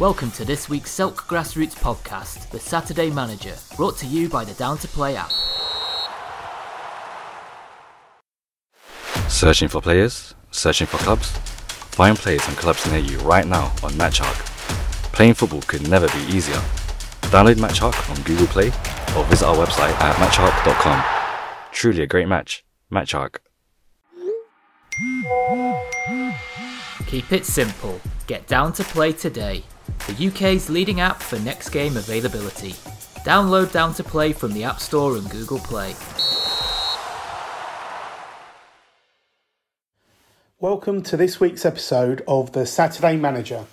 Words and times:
Welcome 0.00 0.32
to 0.32 0.44
this 0.44 0.68
week's 0.68 0.90
Selk 0.90 1.14
Grassroots 1.14 1.76
podcast, 1.76 2.50
The 2.50 2.58
Saturday 2.58 3.10
Manager, 3.10 3.54
brought 3.76 3.96
to 3.98 4.06
you 4.06 4.28
by 4.28 4.44
the 4.44 4.52
Down 4.54 4.76
to 4.78 4.88
Play 4.88 5.14
app. 5.14 5.30
Searching 9.30 9.68
for 9.68 9.80
players? 9.80 10.34
Searching 10.50 10.88
for 10.88 10.96
clubs? 10.96 11.30
Find 11.94 12.18
players 12.18 12.44
and 12.48 12.56
clubs 12.56 12.84
near 12.90 12.98
you 12.98 13.18
right 13.20 13.46
now 13.46 13.66
on 13.84 13.92
MatchHawk. 13.92 14.34
Playing 15.12 15.34
football 15.34 15.62
could 15.62 15.88
never 15.88 16.08
be 16.08 16.24
easier. 16.34 16.60
Download 17.30 17.54
MatchHawk 17.54 18.10
on 18.10 18.20
Google 18.24 18.48
Play 18.48 18.66
or 19.16 19.24
visit 19.26 19.46
our 19.46 19.54
website 19.54 19.94
at 20.00 20.16
matchhawk.com. 20.16 21.04
Truly 21.70 22.02
a 22.02 22.06
great 22.08 22.26
match. 22.26 22.64
MatchHawk. 22.90 23.36
Keep 27.06 27.30
it 27.30 27.46
simple. 27.46 28.00
Get 28.26 28.48
Down 28.48 28.72
to 28.72 28.82
Play 28.82 29.12
today, 29.12 29.62
the 30.06 30.28
UK's 30.28 30.70
leading 30.70 31.00
app 31.00 31.22
for 31.22 31.38
next 31.38 31.70
game 31.70 31.96
availability. 31.96 32.72
Download 33.24 33.70
Down 33.72 33.94
to 33.94 34.04
Play 34.04 34.32
from 34.32 34.52
the 34.52 34.64
App 34.64 34.80
Store 34.80 35.16
and 35.16 35.28
Google 35.30 35.58
Play. 35.58 35.94
Welcome 40.60 41.02
to 41.02 41.16
this 41.16 41.40
week's 41.40 41.66
episode 41.66 42.22
of 42.26 42.52
The 42.52 42.64
Saturday 42.64 43.16
Manager. 43.16 43.66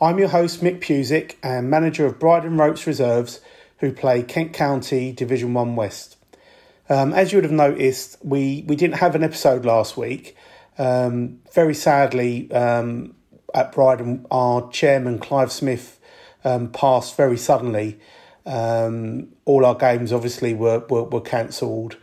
I'm 0.00 0.18
your 0.18 0.28
host, 0.28 0.62
Mick 0.62 0.80
Puszyk, 0.80 1.36
and 1.42 1.70
manager 1.70 2.06
of 2.06 2.18
Bridon 2.18 2.58
Ropes 2.58 2.86
Reserves, 2.86 3.40
who 3.78 3.92
play 3.92 4.22
Kent 4.22 4.52
County 4.52 5.12
Division 5.12 5.54
1 5.54 5.76
West. 5.76 6.16
Um, 6.88 7.12
as 7.12 7.32
you 7.32 7.38
would 7.38 7.44
have 7.44 7.52
noticed, 7.52 8.16
we, 8.22 8.64
we 8.66 8.76
didn't 8.76 8.96
have 8.96 9.14
an 9.14 9.22
episode 9.22 9.64
last 9.64 9.96
week. 9.96 10.36
Um, 10.76 11.40
very 11.52 11.74
sadly, 11.74 12.50
um, 12.52 13.13
at 13.54 13.72
Bridon, 13.72 14.26
our 14.30 14.68
chairman, 14.70 15.18
Clive 15.18 15.52
Smith, 15.52 16.00
um, 16.44 16.70
passed 16.70 17.16
very 17.16 17.38
suddenly. 17.38 17.98
Um, 18.44 19.28
all 19.44 19.64
our 19.64 19.74
games 19.74 20.12
obviously 20.12 20.52
were, 20.52 20.80
were, 20.90 21.04
were 21.04 21.20
cancelled 21.20 21.96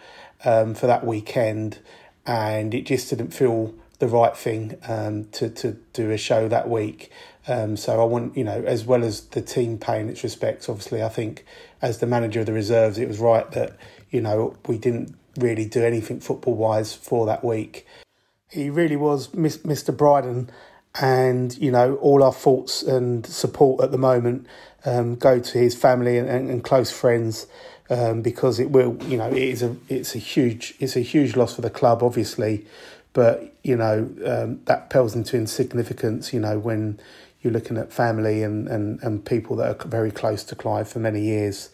um, 0.45 0.73
for 0.73 0.87
that 0.87 1.05
weekend, 1.05 1.79
and 2.25 2.73
it 2.73 2.85
just 2.85 3.09
didn't 3.09 3.31
feel 3.31 3.75
the 3.99 4.07
right 4.07 4.35
thing 4.35 4.77
um, 4.87 5.25
to, 5.25 5.49
to 5.49 5.77
do 5.93 6.09
a 6.09 6.17
show 6.17 6.47
that 6.47 6.67
week. 6.67 7.11
Um, 7.47 7.77
so 7.77 8.01
I 8.01 8.05
want, 8.05 8.35
you 8.35 8.43
know, 8.43 8.63
as 8.65 8.85
well 8.85 9.03
as 9.03 9.21
the 9.27 9.41
team 9.41 9.77
paying 9.77 10.09
its 10.09 10.23
respects, 10.23 10.69
obviously, 10.69 11.03
I 11.03 11.09
think 11.09 11.45
as 11.81 11.99
the 11.99 12.07
manager 12.07 12.39
of 12.39 12.45
the 12.45 12.53
reserves, 12.53 12.97
it 12.97 13.07
was 13.07 13.19
right 13.19 13.49
that, 13.51 13.77
you 14.09 14.21
know, 14.21 14.55
we 14.67 14.77
didn't 14.77 15.15
really 15.37 15.65
do 15.65 15.83
anything 15.83 16.19
football 16.19 16.55
wise 16.55 16.93
for 16.93 17.25
that 17.25 17.43
week. 17.43 17.85
He 18.49 18.69
really 18.69 18.95
was 18.95 19.29
Mr. 19.29 19.95
Bridon 19.95 20.49
and 20.99 21.57
you 21.57 21.71
know 21.71 21.95
all 21.95 22.23
our 22.23 22.33
thoughts 22.33 22.83
and 22.83 23.25
support 23.25 23.81
at 23.81 23.91
the 23.91 23.97
moment 23.97 24.45
um, 24.85 25.15
go 25.15 25.39
to 25.39 25.57
his 25.57 25.75
family 25.75 26.17
and, 26.17 26.27
and, 26.27 26.49
and 26.49 26.63
close 26.63 26.91
friends 26.91 27.47
um, 27.89 28.21
because 28.21 28.59
it 28.59 28.71
will 28.71 28.97
you 29.03 29.17
know 29.17 29.27
it 29.27 29.37
is 29.37 29.61
a 29.61 29.75
it's 29.89 30.15
a 30.15 30.17
huge 30.17 30.73
it's 30.79 30.95
a 30.95 31.01
huge 31.01 31.35
loss 31.35 31.55
for 31.55 31.61
the 31.61 31.69
club 31.69 32.01
obviously. 32.01 32.65
But 33.13 33.53
you 33.63 33.75
know 33.75 34.09
um, 34.25 34.61
that 34.65 34.89
pales 34.89 35.15
into 35.15 35.35
insignificance 35.35 36.33
you 36.33 36.39
know 36.39 36.57
when 36.57 36.99
you're 37.41 37.51
looking 37.51 37.77
at 37.77 37.91
family 37.91 38.43
and, 38.43 38.67
and, 38.67 39.01
and 39.01 39.25
people 39.25 39.55
that 39.55 39.67
are 39.67 39.87
very 39.87 40.11
close 40.11 40.43
to 40.43 40.55
Clive 40.55 40.87
for 40.87 40.99
many 40.99 41.21
years. 41.21 41.71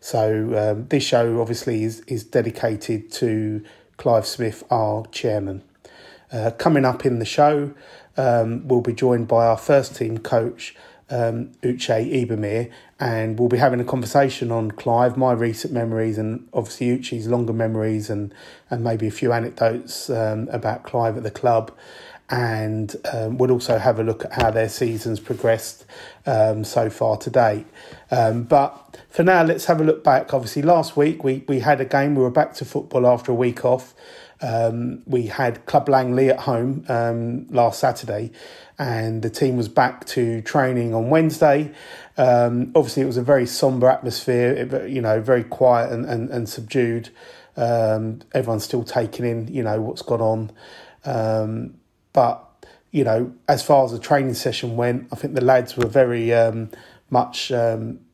So 0.00 0.72
um, 0.72 0.86
this 0.88 1.04
show 1.04 1.40
obviously 1.40 1.84
is 1.84 2.00
is 2.00 2.24
dedicated 2.24 3.10
to 3.12 3.64
Clive 3.96 4.26
Smith 4.26 4.64
our 4.70 5.06
chairman. 5.06 5.62
Uh, 6.32 6.50
coming 6.52 6.84
up 6.84 7.04
in 7.04 7.18
the 7.18 7.24
show 7.24 7.74
um, 8.16 8.66
we'll 8.66 8.80
be 8.80 8.92
joined 8.92 9.28
by 9.28 9.46
our 9.46 9.56
first 9.56 9.96
team 9.96 10.18
coach, 10.18 10.74
um, 11.10 11.50
Uche 11.62 12.26
Ibemere, 12.26 12.70
and 12.98 13.38
we'll 13.38 13.48
be 13.48 13.56
having 13.56 13.80
a 13.80 13.84
conversation 13.84 14.52
on 14.52 14.70
Clive, 14.70 15.16
my 15.16 15.32
recent 15.32 15.72
memories, 15.72 16.18
and 16.18 16.48
obviously 16.52 16.96
Uche's 16.98 17.26
longer 17.26 17.52
memories, 17.52 18.10
and, 18.10 18.32
and 18.68 18.84
maybe 18.84 19.06
a 19.06 19.10
few 19.10 19.32
anecdotes 19.32 20.10
um, 20.10 20.48
about 20.50 20.84
Clive 20.84 21.16
at 21.16 21.22
the 21.22 21.30
club. 21.30 21.72
And 22.32 22.94
um, 23.12 23.38
we'll 23.38 23.50
also 23.50 23.78
have 23.78 23.98
a 23.98 24.04
look 24.04 24.24
at 24.24 24.34
how 24.34 24.52
their 24.52 24.68
season's 24.68 25.18
progressed 25.18 25.84
um, 26.26 26.62
so 26.62 26.88
far 26.88 27.16
to 27.16 27.30
date. 27.30 27.66
Um, 28.12 28.44
but 28.44 29.00
for 29.08 29.24
now, 29.24 29.42
let's 29.42 29.64
have 29.64 29.80
a 29.80 29.84
look 29.84 30.04
back. 30.04 30.32
Obviously, 30.32 30.62
last 30.62 30.96
week 30.96 31.24
we, 31.24 31.44
we 31.48 31.58
had 31.58 31.80
a 31.80 31.84
game, 31.84 32.14
we 32.14 32.22
were 32.22 32.30
back 32.30 32.54
to 32.54 32.64
football 32.64 33.04
after 33.04 33.32
a 33.32 33.34
week 33.34 33.64
off. 33.64 33.94
Um, 34.42 35.02
we 35.06 35.26
had 35.26 35.66
Club 35.66 35.88
Langley 35.88 36.30
at 36.30 36.40
home 36.40 36.84
um, 36.88 37.46
last 37.48 37.78
Saturday, 37.80 38.30
and 38.78 39.22
the 39.22 39.30
team 39.30 39.56
was 39.56 39.68
back 39.68 40.06
to 40.06 40.40
training 40.42 40.94
on 40.94 41.10
Wednesday. 41.10 41.72
Um, 42.16 42.72
obviously, 42.74 43.02
it 43.02 43.06
was 43.06 43.16
a 43.16 43.22
very 43.22 43.46
somber 43.46 43.88
atmosphere, 43.88 44.52
it, 44.52 44.90
you 44.90 45.02
know, 45.02 45.20
very 45.20 45.44
quiet 45.44 45.92
and, 45.92 46.06
and, 46.06 46.30
and 46.30 46.48
subdued. 46.48 47.10
Um, 47.56 48.20
everyone's 48.32 48.64
still 48.64 48.84
taking 48.84 49.26
in, 49.26 49.48
you 49.48 49.62
know, 49.62 49.80
what's 49.80 50.02
gone 50.02 50.20
on. 50.20 50.52
Um, 51.04 51.74
but, 52.12 52.46
you 52.90 53.04
know, 53.04 53.34
as 53.48 53.62
far 53.62 53.84
as 53.84 53.92
the 53.92 53.98
training 53.98 54.34
session 54.34 54.76
went, 54.76 55.08
I 55.12 55.16
think 55.16 55.34
the 55.34 55.44
lads 55.44 55.76
were 55.76 55.86
very 55.86 56.32
um, 56.32 56.70
much 57.10 57.52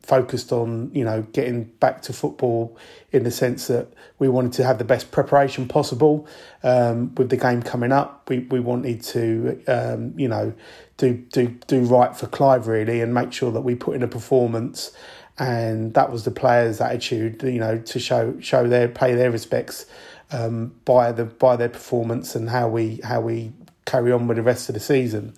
focused 0.07 0.53
on 0.53 0.89
you 0.93 1.03
know 1.03 1.21
getting 1.33 1.65
back 1.65 2.01
to 2.01 2.13
football 2.13 2.77
in 3.11 3.23
the 3.23 3.31
sense 3.31 3.67
that 3.67 3.87
we 4.19 4.29
wanted 4.29 4.53
to 4.53 4.63
have 4.63 4.77
the 4.77 4.85
best 4.85 5.11
preparation 5.11 5.67
possible 5.67 6.25
um, 6.63 7.13
with 7.15 7.29
the 7.29 7.35
game 7.35 7.61
coming 7.61 7.91
up. 7.91 8.29
We 8.29 8.39
we 8.39 8.61
wanted 8.61 9.03
to 9.03 9.61
um, 9.67 10.13
you 10.17 10.29
know 10.29 10.53
do 10.95 11.13
do 11.13 11.47
do 11.67 11.81
right 11.81 12.15
for 12.15 12.27
Clive 12.27 12.67
really 12.67 13.01
and 13.01 13.13
make 13.13 13.33
sure 13.33 13.51
that 13.51 13.61
we 13.61 13.75
put 13.75 13.95
in 13.95 14.03
a 14.03 14.07
performance. 14.07 14.91
And 15.39 15.93
that 15.93 16.11
was 16.11 16.23
the 16.23 16.31
players' 16.31 16.81
attitude, 16.81 17.43
you 17.43 17.59
know, 17.59 17.77
to 17.77 17.99
show 17.99 18.39
show 18.39 18.67
their 18.67 18.87
pay 18.87 19.13
their 19.13 19.29
respects 19.29 19.85
um, 20.31 20.73
by 20.85 21.11
the 21.11 21.25
by 21.25 21.57
their 21.57 21.69
performance 21.69 22.33
and 22.33 22.49
how 22.49 22.69
we 22.69 23.01
how 23.03 23.21
we 23.21 23.51
carry 23.85 24.11
on 24.11 24.27
with 24.27 24.37
the 24.37 24.43
rest 24.43 24.69
of 24.69 24.73
the 24.73 24.79
season. 24.79 25.33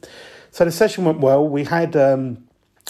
So 0.52 0.63
the 0.63 0.72
session 0.72 1.06
went 1.06 1.19
well. 1.19 1.46
We 1.46 1.66
had 1.66 1.96
um, 1.96 2.47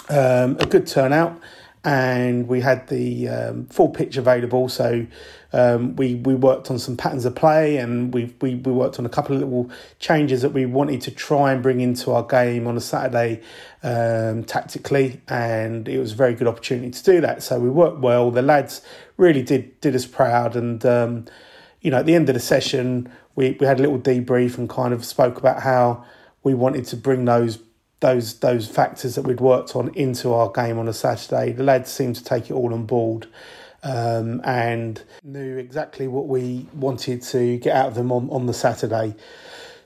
um, 0.09 0.57
a 0.59 0.65
good 0.65 0.85
turnout 0.87 1.39
and 1.83 2.47
we 2.47 2.59
had 2.59 2.87
the 2.89 3.29
um, 3.29 3.65
full 3.67 3.89
pitch 3.89 4.17
available. 4.17 4.67
So 4.67 5.05
um, 5.53 5.95
we 5.95 6.15
we 6.15 6.35
worked 6.35 6.69
on 6.69 6.77
some 6.77 6.97
patterns 6.97 7.25
of 7.25 7.35
play, 7.35 7.77
and 7.77 8.13
we, 8.13 8.33
we 8.41 8.55
we 8.55 8.71
worked 8.71 8.99
on 8.99 9.05
a 9.05 9.09
couple 9.09 9.35
of 9.35 9.41
little 9.41 9.71
changes 9.99 10.41
that 10.41 10.49
we 10.49 10.65
wanted 10.65 11.01
to 11.01 11.11
try 11.11 11.53
and 11.53 11.63
bring 11.63 11.79
into 11.79 12.11
our 12.11 12.23
game 12.23 12.67
on 12.67 12.75
a 12.75 12.81
Saturday 12.81 13.41
um, 13.81 14.43
tactically, 14.43 15.21
and 15.27 15.87
it 15.87 15.99
was 15.99 16.11
a 16.11 16.15
very 16.15 16.33
good 16.33 16.47
opportunity 16.47 16.91
to 16.91 17.03
do 17.03 17.21
that. 17.21 17.41
So 17.41 17.59
we 17.59 17.69
worked 17.69 17.99
well. 17.99 18.29
The 18.31 18.41
lads 18.41 18.81
really 19.17 19.41
did 19.41 19.79
did 19.81 19.95
us 19.95 20.05
proud, 20.05 20.55
and 20.55 20.85
um, 20.85 21.25
you 21.81 21.91
know 21.91 21.97
at 21.97 22.05
the 22.05 22.15
end 22.15 22.27
of 22.29 22.35
the 22.35 22.41
session 22.41 23.09
we 23.35 23.55
we 23.59 23.65
had 23.65 23.79
a 23.79 23.81
little 23.81 23.99
debrief 23.99 24.57
and 24.57 24.69
kind 24.69 24.93
of 24.93 25.05
spoke 25.05 25.37
about 25.37 25.61
how 25.63 26.03
we 26.43 26.53
wanted 26.53 26.85
to 26.85 26.97
bring 26.97 27.25
those 27.25 27.57
those 27.99 28.39
those 28.39 28.67
factors 28.67 29.15
that 29.15 29.23
we'd 29.23 29.41
worked 29.41 29.75
on 29.75 29.93
into 29.95 30.33
our 30.33 30.49
game 30.49 30.77
on 30.77 30.87
a 30.87 30.93
Saturday. 30.93 31.51
The 31.51 31.63
lads 31.63 31.91
seemed 31.91 32.15
to 32.15 32.23
take 32.23 32.49
it 32.49 32.53
all 32.53 32.73
on 32.73 32.85
board 32.85 33.27
um, 33.83 34.41
and 34.43 35.01
knew 35.23 35.57
exactly 35.57 36.07
what 36.07 36.27
we 36.27 36.67
wanted 36.73 37.21
to 37.23 37.57
get 37.57 37.75
out 37.75 37.87
of 37.87 37.95
them 37.95 38.11
on, 38.11 38.29
on 38.29 38.45
the 38.45 38.53
Saturday. 38.53 39.15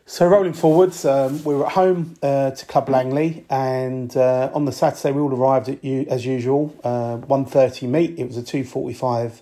So 0.06 0.28
rolling 0.28 0.53
forwards, 0.53 1.06
um, 1.06 1.44
we 1.46 1.56
were 1.56 1.66
at 1.66 1.72
home 1.72 2.16
uh, 2.22 2.51
to 2.51 2.66
Club 2.66 2.90
Langley, 2.90 3.46
and 3.50 4.16
uh, 4.18 4.51
on 4.53 4.66
the 4.66 4.74
Saturday 4.74 5.13
we 5.13 5.22
all 5.22 5.34
arrived 5.34 5.69
at 5.69 5.84
you 5.84 6.06
as 6.09 6.25
usual. 6.25 6.75
Uh, 6.84 7.18
one 7.18 7.45
thirty 7.45 7.88
meet. 7.88 8.19
It 8.19 8.28
was 8.28 8.35
a 8.35 8.44
two 8.44 8.66
forty 8.66 8.94
five 8.94 9.41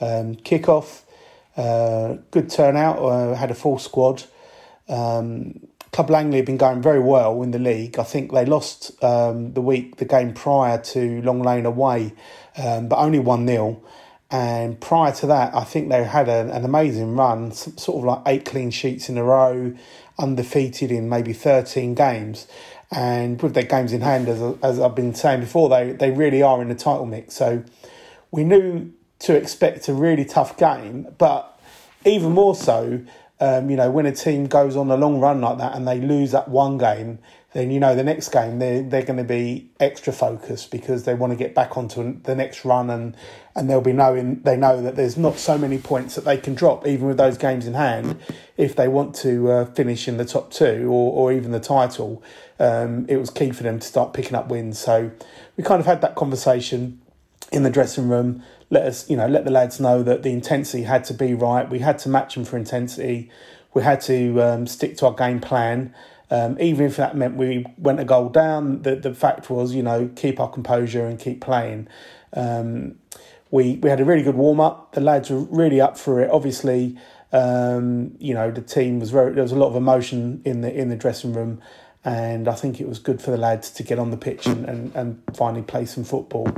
um, 0.00 0.34
kickoff. 0.34 1.02
Uh, 1.56 2.16
good 2.32 2.50
turnout. 2.50 2.98
Uh, 2.98 3.34
had 3.34 3.50
a 3.50 3.54
full 3.54 3.78
squad. 3.78 4.24
Um, 4.88 5.68
Club 5.92 6.10
Langley 6.10 6.36
have 6.36 6.46
been 6.46 6.56
going 6.56 6.80
very 6.80 7.00
well 7.00 7.42
in 7.42 7.50
the 7.50 7.58
league. 7.58 7.98
I 7.98 8.04
think 8.04 8.32
they 8.32 8.44
lost 8.44 9.02
um, 9.02 9.52
the 9.54 9.60
week, 9.60 9.96
the 9.96 10.04
game 10.04 10.32
prior 10.32 10.78
to 10.78 11.20
Long 11.22 11.42
Lane 11.42 11.66
away, 11.66 12.14
um, 12.56 12.88
but 12.88 12.96
only 12.98 13.18
1 13.18 13.46
0. 13.46 13.82
And 14.30 14.80
prior 14.80 15.12
to 15.12 15.26
that, 15.26 15.54
I 15.54 15.64
think 15.64 15.88
they 15.88 16.04
had 16.04 16.28
a, 16.28 16.54
an 16.54 16.64
amazing 16.64 17.16
run, 17.16 17.50
sort 17.50 17.98
of 17.98 18.04
like 18.04 18.22
eight 18.26 18.44
clean 18.44 18.70
sheets 18.70 19.08
in 19.08 19.18
a 19.18 19.24
row, 19.24 19.74
undefeated 20.18 20.92
in 20.92 21.08
maybe 21.08 21.32
13 21.32 21.94
games. 21.94 22.46
And 22.92 23.40
with 23.42 23.54
their 23.54 23.64
games 23.64 23.92
in 23.92 24.02
hand, 24.02 24.28
as, 24.28 24.40
as 24.62 24.78
I've 24.78 24.94
been 24.94 25.14
saying 25.14 25.40
before, 25.40 25.68
they, 25.68 25.92
they 25.92 26.12
really 26.12 26.42
are 26.42 26.62
in 26.62 26.68
the 26.68 26.76
title 26.76 27.06
mix. 27.06 27.34
So 27.34 27.64
we 28.30 28.44
knew 28.44 28.92
to 29.20 29.34
expect 29.34 29.88
a 29.88 29.94
really 29.94 30.24
tough 30.24 30.56
game, 30.56 31.08
but 31.18 31.60
even 32.04 32.32
more 32.32 32.54
so, 32.54 33.04
um, 33.40 33.70
you 33.70 33.76
know, 33.76 33.90
when 33.90 34.06
a 34.06 34.12
team 34.12 34.46
goes 34.46 34.76
on 34.76 34.90
a 34.90 34.96
long 34.96 35.18
run 35.18 35.40
like 35.40 35.58
that 35.58 35.74
and 35.74 35.88
they 35.88 35.98
lose 36.00 36.32
that 36.32 36.48
one 36.48 36.76
game, 36.78 37.18
then 37.52 37.70
you 37.70 37.80
know 37.80 37.96
the 37.96 38.04
next 38.04 38.28
game 38.28 38.58
they're 38.58 38.82
they're 38.82 39.02
going 39.02 39.16
to 39.16 39.24
be 39.24 39.70
extra 39.80 40.12
focused 40.12 40.70
because 40.70 41.04
they 41.04 41.14
want 41.14 41.32
to 41.32 41.36
get 41.36 41.54
back 41.54 41.76
onto 41.76 42.20
the 42.22 42.34
next 42.34 42.64
run 42.64 42.88
and 42.90 43.16
and 43.56 43.68
they'll 43.68 43.80
be 43.80 43.92
knowing 43.92 44.40
they 44.42 44.56
know 44.56 44.80
that 44.80 44.94
there's 44.94 45.16
not 45.16 45.36
so 45.36 45.58
many 45.58 45.76
points 45.76 46.14
that 46.14 46.24
they 46.24 46.36
can 46.36 46.54
drop 46.54 46.86
even 46.86 47.08
with 47.08 47.16
those 47.16 47.36
games 47.36 47.66
in 47.66 47.74
hand 47.74 48.20
if 48.56 48.76
they 48.76 48.86
want 48.86 49.14
to 49.14 49.50
uh, 49.50 49.64
finish 49.64 50.06
in 50.06 50.16
the 50.16 50.24
top 50.24 50.52
two 50.52 50.86
or, 50.88 51.12
or 51.12 51.32
even 51.32 51.50
the 51.50 51.60
title. 51.60 52.22
Um, 52.60 53.06
it 53.08 53.16
was 53.16 53.30
key 53.30 53.50
for 53.50 53.62
them 53.62 53.80
to 53.80 53.86
start 53.86 54.12
picking 54.12 54.34
up 54.34 54.48
wins. 54.48 54.78
So 54.78 55.10
we 55.56 55.64
kind 55.64 55.80
of 55.80 55.86
had 55.86 56.02
that 56.02 56.14
conversation 56.14 57.00
in 57.50 57.64
the 57.64 57.70
dressing 57.70 58.08
room. 58.08 58.42
Let 58.70 58.84
us, 58.84 59.10
you 59.10 59.16
know, 59.16 59.26
let 59.26 59.44
the 59.44 59.50
lads 59.50 59.80
know 59.80 60.02
that 60.04 60.22
the 60.22 60.30
intensity 60.30 60.84
had 60.84 61.04
to 61.04 61.14
be 61.14 61.34
right. 61.34 61.68
We 61.68 61.80
had 61.80 61.98
to 62.00 62.08
match 62.08 62.34
them 62.34 62.44
for 62.44 62.56
intensity. 62.56 63.30
We 63.74 63.82
had 63.82 64.00
to 64.02 64.40
um, 64.40 64.66
stick 64.66 64.96
to 64.98 65.06
our 65.06 65.14
game 65.14 65.40
plan. 65.40 65.94
Um, 66.30 66.56
even 66.60 66.86
if 66.86 66.96
that 66.96 67.16
meant 67.16 67.36
we 67.36 67.66
went 67.76 67.98
a 67.98 68.04
goal 68.04 68.28
down, 68.28 68.82
the, 68.82 68.94
the 68.94 69.12
fact 69.12 69.50
was, 69.50 69.74
you 69.74 69.82
know, 69.82 70.08
keep 70.14 70.38
our 70.38 70.48
composure 70.48 71.04
and 71.06 71.18
keep 71.18 71.40
playing. 71.40 71.88
Um, 72.32 72.96
we, 73.50 73.76
we 73.76 73.90
had 73.90 74.00
a 74.00 74.04
really 74.04 74.22
good 74.22 74.36
warm 74.36 74.60
up. 74.60 74.92
The 74.92 75.00
lads 75.00 75.30
were 75.30 75.40
really 75.40 75.80
up 75.80 75.98
for 75.98 76.20
it. 76.20 76.30
Obviously, 76.30 76.96
um, 77.32 78.14
you 78.20 78.32
know, 78.34 78.52
the 78.52 78.62
team 78.62 79.00
was 79.00 79.10
very, 79.10 79.32
there 79.32 79.42
was 79.42 79.50
a 79.50 79.56
lot 79.56 79.68
of 79.68 79.76
emotion 79.76 80.40
in 80.44 80.60
the, 80.60 80.72
in 80.72 80.88
the 80.88 80.96
dressing 80.96 81.32
room. 81.32 81.60
And 82.04 82.46
I 82.46 82.54
think 82.54 82.80
it 82.80 82.88
was 82.88 83.00
good 83.00 83.20
for 83.20 83.32
the 83.32 83.36
lads 83.36 83.70
to 83.72 83.82
get 83.82 83.98
on 83.98 84.12
the 84.12 84.16
pitch 84.16 84.46
and, 84.46 84.64
and, 84.66 84.94
and 84.94 85.22
finally 85.34 85.62
play 85.62 85.84
some 85.84 86.04
football. 86.04 86.48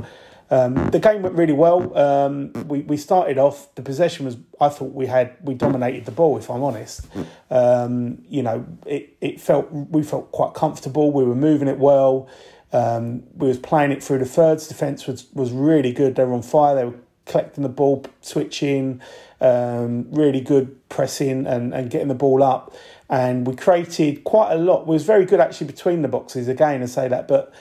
Um, 0.53 0.91
the 0.91 0.99
game 0.99 1.23
went 1.23 1.35
really 1.35 1.53
well. 1.53 1.97
Um, 1.97 2.53
we 2.67 2.81
we 2.81 2.95
started 2.95 3.39
off. 3.39 3.73
The 3.73 3.81
possession 3.81 4.25
was. 4.25 4.37
I 4.61 4.69
thought 4.69 4.93
we 4.93 5.07
had 5.07 5.35
we 5.41 5.55
dominated 5.55 6.05
the 6.05 6.11
ball. 6.11 6.37
If 6.37 6.47
I'm 6.51 6.61
honest, 6.61 7.07
um, 7.49 8.23
you 8.29 8.43
know, 8.43 8.63
it, 8.85 9.17
it 9.19 9.41
felt 9.41 9.71
we 9.71 10.03
felt 10.03 10.31
quite 10.31 10.53
comfortable. 10.53 11.11
We 11.11 11.23
were 11.23 11.33
moving 11.33 11.67
it 11.67 11.79
well. 11.79 12.29
Um, 12.71 13.23
we 13.35 13.47
was 13.47 13.57
playing 13.57 13.91
it 13.91 14.03
through 14.03 14.19
the 14.19 14.25
thirds. 14.25 14.67
Defence 14.67 15.07
was 15.07 15.25
was 15.33 15.51
really 15.51 15.91
good. 15.91 16.13
They 16.15 16.23
were 16.23 16.33
on 16.33 16.43
fire. 16.43 16.75
They 16.75 16.85
were 16.85 16.99
collecting 17.25 17.63
the 17.63 17.69
ball, 17.69 18.05
switching, 18.21 19.01
um, 19.41 20.11
really 20.11 20.41
good 20.41 20.87
pressing 20.89 21.47
and, 21.47 21.73
and 21.73 21.89
getting 21.89 22.09
the 22.09 22.15
ball 22.15 22.43
up 22.43 22.75
and 23.09 23.45
we 23.45 23.55
created 23.55 24.23
quite 24.23 24.53
a 24.53 24.57
lot. 24.57 24.87
We 24.87 24.93
was 24.93 25.05
very 25.05 25.25
good 25.25 25.39
actually 25.39 25.67
between 25.67 26.01
the 26.01 26.07
boxes 26.07 26.47
again, 26.47 26.81
I 26.81 26.85
say 26.85 27.07
that, 27.07 27.27
but 27.27 27.53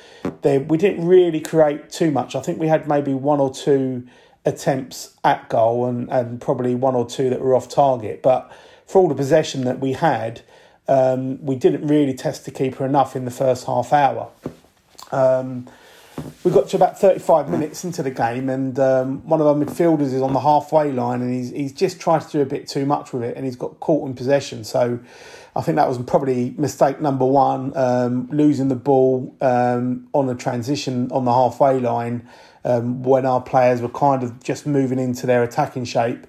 they, 0.42 0.58
we 0.58 0.76
didn't 0.78 1.06
really 1.06 1.40
create 1.40 1.90
too 1.90 2.10
much. 2.10 2.34
I 2.34 2.40
think 2.40 2.58
we 2.58 2.68
had 2.68 2.88
maybe 2.88 3.14
one 3.14 3.40
or 3.40 3.52
two 3.52 4.06
attempts 4.44 5.16
at 5.24 5.48
goal 5.48 5.86
and, 5.86 6.08
and 6.10 6.40
probably 6.40 6.74
one 6.74 6.94
or 6.94 7.08
two 7.08 7.30
that 7.30 7.40
were 7.40 7.54
off 7.54 7.68
target. 7.68 8.22
But 8.22 8.52
for 8.86 9.00
all 9.02 9.08
the 9.08 9.14
possession 9.14 9.64
that 9.64 9.80
we 9.80 9.92
had, 9.92 10.42
um, 10.88 11.44
we 11.44 11.56
didn't 11.56 11.86
really 11.86 12.14
test 12.14 12.44
the 12.44 12.50
keeper 12.50 12.84
enough 12.84 13.14
in 13.14 13.24
the 13.24 13.30
first 13.30 13.66
half 13.66 13.92
hour. 13.92 14.30
Um, 15.10 15.68
we 16.44 16.50
got 16.50 16.68
to 16.68 16.76
about 16.76 16.98
35 16.98 17.48
minutes 17.48 17.84
into 17.84 18.02
the 18.02 18.10
game, 18.10 18.48
and 18.48 18.78
um, 18.78 19.26
one 19.26 19.40
of 19.40 19.46
our 19.46 19.54
midfielders 19.54 20.12
is 20.12 20.20
on 20.20 20.32
the 20.32 20.40
halfway 20.40 20.90
line, 20.90 21.22
and 21.22 21.32
he's, 21.32 21.50
he's 21.50 21.72
just 21.72 22.00
tried 22.00 22.22
to 22.22 22.30
do 22.30 22.40
a 22.40 22.46
bit 22.46 22.66
too 22.66 22.84
much 22.84 23.12
with 23.12 23.22
it, 23.22 23.36
and 23.36 23.44
he's 23.44 23.56
got 23.56 23.78
caught 23.80 24.06
in 24.08 24.14
possession. 24.14 24.64
So 24.64 24.98
I 25.54 25.62
think 25.62 25.76
that 25.76 25.88
was 25.88 25.98
probably 25.98 26.54
mistake 26.58 27.00
number 27.00 27.24
one, 27.24 27.76
um, 27.76 28.28
losing 28.32 28.68
the 28.68 28.76
ball 28.76 29.34
um, 29.40 30.08
on 30.12 30.28
a 30.28 30.34
transition 30.34 31.10
on 31.12 31.24
the 31.24 31.32
halfway 31.32 31.78
line 31.78 32.28
um, 32.64 33.02
when 33.02 33.24
our 33.24 33.40
players 33.40 33.80
were 33.80 33.88
kind 33.88 34.22
of 34.22 34.42
just 34.42 34.66
moving 34.66 34.98
into 34.98 35.26
their 35.26 35.42
attacking 35.42 35.84
shape. 35.84 36.26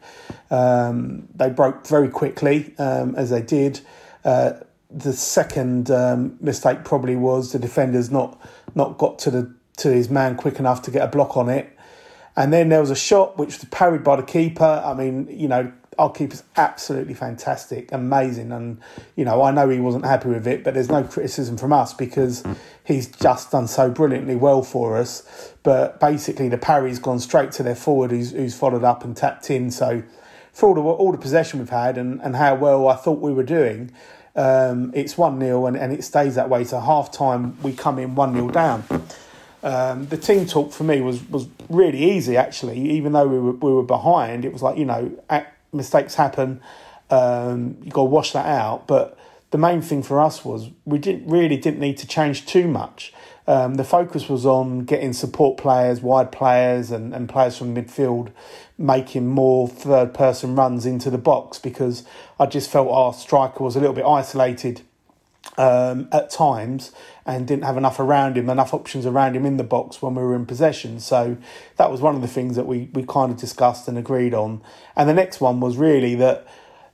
Um, 0.51 1.27
they 1.33 1.49
broke 1.49 1.87
very 1.87 2.09
quickly, 2.09 2.75
um, 2.77 3.15
as 3.15 3.31
they 3.31 3.41
did. 3.41 3.81
Uh, 4.23 4.53
the 4.91 5.13
second 5.13 5.89
mistake 6.39 6.83
probably 6.83 7.15
was 7.15 7.51
the 7.51 7.57
defenders 7.57 8.11
not 8.11 8.39
not 8.75 8.99
got 8.99 9.17
to 9.19 9.31
the 9.31 9.55
to 9.77 9.91
his 9.91 10.09
man 10.09 10.35
quick 10.35 10.59
enough 10.59 10.81
to 10.83 10.91
get 10.91 11.03
a 11.03 11.07
block 11.07 11.37
on 11.37 11.49
it. 11.49 11.69
And 12.35 12.51
then 12.51 12.69
there 12.69 12.79
was 12.79 12.89
a 12.89 12.95
shot 12.95 13.37
which 13.37 13.59
was 13.59 13.65
parried 13.65 14.03
by 14.03 14.15
the 14.15 14.23
keeper. 14.23 14.81
I 14.83 14.93
mean, 14.93 15.27
you 15.29 15.47
know, 15.47 15.71
our 15.97 16.11
keeper's 16.11 16.43
absolutely 16.55 17.13
fantastic, 17.13 17.91
amazing. 17.91 18.51
And, 18.51 18.79
you 19.15 19.25
know, 19.25 19.43
I 19.43 19.51
know 19.51 19.69
he 19.69 19.79
wasn't 19.79 20.05
happy 20.05 20.29
with 20.29 20.47
it, 20.47 20.63
but 20.63 20.73
there's 20.73 20.89
no 20.89 21.03
criticism 21.03 21.57
from 21.57 21.73
us 21.73 21.93
because 21.93 22.43
he's 22.83 23.07
just 23.07 23.51
done 23.51 23.67
so 23.67 23.89
brilliantly 23.89 24.35
well 24.35 24.63
for 24.63 24.97
us. 24.97 25.53
But 25.63 25.99
basically, 25.99 26.49
the 26.49 26.57
parry's 26.57 26.99
gone 26.99 27.19
straight 27.19 27.51
to 27.53 27.63
their 27.63 27.75
forward 27.75 28.11
who's, 28.11 28.31
who's 28.31 28.55
followed 28.55 28.83
up 28.83 29.03
and 29.03 29.15
tapped 29.15 29.49
in. 29.49 29.71
So, 29.71 30.03
for 30.51 30.69
all 30.69 30.75
the, 30.75 30.81
all 30.81 31.11
the 31.11 31.17
possession 31.17 31.59
we've 31.59 31.69
had 31.69 31.97
and, 31.97 32.21
and 32.21 32.35
how 32.35 32.55
well 32.55 32.87
I 32.87 32.95
thought 32.95 33.19
we 33.19 33.33
were 33.33 33.43
doing, 33.43 33.91
um, 34.35 34.91
it's 34.95 35.17
1 35.17 35.39
0 35.39 35.65
and, 35.67 35.77
and 35.77 35.93
it 35.93 36.03
stays 36.03 36.35
that 36.35 36.49
way. 36.49 36.63
So, 36.63 36.79
half 36.79 37.11
time, 37.11 37.61
we 37.61 37.73
come 37.73 37.99
in 37.99 38.15
1 38.15 38.33
0 38.33 38.49
down. 38.49 38.83
Um, 39.63 40.07
the 40.07 40.17
team 40.17 40.45
talk 40.45 40.73
for 40.73 40.83
me 40.83 41.01
was 41.01 41.27
was 41.29 41.47
really 41.69 42.11
easy 42.11 42.37
actually. 42.37 42.91
Even 42.91 43.13
though 43.13 43.27
we 43.27 43.39
were 43.39 43.53
we 43.53 43.71
were 43.71 43.83
behind, 43.83 44.45
it 44.45 44.51
was 44.51 44.61
like 44.61 44.77
you 44.77 44.85
know 44.85 45.17
mistakes 45.71 46.15
happen. 46.15 46.61
Um, 47.09 47.77
you 47.81 47.91
got 47.91 48.03
to 48.03 48.09
wash 48.09 48.33
that 48.33 48.45
out. 48.45 48.87
But 48.87 49.17
the 49.51 49.57
main 49.57 49.81
thing 49.81 50.03
for 50.03 50.19
us 50.19 50.43
was 50.43 50.69
we 50.85 50.97
didn't 50.97 51.29
really 51.29 51.57
didn't 51.57 51.79
need 51.79 51.97
to 51.99 52.07
change 52.07 52.45
too 52.45 52.67
much. 52.67 53.13
Um, 53.45 53.75
the 53.75 53.83
focus 53.83 54.29
was 54.29 54.45
on 54.45 54.85
getting 54.85 55.11
support 55.11 55.57
players, 55.57 56.01
wide 56.01 56.31
players, 56.31 56.91
and, 56.91 57.13
and 57.13 57.27
players 57.27 57.57
from 57.57 57.75
midfield 57.75 58.31
making 58.77 59.27
more 59.27 59.67
third 59.67 60.13
person 60.13 60.55
runs 60.55 60.85
into 60.85 61.09
the 61.09 61.17
box 61.17 61.59
because 61.59 62.03
I 62.39 62.45
just 62.45 62.69
felt 62.69 62.89
our 62.89 63.13
striker 63.13 63.63
was 63.63 63.75
a 63.75 63.79
little 63.79 63.93
bit 63.93 64.05
isolated 64.05 64.81
um, 65.57 66.07
at 66.11 66.29
times 66.29 66.91
and 67.25 67.47
didn't 67.47 67.63
have 67.63 67.77
enough 67.77 67.99
around 67.99 68.37
him, 68.37 68.49
enough 68.49 68.73
options 68.73 69.05
around 69.05 69.35
him 69.35 69.45
in 69.45 69.57
the 69.57 69.63
box 69.63 70.01
when 70.01 70.15
we 70.15 70.21
were 70.21 70.35
in 70.35 70.45
possession. 70.45 70.99
So 70.99 71.37
that 71.77 71.89
was 71.89 72.01
one 72.01 72.15
of 72.15 72.21
the 72.21 72.27
things 72.27 72.55
that 72.55 72.65
we, 72.65 72.89
we 72.93 73.05
kind 73.07 73.31
of 73.31 73.37
discussed 73.37 73.87
and 73.87 73.97
agreed 73.97 74.33
on. 74.33 74.61
And 74.95 75.07
the 75.07 75.13
next 75.13 75.39
one 75.39 75.59
was 75.59 75.77
really 75.77 76.15
that 76.15 76.45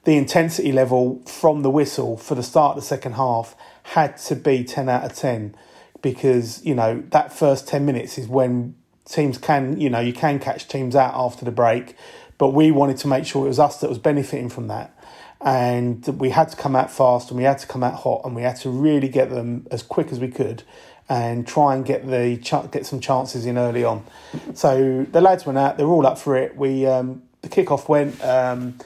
the 0.03 0.17
intensity 0.17 0.71
level 0.71 1.21
from 1.25 1.63
the 1.63 1.69
whistle 1.69 2.15
for 2.17 2.35
the 2.35 2.43
start 2.43 2.77
of 2.77 2.83
the 2.83 2.87
second 2.87 3.13
half 3.13 3.55
had 3.83 4.17
to 4.17 4.35
be 4.35 4.63
10 4.63 4.87
out 4.87 5.03
of 5.03 5.15
10 5.15 5.55
because, 6.01 6.63
you 6.63 6.75
know, 6.75 7.03
that 7.09 7.33
first 7.33 7.67
10 7.67 7.85
minutes 7.85 8.17
is 8.17 8.27
when 8.27 8.75
teams 9.05 9.37
can, 9.37 9.79
you 9.81 9.89
know, 9.89 9.99
you 9.99 10.13
can 10.13 10.39
catch 10.39 10.67
teams 10.67 10.95
out 10.95 11.13
after 11.15 11.43
the 11.43 11.51
break. 11.51 11.95
But 12.37 12.49
we 12.49 12.71
wanted 12.71 12.97
to 12.97 13.07
make 13.07 13.25
sure 13.25 13.45
it 13.45 13.49
was 13.49 13.59
us 13.59 13.81
that 13.81 13.89
was 13.89 13.97
benefiting 13.97 14.47
from 14.47 14.67
that 14.67 14.95
and 15.41 16.05
we 16.19 16.29
had 16.31 16.49
to 16.49 16.57
come 16.57 16.75
out 16.75 16.91
fast 16.91 17.29
and 17.29 17.37
we 17.37 17.43
had 17.43 17.59
to 17.59 17.67
come 17.67 17.83
out 17.83 17.95
hot 17.95 18.21
and 18.25 18.35
we 18.35 18.41
had 18.41 18.57
to 18.57 18.69
really 18.69 19.07
get 19.07 19.29
them 19.29 19.65
as 19.71 19.81
quick 19.81 20.11
as 20.11 20.19
we 20.19 20.27
could 20.27 20.63
and 21.09 21.47
try 21.47 21.75
and 21.75 21.85
get 21.85 22.07
the 22.07 22.35
get 22.71 22.85
some 22.85 22.99
chances 22.99 23.45
in 23.45 23.57
early 23.57 23.83
on. 23.83 24.05
So 24.53 25.05
the 25.11 25.21
lads 25.21 25.45
went 25.45 25.57
out; 25.57 25.77
they're 25.77 25.87
all 25.87 26.05
up 26.05 26.19
for 26.19 26.37
it. 26.37 26.55
We 26.55 26.85
um, 26.85 27.23
the 27.41 27.49
kickoff 27.49 27.89
went. 27.89 28.23
Um, 28.23 28.77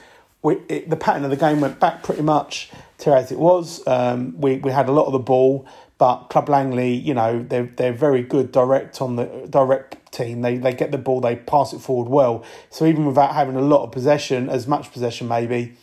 we, 0.42 0.56
it, 0.68 0.90
the 0.90 0.96
pattern 0.96 1.24
of 1.24 1.30
the 1.30 1.36
game 1.36 1.60
went 1.60 1.80
back 1.80 2.02
pretty 2.02 2.22
much 2.22 2.70
to 2.98 3.14
as 3.14 3.30
it 3.30 3.38
was. 3.38 3.86
Um, 3.86 4.40
we 4.40 4.56
we 4.56 4.70
had 4.70 4.88
a 4.88 4.92
lot 4.92 5.06
of 5.06 5.12
the 5.12 5.18
ball, 5.18 5.66
but 5.98 6.24
Club 6.24 6.48
Langley, 6.48 6.94
you 6.94 7.14
know, 7.14 7.42
they're 7.42 7.70
they're 7.76 7.92
very 7.92 8.22
good 8.22 8.52
direct 8.52 9.02
on 9.02 9.16
the 9.16 9.46
direct 9.50 10.12
team. 10.12 10.40
They 10.40 10.56
they 10.56 10.72
get 10.72 10.92
the 10.92 10.98
ball, 10.98 11.20
they 11.20 11.36
pass 11.36 11.74
it 11.74 11.80
forward 11.80 12.08
well. 12.08 12.42
So 12.70 12.86
even 12.86 13.04
without 13.04 13.34
having 13.34 13.56
a 13.56 13.62
lot 13.62 13.84
of 13.84 13.92
possession, 13.92 14.48
as 14.48 14.66
much 14.66 14.92
possession 14.92 15.28
maybe, 15.28 15.74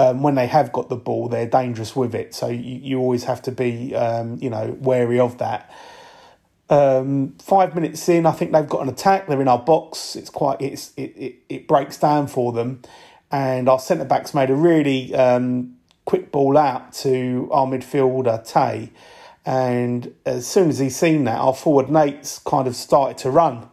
um, 0.00 0.22
when 0.22 0.34
they 0.34 0.46
have 0.46 0.72
got 0.72 0.88
the 0.88 0.96
ball, 0.96 1.28
they're 1.28 1.46
dangerous 1.46 1.94
with 1.94 2.14
it. 2.14 2.34
So 2.34 2.48
you, 2.48 2.80
you 2.88 2.98
always 2.98 3.24
have 3.24 3.42
to 3.42 3.52
be, 3.52 3.94
um, 3.94 4.38
you 4.40 4.48
know, 4.48 4.76
wary 4.80 5.20
of 5.20 5.36
that. 5.38 5.70
Um, 6.70 7.34
five 7.38 7.74
minutes 7.74 8.08
in, 8.08 8.24
I 8.24 8.30
think 8.32 8.52
they've 8.52 8.68
got 8.68 8.82
an 8.82 8.88
attack. 8.88 9.26
They're 9.26 9.42
in 9.42 9.48
our 9.48 9.58
box. 9.58 10.16
It's 10.16 10.30
quite, 10.30 10.60
it's 10.62 10.92
it 10.96 11.12
it, 11.16 11.34
it 11.48 11.68
breaks 11.68 11.98
down 11.98 12.28
for 12.28 12.52
them, 12.52 12.80
and 13.30 13.68
our 13.68 13.78
centre 13.78 14.04
backs 14.04 14.32
made 14.32 14.50
a 14.50 14.54
really 14.54 15.14
um, 15.14 15.76
quick 16.06 16.32
ball 16.32 16.56
out 16.56 16.92
to 17.04 17.48
our 17.52 17.66
midfielder 17.66 18.46
Tay, 18.46 18.92
and 19.44 20.14
as 20.24 20.46
soon 20.46 20.70
as 20.70 20.78
he's 20.78 20.96
seen 20.96 21.24
that, 21.24 21.38
our 21.40 21.54
forward 21.54 21.90
Nate's 21.90 22.38
kind 22.38 22.66
of 22.66 22.74
started 22.76 23.18
to 23.18 23.30
run. 23.30 23.68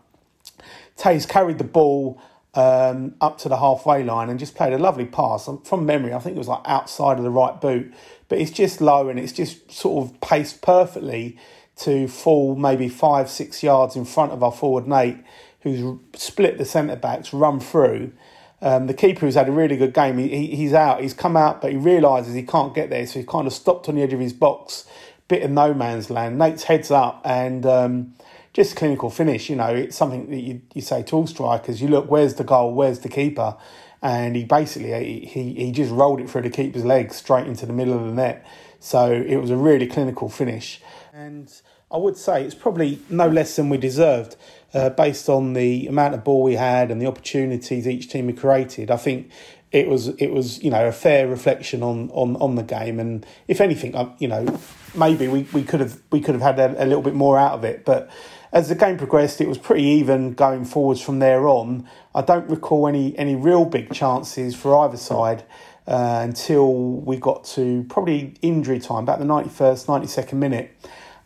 Tay's 0.97 1.27
carried 1.27 1.59
the 1.59 1.63
ball 1.63 2.19
um, 2.57 3.13
up 3.21 3.37
to 3.37 3.49
the 3.49 3.57
halfway 3.57 4.03
line 4.03 4.29
and 4.29 4.39
just 4.39 4.55
played 4.55 4.73
a 4.73 4.79
lovely 4.79 5.05
pass. 5.05 5.47
From 5.63 5.85
memory, 5.85 6.11
I 6.11 6.19
think 6.19 6.35
it 6.35 6.39
was 6.39 6.47
like 6.47 6.63
outside 6.65 7.19
of 7.19 7.23
the 7.23 7.29
right 7.29 7.61
boot, 7.61 7.93
but 8.29 8.39
it's 8.39 8.49
just 8.49 8.81
low 8.81 9.09
and 9.09 9.19
it's 9.19 9.31
just 9.31 9.71
sort 9.71 10.03
of 10.03 10.19
paced 10.21 10.63
perfectly 10.63 11.37
to 11.77 12.07
fall 12.07 12.55
maybe 12.55 12.89
five, 12.89 13.29
six 13.29 13.61
yards 13.61 13.95
in 13.95 14.05
front 14.05 14.31
of 14.31 14.41
our 14.41 14.51
forward 14.51 14.87
Nate, 14.87 15.17
who's 15.61 15.99
split 16.15 16.57
the 16.57 16.65
centre 16.65 16.95
backs, 16.95 17.31
run 17.31 17.59
through. 17.59 18.11
Um, 18.59 18.87
the 18.87 18.95
keeper 18.95 19.27
who's 19.27 19.35
had 19.35 19.47
a 19.47 19.51
really 19.51 19.77
good 19.77 19.93
game, 19.93 20.17
he, 20.17 20.47
he's 20.47 20.73
out, 20.73 21.01
he's 21.01 21.13
come 21.13 21.37
out, 21.37 21.61
but 21.61 21.71
he 21.71 21.77
realises 21.77 22.33
he 22.33 22.41
can't 22.41 22.73
get 22.73 22.89
there, 22.89 23.05
so 23.05 23.19
he 23.19 23.25
kind 23.25 23.45
of 23.45 23.53
stopped 23.53 23.87
on 23.87 23.93
the 23.93 24.01
edge 24.01 24.13
of 24.13 24.19
his 24.19 24.33
box, 24.33 24.87
bit 25.27 25.43
of 25.43 25.51
no 25.51 25.75
man's 25.75 26.09
land. 26.09 26.39
Nate's 26.39 26.63
heads 26.63 26.89
up 26.89 27.21
and 27.23 27.67
um, 27.67 28.15
just 28.57 28.75
clinical 28.75 29.11
finish. 29.11 29.51
You 29.51 29.55
know, 29.55 29.67
it's 29.67 29.95
something 29.95 30.31
that 30.31 30.39
you, 30.39 30.61
you 30.73 30.81
say 30.81 31.03
to 31.03 31.15
all 31.15 31.27
strikers. 31.27 31.79
You 31.79 31.89
look, 31.89 32.09
where's 32.09 32.33
the 32.33 32.43
goal? 32.43 32.73
Where's 32.73 32.99
the 32.99 33.07
keeper? 33.07 33.55
And 34.01 34.35
he 34.35 34.45
basically 34.45 35.25
he 35.27 35.53
he 35.53 35.71
just 35.71 35.91
rolled 35.91 36.19
it 36.19 36.29
through 36.29 36.41
the 36.41 36.49
keeper's 36.49 36.83
legs 36.83 37.15
straight 37.15 37.45
into 37.45 37.67
the 37.67 37.73
middle 37.73 37.93
of 37.93 38.03
the 38.03 38.11
net. 38.11 38.45
So 38.79 39.11
it 39.11 39.35
was 39.35 39.51
a 39.51 39.55
really 39.55 39.85
clinical 39.85 40.27
finish. 40.27 40.81
And 41.13 41.53
I 41.91 41.97
would 41.97 42.17
say 42.17 42.43
it's 42.43 42.55
probably 42.55 42.99
no 43.11 43.27
less 43.27 43.55
than 43.55 43.69
we 43.69 43.77
deserved 43.77 44.35
uh, 44.73 44.89
based 44.89 45.29
on 45.29 45.53
the 45.53 45.85
amount 45.85 46.15
of 46.15 46.23
ball 46.23 46.41
we 46.41 46.55
had 46.55 46.89
and 46.89 46.99
the 46.99 47.05
opportunities 47.05 47.87
each 47.87 48.09
team 48.09 48.25
had 48.25 48.39
created. 48.39 48.89
I 48.89 48.97
think 48.97 49.29
it 49.71 49.87
was 49.87 50.07
it 50.07 50.31
was 50.31 50.63
you 50.63 50.71
know 50.71 50.87
a 50.87 50.91
fair 50.91 51.27
reflection 51.27 51.83
on 51.83 52.09
on, 52.09 52.35
on 52.37 52.55
the 52.55 52.63
game 52.63 52.99
and 52.99 53.23
if 53.47 53.61
anything 53.61 53.93
you 54.17 54.27
know 54.27 54.59
maybe 54.95 55.27
we, 55.27 55.41
we 55.53 55.61
could 55.61 55.81
have 55.81 56.01
we 56.11 56.21
could 56.21 56.33
have 56.33 56.41
had 56.41 56.57
a, 56.57 56.83
a 56.83 56.85
little 56.85 57.01
bit 57.01 57.13
more 57.13 57.37
out 57.37 57.51
of 57.51 57.65
it 57.65 57.83
but 57.83 58.09
as 58.51 58.69
the 58.69 58.75
game 58.75 58.97
progressed, 58.97 59.41
it 59.41 59.47
was 59.47 59.57
pretty 59.57 59.83
even 59.83 60.33
going 60.33 60.65
forwards 60.65 61.01
from 61.01 61.19
there 61.19 61.47
on. 61.47 61.87
I 62.15 62.21
don't 62.21 62.49
recall 62.49 62.87
any 62.87 63.17
any 63.17 63.35
real 63.35 63.65
big 63.65 63.93
chances 63.93 64.55
for 64.55 64.77
either 64.77 64.97
side 64.97 65.43
uh, 65.87 66.19
until 66.23 66.73
we 66.73 67.17
got 67.17 67.43
to 67.45 67.85
probably 67.89 68.35
injury 68.41 68.79
time, 68.79 69.03
about 69.03 69.19
the 69.19 69.25
ninety 69.25 69.49
first, 69.49 69.87
ninety 69.87 70.07
second 70.07 70.39
minute, 70.39 70.75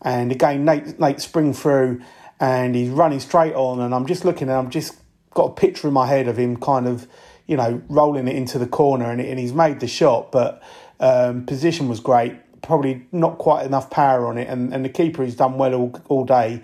and 0.01 0.31
again 0.31 0.65
Nate 0.65 0.99
Nate 0.99 1.21
spring 1.21 1.53
through, 1.53 2.01
and 2.39 2.75
he's 2.75 2.89
running 2.89 3.19
straight 3.19 3.53
on, 3.53 3.79
and 3.79 3.93
I'm 3.93 4.05
just 4.05 4.25
looking, 4.25 4.49
and 4.49 4.57
I'm 4.57 4.69
just 4.69 4.97
got 5.33 5.45
a 5.45 5.53
picture 5.53 5.87
in 5.87 5.93
my 5.93 6.07
head 6.07 6.27
of 6.27 6.37
him 6.37 6.57
kind 6.57 6.87
of, 6.87 7.07
you 7.47 7.55
know, 7.55 7.81
rolling 7.87 8.27
it 8.27 8.35
into 8.35 8.59
the 8.59 8.67
corner, 8.67 9.09
and, 9.09 9.21
and 9.21 9.39
he's 9.39 9.53
made 9.53 9.79
the 9.79 9.87
shot, 9.87 10.31
but 10.31 10.61
um, 10.99 11.45
position 11.45 11.87
was 11.87 11.99
great. 11.99 12.35
Probably 12.61 13.07
not 13.11 13.37
quite 13.37 13.65
enough 13.65 13.89
power 13.89 14.27
on 14.27 14.37
it, 14.37 14.47
and, 14.49 14.73
and 14.73 14.83
the 14.83 14.89
keeper 14.89 15.23
has 15.23 15.35
done 15.35 15.57
well 15.57 15.73
all, 15.73 16.01
all 16.09 16.25
day 16.25 16.61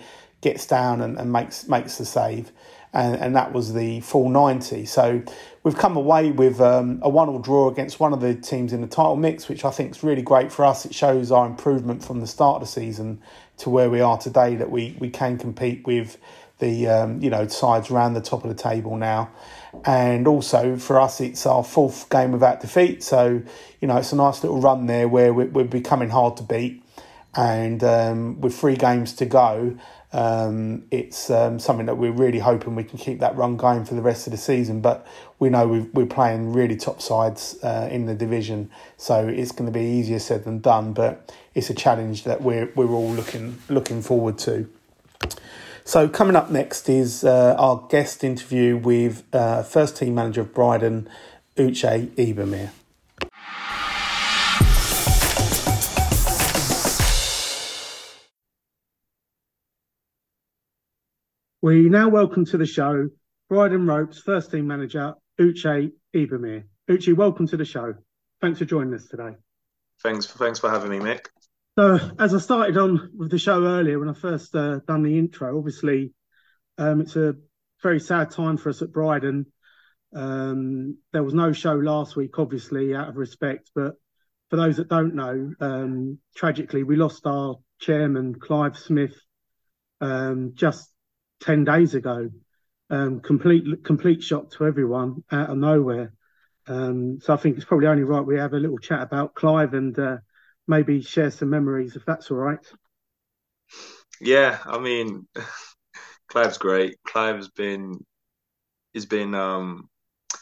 gets 0.50 0.66
down 0.68 1.02
and, 1.02 1.14
and 1.20 1.28
makes 1.32 1.68
makes 1.68 1.98
the 1.98 2.06
save, 2.06 2.46
and, 2.94 3.16
and 3.24 3.36
that 3.36 3.50
was 3.58 3.74
the 3.74 4.00
full 4.02 4.30
ninety. 4.30 4.86
So 4.86 5.22
we've 5.64 5.78
come 5.86 5.98
away 5.98 6.32
with 6.32 6.58
um, 6.62 7.00
a 7.02 7.10
one-all 7.10 7.40
draw 7.40 7.70
against 7.70 8.00
one 8.00 8.14
of 8.14 8.22
the 8.22 8.34
teams 8.34 8.72
in 8.72 8.82
the 8.82 8.88
title 8.88 9.18
mix, 9.18 9.50
which 9.50 9.64
I 9.66 9.72
think 9.72 9.92
is 9.96 10.04
really 10.04 10.22
great 10.22 10.52
for 10.52 10.64
us. 10.72 10.86
It 10.86 10.94
shows 10.94 11.32
our 11.32 11.46
improvement 11.46 12.04
from 12.08 12.22
the 12.22 12.28
start 12.28 12.56
of 12.56 12.62
the 12.62 12.72
season 12.82 13.22
to 13.58 13.70
where 13.70 13.90
we 13.90 14.02
are 14.10 14.18
today. 14.18 14.56
That 14.56 14.70
we 14.72 14.96
we 15.00 15.10
can 15.10 15.38
compete 15.38 15.80
with 15.86 16.18
the 16.60 16.88
um, 16.88 17.22
you 17.22 17.30
know 17.30 17.48
sides 17.48 17.92
around 17.92 18.14
the 18.14 18.22
top 18.22 18.44
of 18.46 18.50
the 18.50 18.62
table 18.70 18.96
now. 18.98 19.30
And 19.86 20.28
also 20.28 20.78
for 20.78 21.00
us, 21.00 21.22
it's 21.22 21.46
our 21.46 21.64
fourth 21.64 22.10
game 22.10 22.32
without 22.32 22.62
defeat. 22.62 23.04
So 23.04 23.22
you 23.82 23.88
know 23.88 23.98
it's 23.98 24.14
a 24.14 24.16
nice 24.16 24.44
little 24.44 24.62
run 24.62 24.88
there 24.88 25.08
where 25.08 25.34
we're, 25.34 25.52
we're 25.52 25.66
becoming 25.82 26.10
hard 26.10 26.38
to 26.38 26.44
beat. 26.44 26.84
And 27.36 27.84
um, 27.84 28.42
with 28.42 28.58
three 28.58 28.76
games 28.76 29.14
to 29.16 29.26
go, 29.26 29.78
um, 30.18 30.84
it's 30.90 31.30
um, 31.30 31.60
something 31.60 31.86
that 31.86 31.98
we're 31.98 32.12
really 32.12 32.40
hoping 32.40 32.76
we 32.76 32.84
can 32.84 32.98
keep 32.98 33.20
that 33.20 33.36
run 33.36 33.56
going 33.56 33.86
for 33.86 33.94
the 33.94 34.02
rest 34.02 34.26
of 34.26 34.32
the 34.32 34.38
season. 34.38 34.82
But 34.82 35.06
we 35.38 35.50
know 35.50 35.88
we 35.94 36.04
are 36.04 36.08
playing 36.08 36.54
really 36.54 36.76
top 36.76 37.04
sides 37.04 37.56
uh, 37.62 37.88
in 37.92 38.08
the 38.08 38.16
division, 38.16 38.72
so 38.98 39.28
it's 39.28 39.52
going 39.52 39.72
to 39.72 39.80
be 39.80 39.86
easier 39.86 40.18
said 40.18 40.44
than 40.44 40.58
done. 40.60 40.94
But 40.94 41.32
it's 41.54 41.70
a 41.70 41.76
challenge 41.76 42.24
that 42.24 42.42
we're 42.42 42.72
we're 42.76 42.90
all 42.90 43.12
looking 43.12 43.60
looking 43.70 44.02
forward 44.02 44.40
to. 44.40 44.68
So 45.86 46.10
coming 46.10 46.36
up 46.36 46.50
next 46.50 46.90
is 46.90 47.24
uh, 47.24 47.56
our 47.60 47.86
guest 47.88 48.24
interview 48.24 48.76
with 48.76 49.24
uh, 49.32 49.62
first 49.62 49.98
team 49.98 50.16
manager 50.16 50.42
of 50.42 50.52
Bridon, 50.52 51.08
Uche 51.58 52.08
Ibemere. 52.16 52.72
We 61.60 61.90
now 61.90 62.08
welcome 62.08 62.46
to 62.46 62.58
the 62.60 62.68
show 62.68 63.10
Bridon 63.50 63.88
Ropes 63.90 64.20
first 64.20 64.52
team 64.52 64.68
manager 64.68 65.16
Uche 65.42 65.92
Ibemere. 66.16 66.66
Uche, 66.88 67.16
welcome 67.16 67.48
to 67.48 67.58
the 67.58 67.66
show. 67.66 67.96
Thanks 68.42 68.60
for 68.60 68.66
joining 68.66 68.94
us 68.94 69.08
today. 69.08 69.32
Thanks 70.04 70.28
for 70.28 70.38
thanks 70.38 70.60
for 70.60 70.70
having 70.70 70.92
me, 70.92 71.00
Mick. 71.00 71.26
So, 71.76 71.98
as 72.20 72.36
I 72.36 72.38
started 72.38 72.78
on 72.78 73.10
with 73.18 73.32
the 73.32 73.40
show 73.40 73.66
earlier, 73.66 73.98
when 73.98 74.08
I 74.08 74.14
first 74.14 74.54
uh, 74.56 74.82
done 74.88 75.02
the 75.02 75.18
intro, 75.18 75.58
obviously 75.58 76.14
um, 76.78 77.02
it's 77.02 77.16
a 77.16 77.34
very 77.82 78.00
sad 78.02 78.30
time 78.30 78.58
for 78.58 78.70
us 78.70 78.84
at 78.84 78.92
Bridon. 78.92 79.48
Um, 80.14 81.00
there 81.12 81.24
was 81.24 81.34
no 81.34 81.54
show 81.54 81.74
last 81.74 82.16
week, 82.16 82.38
obviously, 82.38 82.94
out 82.94 83.10
of 83.10 83.18
respect. 83.18 83.72
But 83.74 83.96
for 84.52 84.58
those 84.58 84.78
that 84.78 84.90
don't 84.90 85.16
know, 85.16 85.54
um, 85.60 86.20
tragically, 86.36 86.84
we 86.84 86.98
lost 86.98 87.26
our 87.26 87.56
chairman, 87.80 88.36
Clive 88.36 88.78
Smith, 88.78 89.20
um, 90.02 90.52
just 90.54 90.88
10 91.42 91.64
days 91.64 91.96
ago. 91.96 92.30
Um, 92.90 93.20
complete 93.20 93.84
complete 93.84 94.24
shock 94.24 94.52
to 94.52 94.66
everyone 94.66 95.24
out 95.32 95.50
of 95.50 95.58
nowhere. 95.58 96.14
Um, 96.68 97.20
so 97.22 97.34
I 97.34 97.38
think 97.38 97.58
it's 97.58 97.66
probably 97.66 97.88
only 97.88 98.04
right 98.04 98.26
we 98.26 98.38
have 98.38 98.54
a 98.54 98.60
little 98.60 98.78
chat 98.78 99.02
about 99.02 99.36
Clive 99.36 99.74
and 99.74 99.98
uh, 100.00 100.18
maybe 100.68 101.02
share 101.02 101.32
some 101.32 101.50
memories 101.50 101.96
if 101.96 102.06
that's 102.06 102.32
all 102.32 102.38
right. 102.38 102.66
Yeah, 104.22 104.60
I 104.66 104.80
mean, 104.80 105.28
Clive's 106.30 106.58
great. 106.58 106.98
Clive's 107.06 107.50
been 107.50 108.00
he's 108.94 109.06
been 109.06 109.36
um 109.36 109.90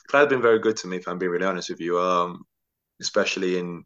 Clive's 0.07 0.29
been 0.29 0.41
very 0.41 0.59
good 0.59 0.77
to 0.77 0.87
me 0.87 0.97
if 0.97 1.07
I'm 1.07 1.17
being 1.17 1.31
really 1.31 1.45
honest 1.45 1.69
with 1.69 1.81
you. 1.81 1.99
Um, 1.99 2.43
especially 3.01 3.57
in 3.57 3.83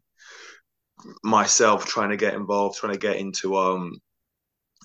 myself 1.22 1.86
trying 1.86 2.10
to 2.10 2.16
get 2.16 2.34
involved, 2.34 2.78
trying 2.78 2.92
to 2.92 2.98
get 2.98 3.16
into 3.16 3.56
um 3.56 3.98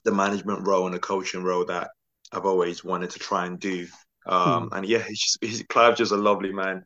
the 0.03 0.11
management 0.11 0.67
role 0.67 0.85
and 0.85 0.95
the 0.95 0.99
coaching 0.99 1.43
role 1.43 1.65
that 1.65 1.89
I've 2.31 2.45
always 2.45 2.83
wanted 2.83 3.11
to 3.11 3.19
try 3.19 3.45
and 3.45 3.59
do. 3.59 3.87
Um, 4.25 4.67
hmm. 4.67 4.73
And 4.73 4.85
yeah, 4.85 5.03
he's 5.07 5.21
just 5.21 5.37
he's, 5.41 5.63
Clive's 5.63 5.97
just 5.97 6.11
a 6.11 6.17
lovely 6.17 6.51
man. 6.51 6.83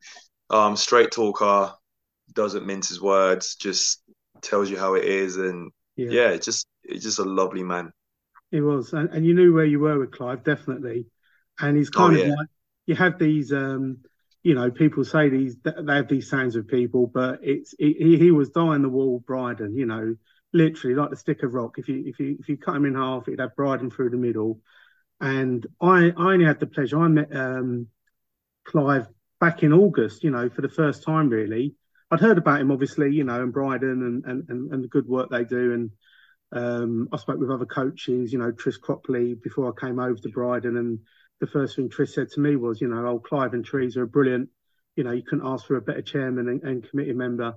Um, 0.49 0.75
straight 0.75 1.11
talker, 1.11 1.73
doesn't 2.33 2.65
mince 2.65 2.89
his 2.89 3.01
words, 3.01 3.55
just 3.55 4.01
tells 4.41 4.69
you 4.69 4.77
how 4.77 4.95
it 4.95 5.05
is, 5.05 5.37
and 5.37 5.71
yeah, 5.95 6.09
yeah 6.09 6.29
it's 6.29 6.45
just 6.45 6.67
it's 6.83 7.03
just 7.03 7.19
a 7.19 7.23
lovely 7.23 7.63
man. 7.63 7.91
He 8.51 8.61
was, 8.61 8.93
and, 8.93 9.09
and 9.09 9.25
you 9.25 9.35
knew 9.35 9.53
where 9.53 9.65
you 9.65 9.79
were 9.79 9.99
with 9.99 10.11
Clive, 10.11 10.43
definitely. 10.43 11.05
And 11.59 11.77
he's 11.77 11.89
kind 11.89 12.15
oh, 12.15 12.19
of 12.19 12.27
yeah. 12.27 12.33
like 12.33 12.47
you 12.87 12.95
have 12.95 13.19
these, 13.19 13.53
um, 13.53 13.99
you 14.41 14.55
know, 14.55 14.71
people 14.71 15.03
say 15.03 15.29
these 15.29 15.55
they 15.63 15.95
have 15.95 16.07
these 16.07 16.29
sounds 16.29 16.55
of 16.55 16.67
people, 16.67 17.05
but 17.05 17.39
it's 17.43 17.75
he, 17.77 18.17
he 18.17 18.31
was 18.31 18.49
dying 18.49 18.81
the 18.81 18.89
wall, 18.89 19.23
Bridon, 19.25 19.75
you 19.75 19.85
know, 19.85 20.15
literally 20.53 20.95
like 20.95 21.11
the 21.11 21.15
stick 21.15 21.43
of 21.43 21.53
rock. 21.53 21.75
If 21.77 21.87
you 21.87 22.03
if 22.07 22.19
you 22.19 22.37
if 22.39 22.49
you 22.49 22.57
cut 22.57 22.75
him 22.75 22.85
in 22.85 22.95
half, 22.95 23.27
it'd 23.27 23.39
have 23.39 23.55
Bridon 23.55 23.91
through 23.93 24.09
the 24.09 24.17
middle. 24.17 24.61
And 25.21 25.65
I, 25.81 26.11
I 26.15 26.33
only 26.33 26.45
had 26.45 26.59
the 26.59 26.67
pleasure. 26.67 26.99
I 26.99 27.07
met 27.07 27.35
um, 27.35 27.87
Clive 28.65 29.07
back 29.39 29.63
in 29.63 29.73
August. 29.73 30.23
You 30.23 30.31
know, 30.31 30.49
for 30.49 30.61
the 30.61 30.69
first 30.69 31.03
time 31.03 31.29
really. 31.29 31.75
I'd 32.11 32.19
heard 32.19 32.39
about 32.39 32.59
him 32.59 32.71
obviously, 32.71 33.13
you 33.13 33.23
know, 33.23 33.41
and 33.43 33.53
Bridon 33.53 34.01
and 34.03 34.25
and, 34.25 34.71
and 34.71 34.83
the 34.83 34.87
good 34.87 35.07
work 35.07 35.29
they 35.29 35.43
do. 35.43 35.73
And 35.73 35.91
um, 36.51 37.09
I 37.11 37.17
spoke 37.17 37.39
with 37.39 37.51
other 37.51 37.65
coaches, 37.65 38.33
you 38.33 38.39
know, 38.39 38.51
Tris 38.51 38.79
Cropley 38.79 39.39
before 39.41 39.69
I 39.71 39.79
came 39.79 39.99
over 39.99 40.15
to 40.15 40.29
Bridon. 40.29 40.77
And 40.77 40.99
the 41.39 41.47
first 41.47 41.75
thing 41.75 41.89
Tris 41.89 42.15
said 42.15 42.29
to 42.31 42.39
me 42.39 42.55
was, 42.55 42.81
you 42.81 42.87
know, 42.87 43.05
old 43.05 43.23
Clive 43.23 43.53
and 43.53 43.63
Trees 43.63 43.97
are 43.97 44.05
brilliant. 44.05 44.49
You 44.95 45.03
know, 45.03 45.11
you 45.11 45.23
couldn't 45.23 45.47
ask 45.47 45.65
for 45.65 45.77
a 45.77 45.81
better 45.81 46.01
chairman 46.01 46.49
and, 46.49 46.63
and 46.63 46.89
committee 46.89 47.13
member. 47.13 47.55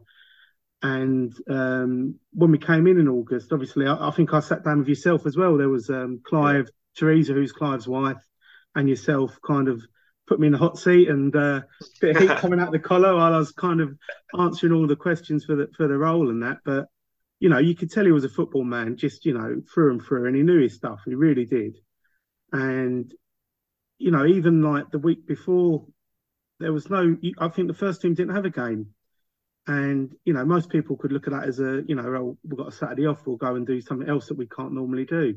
And 0.82 1.32
um, 1.48 2.16
when 2.32 2.50
we 2.50 2.58
came 2.58 2.86
in 2.86 2.98
in 2.98 3.08
August, 3.08 3.52
obviously, 3.52 3.86
I, 3.86 4.08
I, 4.08 4.10
think 4.10 4.34
I 4.34 4.40
sat 4.40 4.64
down 4.64 4.80
with 4.80 4.88
yourself 4.88 5.26
as 5.26 5.36
well. 5.36 5.56
There 5.56 5.68
was 5.68 5.88
um, 5.90 6.20
Clive, 6.24 6.68
Teresa, 6.96 7.32
who's 7.32 7.52
Clive's 7.52 7.88
wife, 7.88 8.22
and 8.74 8.88
yourself 8.88 9.38
kind 9.44 9.68
of 9.68 9.82
put 10.26 10.40
me 10.40 10.46
in 10.46 10.52
the 10.52 10.58
hot 10.58 10.78
seat 10.78 11.08
and 11.08 11.34
uh, 11.34 11.60
bit 12.00 12.16
of 12.16 12.22
heat 12.22 12.28
coming 12.38 12.60
out 12.60 12.72
the 12.72 12.78
collar 12.78 13.14
while 13.14 13.34
I 13.34 13.38
was 13.38 13.52
kind 13.52 13.80
of 13.80 13.96
answering 14.38 14.72
all 14.72 14.86
the 14.86 14.96
questions 14.96 15.44
for 15.44 15.56
the 15.56 15.68
for 15.76 15.88
the 15.88 15.98
role 15.98 16.30
and 16.30 16.42
that. 16.42 16.58
But 16.64 16.86
you 17.40 17.48
know, 17.48 17.58
you 17.58 17.74
could 17.74 17.90
tell 17.90 18.04
he 18.04 18.12
was 18.12 18.24
a 18.24 18.28
football 18.28 18.64
man, 18.64 18.96
just 18.96 19.24
you 19.24 19.34
know, 19.34 19.62
through 19.72 19.92
and 19.92 20.02
through, 20.02 20.26
and 20.26 20.36
he 20.36 20.42
knew 20.42 20.60
his 20.60 20.74
stuff. 20.74 21.00
He 21.04 21.14
really 21.14 21.44
did. 21.44 21.76
And 22.52 23.12
you 23.98 24.10
know, 24.10 24.26
even 24.26 24.62
like 24.62 24.90
the 24.90 24.98
week 24.98 25.26
before, 25.26 25.86
there 26.60 26.72
was 26.72 26.88
no. 26.88 27.16
I 27.38 27.48
think 27.48 27.68
the 27.68 27.74
first 27.74 28.00
team 28.02 28.14
didn't 28.14 28.34
have 28.34 28.44
a 28.44 28.50
game. 28.50 28.88
And 29.66 30.12
you 30.24 30.32
know, 30.32 30.44
most 30.44 30.70
people 30.70 30.96
could 30.96 31.12
look 31.12 31.28
at 31.28 31.32
that 31.32 31.44
as 31.44 31.60
a, 31.60 31.82
you 31.86 31.94
know, 31.94 32.02
oh, 32.02 32.38
we've 32.42 32.58
got 32.58 32.66
a 32.66 32.72
Saturday 32.72 33.06
off, 33.06 33.24
we'll 33.24 33.36
go 33.36 33.54
and 33.54 33.64
do 33.64 33.80
something 33.80 34.08
else 34.08 34.26
that 34.26 34.36
we 34.36 34.48
can't 34.48 34.72
normally 34.72 35.04
do 35.04 35.36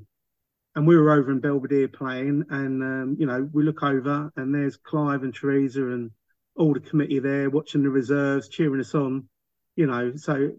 and 0.76 0.86
we 0.86 0.98
were 0.98 1.12
over 1.12 1.32
in 1.32 1.40
Belvedere 1.40 1.88
playing, 1.88 2.46
and 2.50 2.84
um, 2.84 3.16
you 3.18 3.26
know 3.26 3.50
we 3.54 3.64
look 3.64 3.82
over, 3.84 4.32
and 4.36 4.54
there's 4.54 4.78
Clive 4.78 5.24
and 5.24 5.34
Teresa 5.34 5.82
and 5.88 6.12
all 6.56 6.74
the 6.74 6.80
committee 6.80 7.20
there 7.20 7.50
watching 7.50 7.84
the 7.84 7.90
reserves, 7.90 8.50
cheering 8.50 8.80
us 8.80 8.94
on. 8.94 9.28
You 9.76 9.88
know, 9.88 10.16
so 10.16 10.52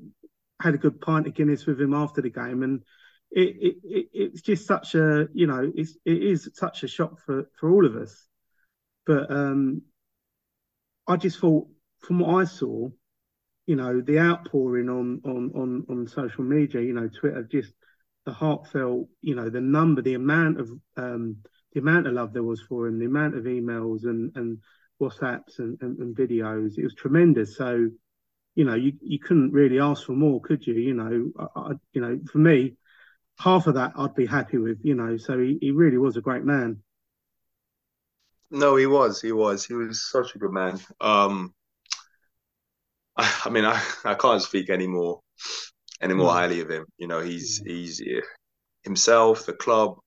had 0.61 0.75
a 0.75 0.79
good 0.79 1.01
pint 1.01 1.27
of 1.27 1.35
Guinness 1.35 1.67
with 1.67 1.81
him 1.81 1.95
after 1.95 2.23
the 2.23 2.31
game, 2.31 2.63
and 2.63 2.83
it, 3.31 3.57
it, 3.61 3.77
it 3.85 4.09
it's 4.13 4.41
just 4.41 4.67
such 4.67 4.95
a 4.95 5.29
you 5.35 5.47
know 5.47 5.71
it's 5.75 5.97
it 6.05 6.23
is 6.23 6.51
such 6.55 6.83
a 6.83 6.89
shock 6.89 7.21
for 7.21 7.51
for 7.59 7.71
all 7.71 7.85
of 7.85 7.97
us. 7.97 8.27
But 9.05 9.31
um, 9.31 9.83
I 11.07 11.17
just 11.17 11.39
thought, 11.39 11.69
from 12.01 12.21
what 12.21 12.41
I 12.41 12.45
saw, 12.45 12.89
you 13.67 13.77
know, 13.77 14.01
the 14.01 14.19
outpouring 14.19 14.89
on 14.89 15.21
on 15.25 15.53
on 15.55 15.87
on 15.91 16.07
social 16.07 16.45
media, 16.45 16.81
you 16.81 16.95
know, 16.95 17.09
Twitter, 17.09 17.43
just 17.43 17.73
the 18.27 18.33
heartfelt, 18.33 19.09
you 19.23 19.35
know, 19.35 19.49
the 19.49 19.61
number, 19.61 20.03
the 20.03 20.15
amount 20.15 20.61
of 20.61 20.71
um, 20.97 21.37
the 21.73 21.81
amount 21.81 22.07
of 22.07 22.13
love 22.13 22.33
there 22.33 22.43
was 22.43 22.61
for 22.61 22.87
him, 22.87 22.99
the 22.99 23.07
amount 23.07 23.37
of 23.37 23.45
emails 23.45 24.05
and 24.05 24.37
and 24.37 24.59
WhatsApps 25.01 25.59
and, 25.59 25.79
and, 25.81 25.99
and 25.99 26.17
videos, 26.17 26.77
it 26.77 26.85
was 26.85 26.95
tremendous. 26.95 27.57
So 27.57 27.89
you 28.57 28.65
know, 28.65 28.75
you, 28.75 28.95
you 29.03 29.19
couldn't 29.19 29.53
really 29.53 29.79
ask 29.79 30.07
for 30.07 30.13
more, 30.13 30.41
could 30.41 30.67
you? 30.67 30.75
You 30.75 30.95
know, 30.95 31.49
I, 31.55 31.73
you 31.93 32.01
know, 32.01 32.19
for 32.33 32.39
me, 32.39 32.77
half 33.39 33.67
of 33.67 33.75
that 33.75 33.93
I'd 33.97 34.15
be 34.15 34.27
happy 34.27 34.57
with. 34.57 34.81
You 34.83 34.95
know, 34.95 35.17
so 35.19 35.39
he, 35.39 35.59
he 35.61 35.71
really 35.71 35.99
was 35.99 36.17
a 36.17 36.23
great 36.23 36.45
man. 36.45 36.83
No, 38.51 38.77
he 38.77 38.87
was. 38.87 39.21
He 39.21 39.33
was. 39.33 39.65
He 39.65 39.75
was 39.75 40.11
such 40.11 40.35
a 40.35 40.39
good 40.39 40.53
man. 40.53 40.81
Um, 41.01 41.55
I, 43.17 43.43
I 43.45 43.51
mean, 43.51 43.65
I, 43.65 43.81
I 44.05 44.15
can't 44.15 44.43
speak 44.43 44.71
any 44.71 44.87
more 44.87 45.21
any 46.01 46.15
more 46.15 46.29
mm. 46.29 46.35
highly 46.35 46.61
of 46.61 46.71
him. 46.71 46.87
You 46.99 47.07
know, 47.07 47.21
he's 47.21 47.63
he's 47.65 48.03
himself, 48.83 49.47
the 49.47 49.53
club, 49.53 49.99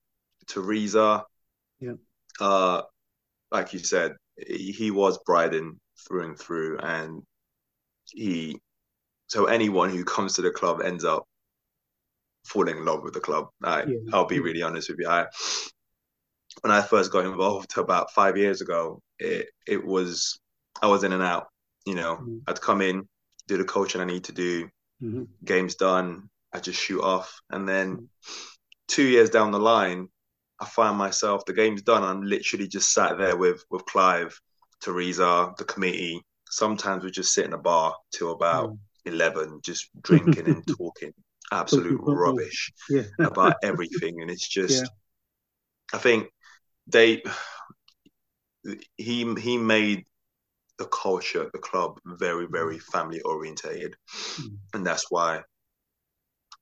Teresa. 0.46 1.24
Yeah. 1.80 1.94
Uh, 2.40 2.82
like 3.50 3.72
you 3.72 3.78
said, 3.78 4.12
he, 4.36 4.72
he 4.72 4.90
was 4.90 5.18
Bridon 5.26 5.78
through 6.06 6.26
and 6.26 6.38
through, 6.38 6.78
and 6.78 7.22
he. 8.06 8.58
So 9.26 9.44
anyone 9.44 9.90
who 9.90 10.04
comes 10.04 10.34
to 10.34 10.42
the 10.42 10.50
club 10.50 10.80
ends 10.80 11.04
up 11.04 11.24
falling 12.46 12.78
in 12.78 12.84
love 12.84 13.02
with 13.02 13.14
the 13.14 13.20
club. 13.20 13.48
I, 13.62 13.84
yeah. 13.84 13.98
I'll 14.12 14.26
be 14.26 14.40
really 14.40 14.62
honest 14.62 14.88
with 14.88 14.98
you. 15.00 15.08
I 15.08 15.26
when 16.62 16.72
I 16.72 16.82
first 16.82 17.12
got 17.12 17.24
involved 17.24 17.76
about 17.78 18.12
five 18.12 18.36
years 18.36 18.60
ago, 18.60 19.00
it 19.18 19.50
it 19.66 19.84
was 19.84 20.40
I 20.82 20.88
was 20.88 21.04
in 21.04 21.12
and 21.12 21.22
out. 21.22 21.48
You 21.86 21.94
know, 21.94 22.16
mm-hmm. 22.16 22.38
I'd 22.46 22.60
come 22.60 22.82
in, 22.82 23.08
do 23.48 23.56
the 23.56 23.64
coaching 23.64 24.00
I 24.00 24.04
need 24.04 24.24
to 24.24 24.32
do, 24.32 24.68
mm-hmm. 25.02 25.24
game's 25.44 25.74
done, 25.74 26.28
I 26.52 26.60
just 26.60 26.80
shoot 26.80 27.02
off, 27.02 27.40
and 27.50 27.68
then 27.68 28.08
two 28.88 29.04
years 29.04 29.30
down 29.30 29.52
the 29.52 29.58
line, 29.58 30.08
I 30.60 30.66
find 30.66 30.96
myself 30.96 31.44
the 31.44 31.52
game's 31.52 31.82
done. 31.82 32.02
I'm 32.02 32.22
literally 32.22 32.68
just 32.68 32.92
sat 32.92 33.18
there 33.18 33.36
with 33.36 33.64
with 33.70 33.84
Clive, 33.86 34.38
Teresa, 34.80 35.52
the 35.56 35.64
committee. 35.64 36.22
Sometimes 36.50 37.04
we 37.04 37.10
just 37.10 37.32
sit 37.32 37.46
in 37.46 37.52
a 37.52 37.58
bar 37.58 37.94
till 38.12 38.32
about 38.32 38.70
mm. 38.70 38.78
eleven, 39.06 39.60
just 39.62 39.88
drinking 40.02 40.46
and 40.46 40.66
talking 40.78 41.12
absolute 41.52 42.00
rubbish 42.02 42.72
yeah. 42.88 43.02
about 43.18 43.56
everything, 43.62 44.20
and 44.20 44.30
it's 44.30 44.48
just. 44.48 44.82
Yeah. 44.82 44.88
I 45.92 45.98
think 45.98 46.28
they 46.86 47.22
he 48.96 49.34
he 49.34 49.58
made 49.58 50.04
the 50.80 50.86
culture 50.86 51.48
the 51.52 51.58
club 51.58 52.00
very 52.04 52.46
very 52.50 52.78
family 52.78 53.20
orientated. 53.20 53.94
Mm. 54.40 54.56
and 54.74 54.86
that's 54.86 55.06
why 55.10 55.42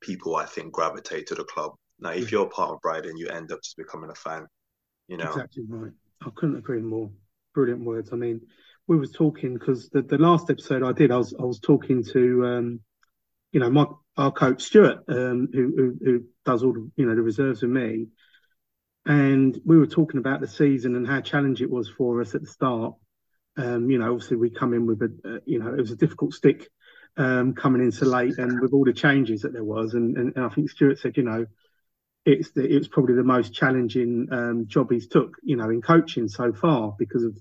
people 0.00 0.36
i 0.36 0.44
think 0.44 0.72
gravitate 0.72 1.26
to 1.28 1.34
the 1.34 1.44
club. 1.44 1.72
Now 2.00 2.10
if 2.10 2.30
you're 2.30 2.50
part 2.50 2.70
of 2.70 2.80
Bridon 2.82 3.16
you 3.16 3.28
end 3.28 3.50
up 3.52 3.62
just 3.62 3.76
becoming 3.76 4.10
a 4.10 4.14
fan 4.14 4.46
you 5.08 5.16
know? 5.16 5.32
Exactly 5.32 5.64
right. 5.66 5.92
I 6.20 6.30
couldn't 6.34 6.58
agree 6.58 6.82
more. 6.82 7.10
Brilliant 7.54 7.84
words. 7.84 8.10
I 8.12 8.16
mean 8.16 8.42
we 8.88 8.98
was 8.98 9.12
talking 9.12 9.54
because 9.54 9.88
the, 9.90 10.02
the 10.02 10.18
last 10.18 10.50
episode 10.50 10.82
i 10.82 10.92
did 10.92 11.10
i 11.12 11.16
was 11.16 11.34
i 11.38 11.44
was 11.44 11.60
talking 11.60 12.02
to 12.02 12.46
um 12.46 12.80
you 13.52 13.60
know 13.60 13.70
my 13.70 13.84
our 14.16 14.32
coach 14.32 14.62
stuart 14.62 15.04
um 15.08 15.48
who 15.52 15.72
who, 15.76 15.96
who 16.04 16.24
does 16.44 16.62
all 16.64 16.72
the 16.72 16.90
you 16.96 17.06
know 17.06 17.14
the 17.14 17.22
reserves 17.22 17.62
with 17.62 17.70
me. 17.70 18.08
And 19.06 19.58
we 19.64 19.78
were 19.78 19.86
talking 19.86 20.18
about 20.18 20.40
the 20.40 20.46
season 20.46 20.94
and 20.94 21.06
how 21.06 21.22
challenging 21.22 21.66
it 21.66 21.70
was 21.70 21.88
for 21.88 22.20
us 22.20 22.34
at 22.34 22.42
the 22.42 22.46
start. 22.46 22.94
Um, 23.58 23.90
you 23.90 23.98
know, 23.98 24.12
obviously 24.12 24.36
we 24.36 24.50
come 24.50 24.72
in 24.72 24.86
with 24.86 25.02
a, 25.02 25.12
uh, 25.24 25.38
you 25.44 25.58
know, 25.58 25.74
it 25.74 25.80
was 25.80 25.90
a 25.90 25.96
difficult 25.96 26.32
stick 26.32 26.70
um, 27.16 27.54
coming 27.54 27.82
in 27.82 27.92
so 27.92 28.06
late, 28.06 28.38
and 28.38 28.60
with 28.60 28.72
all 28.72 28.84
the 28.84 28.92
changes 28.92 29.42
that 29.42 29.52
there 29.52 29.64
was, 29.64 29.94
and, 29.94 30.16
and, 30.16 30.36
and 30.36 30.44
I 30.46 30.48
think 30.48 30.70
Stuart 30.70 30.98
said, 30.98 31.16
you 31.16 31.24
know, 31.24 31.46
it's 32.24 32.52
the, 32.52 32.64
it 32.64 32.78
was 32.78 32.88
probably 32.88 33.14
the 33.14 33.24
most 33.24 33.52
challenging 33.52 34.28
um, 34.30 34.66
job 34.68 34.90
he's 34.90 35.08
took, 35.08 35.36
you 35.42 35.56
know, 35.56 35.70
in 35.70 35.82
coaching 35.82 36.28
so 36.28 36.52
far 36.52 36.94
because 36.98 37.24
of 37.24 37.36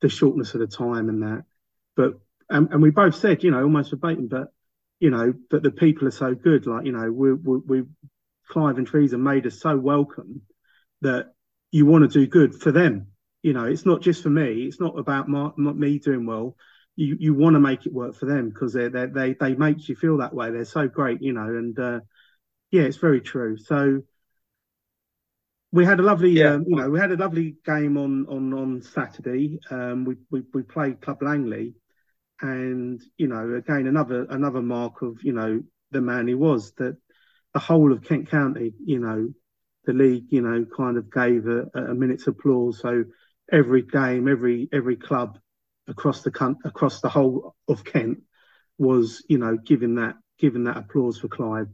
the 0.00 0.08
shortness 0.08 0.54
of 0.54 0.60
the 0.60 0.66
time 0.66 1.08
and 1.08 1.22
that. 1.22 1.44
But 1.96 2.18
and, 2.50 2.68
and 2.70 2.82
we 2.82 2.90
both 2.90 3.14
said, 3.14 3.44
you 3.44 3.50
know, 3.50 3.62
almost 3.62 3.90
verbatim, 3.90 4.28
but 4.28 4.48
you 5.00 5.10
know, 5.10 5.34
but 5.50 5.62
the 5.62 5.70
people 5.70 6.08
are 6.08 6.12
so 6.12 6.34
good, 6.34 6.66
like 6.66 6.86
you 6.86 6.92
know, 6.92 7.10
we 7.10 7.32
we, 7.32 7.58
we 7.58 7.82
Clive 8.48 8.78
and 8.78 8.86
Teresa 8.86 9.16
made 9.16 9.46
us 9.46 9.60
so 9.60 9.76
welcome 9.76 10.42
that 11.00 11.32
you 11.70 11.86
want 11.86 12.10
to 12.10 12.18
do 12.20 12.26
good 12.26 12.54
for 12.54 12.70
them. 12.72 13.11
You 13.42 13.52
know, 13.52 13.64
it's 13.64 13.84
not 13.86 14.02
just 14.02 14.22
for 14.22 14.30
me. 14.30 14.64
It's 14.64 14.80
not 14.80 14.98
about 14.98 15.28
my, 15.28 15.50
me 15.56 15.98
doing 15.98 16.26
well. 16.26 16.56
You 16.94 17.16
you 17.18 17.34
want 17.34 17.54
to 17.54 17.60
make 17.60 17.86
it 17.86 17.92
work 17.92 18.14
for 18.14 18.26
them 18.26 18.50
because 18.50 18.72
they 18.72 18.88
they 18.88 19.06
they 19.06 19.34
they 19.34 19.54
make 19.54 19.88
you 19.88 19.96
feel 19.96 20.18
that 20.18 20.34
way. 20.34 20.50
They're 20.50 20.64
so 20.64 20.88
great, 20.88 21.22
you 21.22 21.32
know. 21.32 21.46
And 21.46 21.78
uh, 21.78 22.00
yeah, 22.70 22.82
it's 22.82 22.98
very 22.98 23.20
true. 23.20 23.56
So 23.56 24.02
we 25.72 25.86
had 25.86 26.00
a 26.00 26.02
lovely, 26.02 26.32
yeah. 26.32 26.54
um, 26.54 26.64
you 26.68 26.76
know, 26.76 26.90
we 26.90 27.00
had 27.00 27.12
a 27.12 27.16
lovely 27.16 27.56
game 27.64 27.96
on 27.96 28.26
on 28.28 28.52
on 28.52 28.82
Saturday. 28.82 29.58
Um, 29.70 30.04
we 30.04 30.16
we 30.30 30.42
we 30.52 30.62
played 30.62 31.00
Club 31.00 31.22
Langley, 31.22 31.74
and 32.40 33.00
you 33.16 33.26
know, 33.26 33.54
again 33.54 33.86
another 33.86 34.26
another 34.28 34.60
mark 34.60 35.00
of 35.00 35.22
you 35.22 35.32
know 35.32 35.62
the 35.90 36.02
man 36.02 36.28
he 36.28 36.34
was 36.34 36.72
that 36.72 36.96
the 37.54 37.60
whole 37.60 37.92
of 37.92 38.02
Kent 38.02 38.30
County, 38.30 38.72
you 38.84 38.98
know, 38.98 39.28
the 39.84 39.92
league, 39.92 40.26
you 40.30 40.40
know, 40.40 40.64
kind 40.76 40.96
of 40.96 41.12
gave 41.12 41.46
a, 41.46 41.66
a 41.74 41.94
minute's 41.94 42.26
applause. 42.26 42.80
So 42.80 43.04
every 43.52 43.82
game, 43.82 44.26
every 44.26 44.68
every 44.72 44.96
club 44.96 45.38
across 45.86 46.22
the 46.22 46.56
across 46.64 47.00
the 47.00 47.08
whole 47.08 47.54
of 47.68 47.84
Kent 47.84 48.22
was, 48.78 49.24
you 49.28 49.38
know, 49.38 49.56
giving 49.56 49.96
that 49.96 50.16
giving 50.38 50.64
that 50.64 50.78
applause 50.78 51.18
for 51.18 51.28
Clive. 51.28 51.68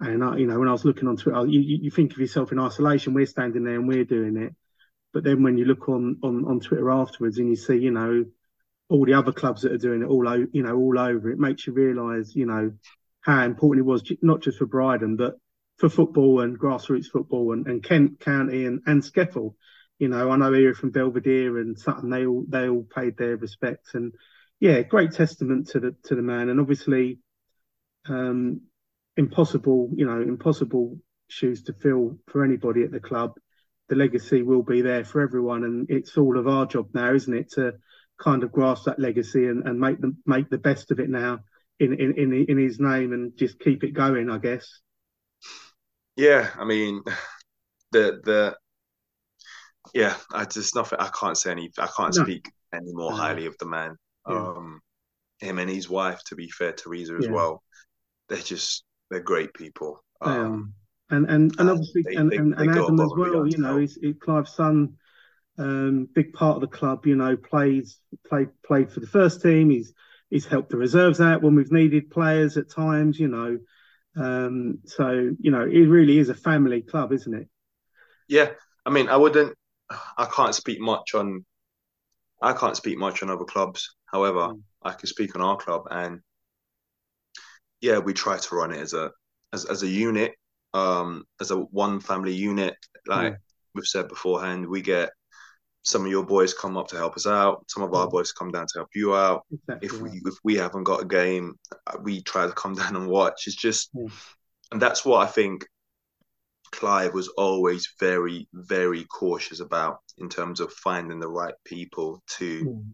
And 0.00 0.22
I, 0.22 0.36
you 0.36 0.46
know, 0.46 0.58
when 0.58 0.68
I 0.68 0.72
was 0.72 0.84
looking 0.84 1.08
on 1.08 1.16
Twitter, 1.16 1.46
you, 1.46 1.60
you 1.60 1.90
think 1.90 2.12
of 2.12 2.18
yourself 2.18 2.52
in 2.52 2.58
isolation. 2.58 3.14
We're 3.14 3.26
standing 3.26 3.64
there 3.64 3.76
and 3.76 3.88
we're 3.88 4.04
doing 4.04 4.36
it, 4.36 4.54
but 5.12 5.24
then 5.24 5.42
when 5.42 5.56
you 5.56 5.64
look 5.64 5.88
on 5.88 6.18
on 6.22 6.44
on 6.44 6.60
Twitter 6.60 6.90
afterwards 6.90 7.38
and 7.38 7.48
you 7.48 7.56
see, 7.56 7.78
you 7.78 7.90
know, 7.90 8.24
all 8.88 9.06
the 9.06 9.14
other 9.14 9.32
clubs 9.32 9.62
that 9.62 9.72
are 9.72 9.78
doing 9.78 10.02
it 10.02 10.06
all, 10.06 10.46
you 10.52 10.62
know, 10.62 10.76
all 10.76 10.98
over, 10.98 11.30
it 11.30 11.38
makes 11.38 11.66
you 11.66 11.72
realise, 11.72 12.34
you 12.34 12.46
know, 12.46 12.72
how 13.20 13.44
important 13.44 13.86
it 13.86 13.88
was 13.88 14.02
not 14.20 14.42
just 14.42 14.58
for 14.58 14.66
Bridon, 14.66 15.16
but 15.16 15.36
for 15.78 15.88
football 15.88 16.40
and 16.40 16.58
grassroots 16.58 17.06
football 17.06 17.52
and, 17.52 17.66
and 17.66 17.82
Kent 17.82 18.20
County 18.20 18.66
and, 18.66 18.82
and 18.86 19.02
SCEFL. 19.02 19.54
You 20.04 20.10
know, 20.10 20.30
I 20.30 20.36
know 20.36 20.52
here 20.52 20.74
from 20.74 20.90
Belvedere 20.90 21.56
and 21.56 21.78
Sutton, 21.78 22.10
they 22.10 22.26
all 22.26 22.44
they 22.46 22.68
all 22.68 22.82
paid 22.94 23.16
their 23.16 23.38
respects 23.38 23.94
and 23.94 24.12
yeah, 24.60 24.82
great 24.82 25.12
testament 25.12 25.68
to 25.68 25.80
the 25.80 25.96
to 26.04 26.14
the 26.14 26.20
man. 26.20 26.50
And 26.50 26.60
obviously, 26.60 27.20
um, 28.06 28.60
impossible, 29.16 29.88
you 29.94 30.04
know, 30.04 30.20
impossible 30.20 30.98
shoes 31.28 31.62
to 31.62 31.72
fill 31.72 32.18
for 32.28 32.44
anybody 32.44 32.82
at 32.82 32.90
the 32.90 33.00
club. 33.00 33.32
The 33.88 33.94
legacy 33.94 34.42
will 34.42 34.62
be 34.62 34.82
there 34.82 35.06
for 35.06 35.22
everyone, 35.22 35.64
and 35.64 35.86
it's 35.88 36.18
all 36.18 36.38
of 36.38 36.46
our 36.46 36.66
job 36.66 36.88
now, 36.92 37.14
isn't 37.14 37.34
it, 37.34 37.52
to 37.52 37.72
kind 38.22 38.42
of 38.42 38.52
grasp 38.52 38.84
that 38.84 39.00
legacy 39.00 39.46
and, 39.46 39.66
and 39.66 39.80
make 39.80 40.02
them 40.02 40.18
make 40.26 40.50
the 40.50 40.58
best 40.58 40.90
of 40.90 41.00
it 41.00 41.08
now 41.08 41.40
in, 41.80 41.94
in 41.94 42.12
in 42.18 42.44
in 42.46 42.58
his 42.58 42.78
name 42.78 43.14
and 43.14 43.38
just 43.38 43.58
keep 43.58 43.82
it 43.82 43.94
going, 43.94 44.28
I 44.28 44.36
guess. 44.36 44.68
Yeah, 46.14 46.50
I 46.58 46.66
mean, 46.66 47.02
the 47.92 48.20
the 48.22 48.56
yeah, 49.94 50.16
I 50.32 50.44
just 50.44 50.74
nothing. 50.74 50.98
I 50.98 51.08
can't 51.18 51.38
say 51.38 51.52
any. 51.52 51.70
I 51.78 51.88
can't 51.96 52.14
no. 52.16 52.24
speak 52.24 52.50
any 52.74 52.92
more 52.92 53.12
highly 53.12 53.46
of 53.46 53.56
the 53.58 53.66
man. 53.66 53.96
Yeah. 54.28 54.36
Um, 54.36 54.80
him 55.38 55.58
and 55.58 55.70
his 55.70 55.88
wife, 55.88 56.22
to 56.24 56.34
be 56.34 56.48
fair, 56.50 56.72
Teresa 56.72 57.14
as 57.14 57.26
yeah. 57.26 57.32
well. 57.32 57.62
They're 58.28 58.38
just 58.38 58.84
they're 59.10 59.20
great 59.20 59.54
people. 59.54 60.02
Um, 60.20 60.74
and 61.10 61.30
and 61.30 61.54
and 61.58 61.70
obviously 61.70 62.02
they, 62.02 62.14
and, 62.16 62.30
they, 62.30 62.36
and, 62.36 62.54
and 62.54 62.70
Adam 62.70 63.00
as 63.00 63.12
well. 63.16 63.46
You 63.46 63.58
know, 63.58 63.78
he's, 63.78 63.94
he's 63.94 64.16
Clive's 64.20 64.54
son. 64.54 64.96
Um, 65.56 66.08
big 66.12 66.32
part 66.32 66.56
of 66.56 66.62
the 66.62 66.76
club. 66.76 67.06
You 67.06 67.14
know, 67.14 67.36
plays 67.36 67.98
played 68.26 68.48
played 68.66 68.90
for 68.90 69.00
the 69.00 69.06
first 69.06 69.42
team. 69.42 69.70
He's 69.70 69.92
he's 70.28 70.46
helped 70.46 70.70
the 70.70 70.76
reserves 70.76 71.20
out 71.20 71.42
when 71.42 71.54
we've 71.54 71.70
needed 71.70 72.10
players 72.10 72.56
at 72.56 72.70
times. 72.70 73.20
You 73.20 73.28
know, 73.28 73.58
um, 74.16 74.78
so 74.86 75.30
you 75.38 75.50
know, 75.52 75.62
it 75.62 75.86
really 75.86 76.18
is 76.18 76.30
a 76.30 76.34
family 76.34 76.82
club, 76.82 77.12
isn't 77.12 77.34
it? 77.34 77.48
Yeah, 78.26 78.50
I 78.84 78.90
mean, 78.90 79.08
I 79.08 79.16
wouldn't. 79.16 79.54
I 80.16 80.26
can't 80.26 80.54
speak 80.54 80.80
much 80.80 81.14
on. 81.14 81.44
I 82.42 82.52
can't 82.52 82.76
speak 82.76 82.98
much 82.98 83.22
on 83.22 83.30
other 83.30 83.44
clubs. 83.44 83.96
However, 84.06 84.48
mm. 84.48 84.60
I 84.82 84.92
can 84.92 85.06
speak 85.06 85.34
on 85.34 85.42
our 85.42 85.56
club, 85.56 85.84
and 85.90 86.20
yeah, 87.80 87.98
we 87.98 88.12
try 88.12 88.38
to 88.38 88.54
run 88.54 88.72
it 88.72 88.80
as 88.80 88.94
a 88.94 89.10
as 89.52 89.64
as 89.64 89.82
a 89.82 89.88
unit, 89.88 90.34
um, 90.72 91.24
as 91.40 91.50
a 91.50 91.56
one 91.56 92.00
family 92.00 92.34
unit. 92.34 92.76
Like 93.06 93.34
mm. 93.34 93.38
we've 93.74 93.86
said 93.86 94.08
beforehand, 94.08 94.66
we 94.66 94.82
get 94.82 95.10
some 95.84 96.04
of 96.04 96.10
your 96.10 96.24
boys 96.24 96.54
come 96.54 96.76
up 96.78 96.88
to 96.88 96.96
help 96.96 97.14
us 97.14 97.26
out. 97.26 97.64
Some 97.68 97.82
of 97.82 97.92
our 97.92 98.08
boys 98.08 98.32
come 98.32 98.50
down 98.50 98.66
to 98.66 98.78
help 98.78 98.88
you 98.94 99.14
out. 99.14 99.44
Exactly 99.52 99.86
if 99.86 100.00
we 100.00 100.10
if 100.24 100.34
we 100.42 100.56
haven't 100.56 100.84
got 100.84 101.02
a 101.02 101.06
game, 101.06 101.56
uh, 101.86 101.98
we 102.02 102.22
try 102.22 102.46
to 102.46 102.52
come 102.52 102.74
down 102.80 102.96
and 102.96 103.06
watch. 103.06 103.46
It's 103.46 103.56
just, 103.56 103.90
yeah. 103.94 104.08
and 104.72 104.80
that's 104.82 105.04
what 105.04 105.26
I 105.26 105.30
think. 105.30 105.66
Clive 106.74 107.14
was 107.14 107.28
always 107.28 107.94
very 107.98 108.48
very 108.52 109.04
cautious 109.04 109.60
about 109.60 109.98
in 110.18 110.28
terms 110.28 110.60
of 110.60 110.72
finding 110.72 111.20
the 111.20 111.28
right 111.28 111.54
people 111.64 112.22
to 112.38 112.64
mm. 112.64 112.84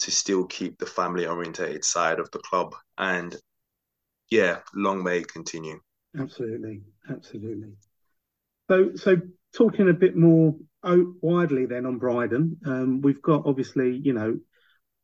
to 0.00 0.10
still 0.10 0.46
keep 0.46 0.78
the 0.78 0.86
family 0.86 1.26
orientated 1.26 1.84
side 1.84 2.18
of 2.18 2.30
the 2.30 2.38
club. 2.38 2.74
And 2.98 3.36
yeah, 4.30 4.58
long 4.74 5.02
may 5.02 5.18
it 5.18 5.28
continue. 5.28 5.80
Absolutely, 6.18 6.82
absolutely. 7.08 7.74
So 8.68 8.94
so 8.96 9.16
talking 9.54 9.88
a 9.88 9.94
bit 9.94 10.16
more 10.16 10.54
widely 10.82 11.66
then 11.66 11.86
on 11.86 11.98
Bridon, 11.98 12.56
um, 12.66 13.00
we've 13.00 13.22
got 13.22 13.46
obviously, 13.46 13.96
you 13.96 14.12
know, 14.12 14.38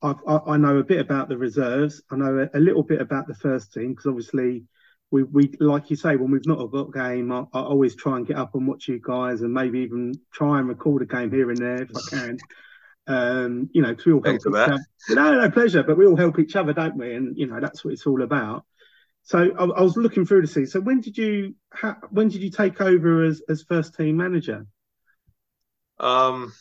I, 0.03 0.15
I 0.47 0.57
know 0.57 0.79
a 0.79 0.85
bit 0.85 1.01
about 1.01 1.29
the 1.29 1.37
reserves. 1.37 2.03
I 2.11 2.17
know 2.17 2.49
a, 2.53 2.59
a 2.59 2.61
little 2.61 2.83
bit 2.83 3.01
about 3.01 3.27
the 3.27 3.35
first 3.35 3.73
team 3.73 3.91
because 3.91 4.07
obviously 4.07 4.65
we, 5.11 5.25
we 5.25 5.53
like 5.59 5.91
you 5.91 5.97
say 5.97 6.17
when 6.17 6.31
we've 6.31 6.47
not 6.47 6.71
got 6.71 6.89
a 6.89 6.91
game, 6.93 7.33
I, 7.33 7.41
I, 7.53 7.61
always 7.61 7.97
try 7.97 8.17
and 8.17 8.27
get 8.27 8.37
up 8.37 8.55
and 8.55 8.67
watch 8.67 8.87
you 8.87 9.01
guys 9.03 9.41
and 9.41 9.53
maybe 9.53 9.81
even 9.81 10.15
try 10.33 10.61
and 10.61 10.69
record 10.69 11.03
a 11.03 11.07
game 11.07 11.31
here 11.33 11.51
and 11.51 11.59
there 11.59 11.83
if 11.83 11.91
I 11.97 12.01
can. 12.11 12.39
Um, 13.07 13.71
you 13.73 13.83
know, 13.83 13.89
because 13.89 14.07
we 14.07 14.13
all 14.13 14.23
Thanks 14.23 14.45
help 14.45 14.55
each 14.55 14.59
that. 14.59 14.73
other. 14.73 15.35
No, 15.35 15.41
no 15.41 15.51
pleasure, 15.51 15.83
but 15.83 15.99
we 15.99 16.07
all 16.07 16.17
help 16.17 16.39
each 16.39 16.55
other, 16.55 16.73
don't 16.73 16.97
we? 16.97 17.15
And 17.15 17.37
you 17.37 17.47
know 17.47 17.61
that's 17.61 17.85
what 17.85 17.93
it's 17.93 18.07
all 18.07 18.23
about. 18.23 18.65
So 19.23 19.51
I, 19.59 19.65
I 19.65 19.83
was 19.83 19.97
looking 19.97 20.25
through 20.25 20.43
to 20.43 20.47
see. 20.47 20.67
So 20.67 20.81
when 20.81 21.01
did 21.01 21.19
you 21.19 21.57
ha, 21.73 21.97
when 22.11 22.29
did 22.29 22.43
you 22.43 22.51
take 22.51 22.81
over 22.81 23.25
as 23.25 23.43
as 23.49 23.63
first 23.63 23.97
team 23.97 24.17
manager? 24.17 24.67
Um, 25.99 26.53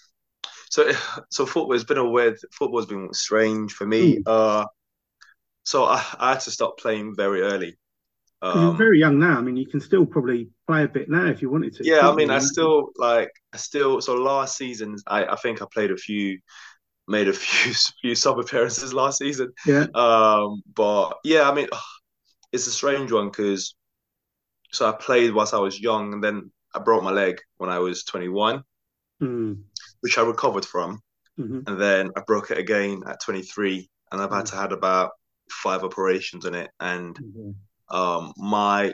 so 0.69 0.91
so 1.29 1.45
football 1.45 1.73
has 1.73 1.83
been 1.83 1.99
a 1.99 2.09
weird. 2.09 2.39
Football's 2.51 2.88
been 2.88 3.13
strange 3.13 3.73
for 3.73 3.85
me. 3.85 4.17
Mm. 4.17 4.21
Uh, 4.25 4.65
so 5.63 5.83
I, 5.83 6.03
I 6.17 6.31
had 6.31 6.39
to 6.41 6.51
stop 6.51 6.79
playing 6.79 7.15
very 7.15 7.41
early. 7.41 7.77
'Cause 8.47 8.62
you're 8.62 8.73
Um, 8.73 8.75
very 8.75 8.99
young 8.99 9.19
now. 9.19 9.38
I 9.38 9.41
mean, 9.41 9.58
you 9.58 9.67
can 9.67 9.80
still 9.80 10.06
probably 10.06 10.49
play 10.67 10.84
a 10.84 10.88
bit 10.88 11.10
now 11.10 11.28
if 11.28 11.41
you 11.41 11.49
wanted 11.49 11.73
to. 11.75 11.84
yeah, 11.84 12.10
I 12.10 12.15
mean, 12.15 12.30
you? 12.30 12.36
I 12.36 12.39
still 12.39 12.89
like, 12.97 13.32
I 13.54 13.58
still. 13.58 14.02
So 14.02 14.15
last 14.15 14.58
season, 14.58 14.97
I 15.08 15.25
I 15.25 15.36
think 15.38 15.62
I 15.62 15.65
played 15.73 15.91
a 15.91 15.97
few, 15.97 16.39
made 17.08 17.28
a 17.30 17.34
few 17.36 17.73
few 18.02 18.15
sub 18.15 18.39
appearances 18.39 18.93
last 18.93 19.19
season. 19.19 19.54
Yeah. 19.63 19.88
Um, 19.95 20.63
but 20.75 21.17
yeah, 21.25 21.49
I 21.49 21.54
mean, 21.56 21.67
it's 22.54 22.67
a 22.67 22.71
strange 22.71 23.12
one 23.13 23.30
because 23.30 23.75
so 24.73 24.88
I 24.89 24.93
played 24.93 25.34
whilst 25.34 25.54
I 25.54 25.60
was 25.60 25.80
young, 25.80 26.13
and 26.13 26.23
then 26.23 26.52
I 26.75 26.80
broke 26.80 27.04
my 27.04 27.12
leg 27.12 27.39
when 27.58 27.69
I 27.69 27.80
was 27.80 28.04
21, 28.06 28.63
Mm, 29.21 29.63
which 30.02 30.17
I 30.17 30.21
recovered 30.23 30.65
from, 30.65 31.02
mhm. 31.38 31.67
and 31.67 31.80
then 31.82 32.12
I 32.17 32.21
broke 32.28 32.52
it 32.52 32.58
again 32.60 33.04
at 33.08 33.21
23, 33.23 33.89
and 34.12 34.21
I've 34.21 34.32
had 34.32 34.47
to 34.47 34.58
had 34.58 34.71
about 34.73 35.12
five 35.52 35.84
operations 35.84 36.45
in 36.45 36.56
it, 36.56 36.71
and 36.80 37.19
Mhm. 37.19 37.68
Um, 37.91 38.34
my 38.38 38.93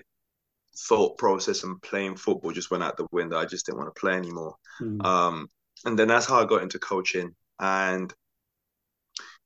thought 0.77 1.17
process 1.17 1.63
and 1.63 1.81
playing 1.81 2.17
football 2.17 2.51
just 2.51 2.71
went 2.71 2.84
out 2.84 2.97
the 2.97 3.08
window. 3.12 3.38
I 3.38 3.45
just 3.45 3.65
didn't 3.65 3.79
want 3.79 3.93
to 3.93 3.99
play 3.99 4.13
anymore. 4.13 4.55
Mm. 4.81 5.05
Um, 5.05 5.49
and 5.86 5.97
then 5.97 6.08
that's 6.08 6.25
how 6.25 6.41
I 6.41 6.45
got 6.45 6.63
into 6.63 6.79
coaching. 6.79 7.36
And 7.60 8.13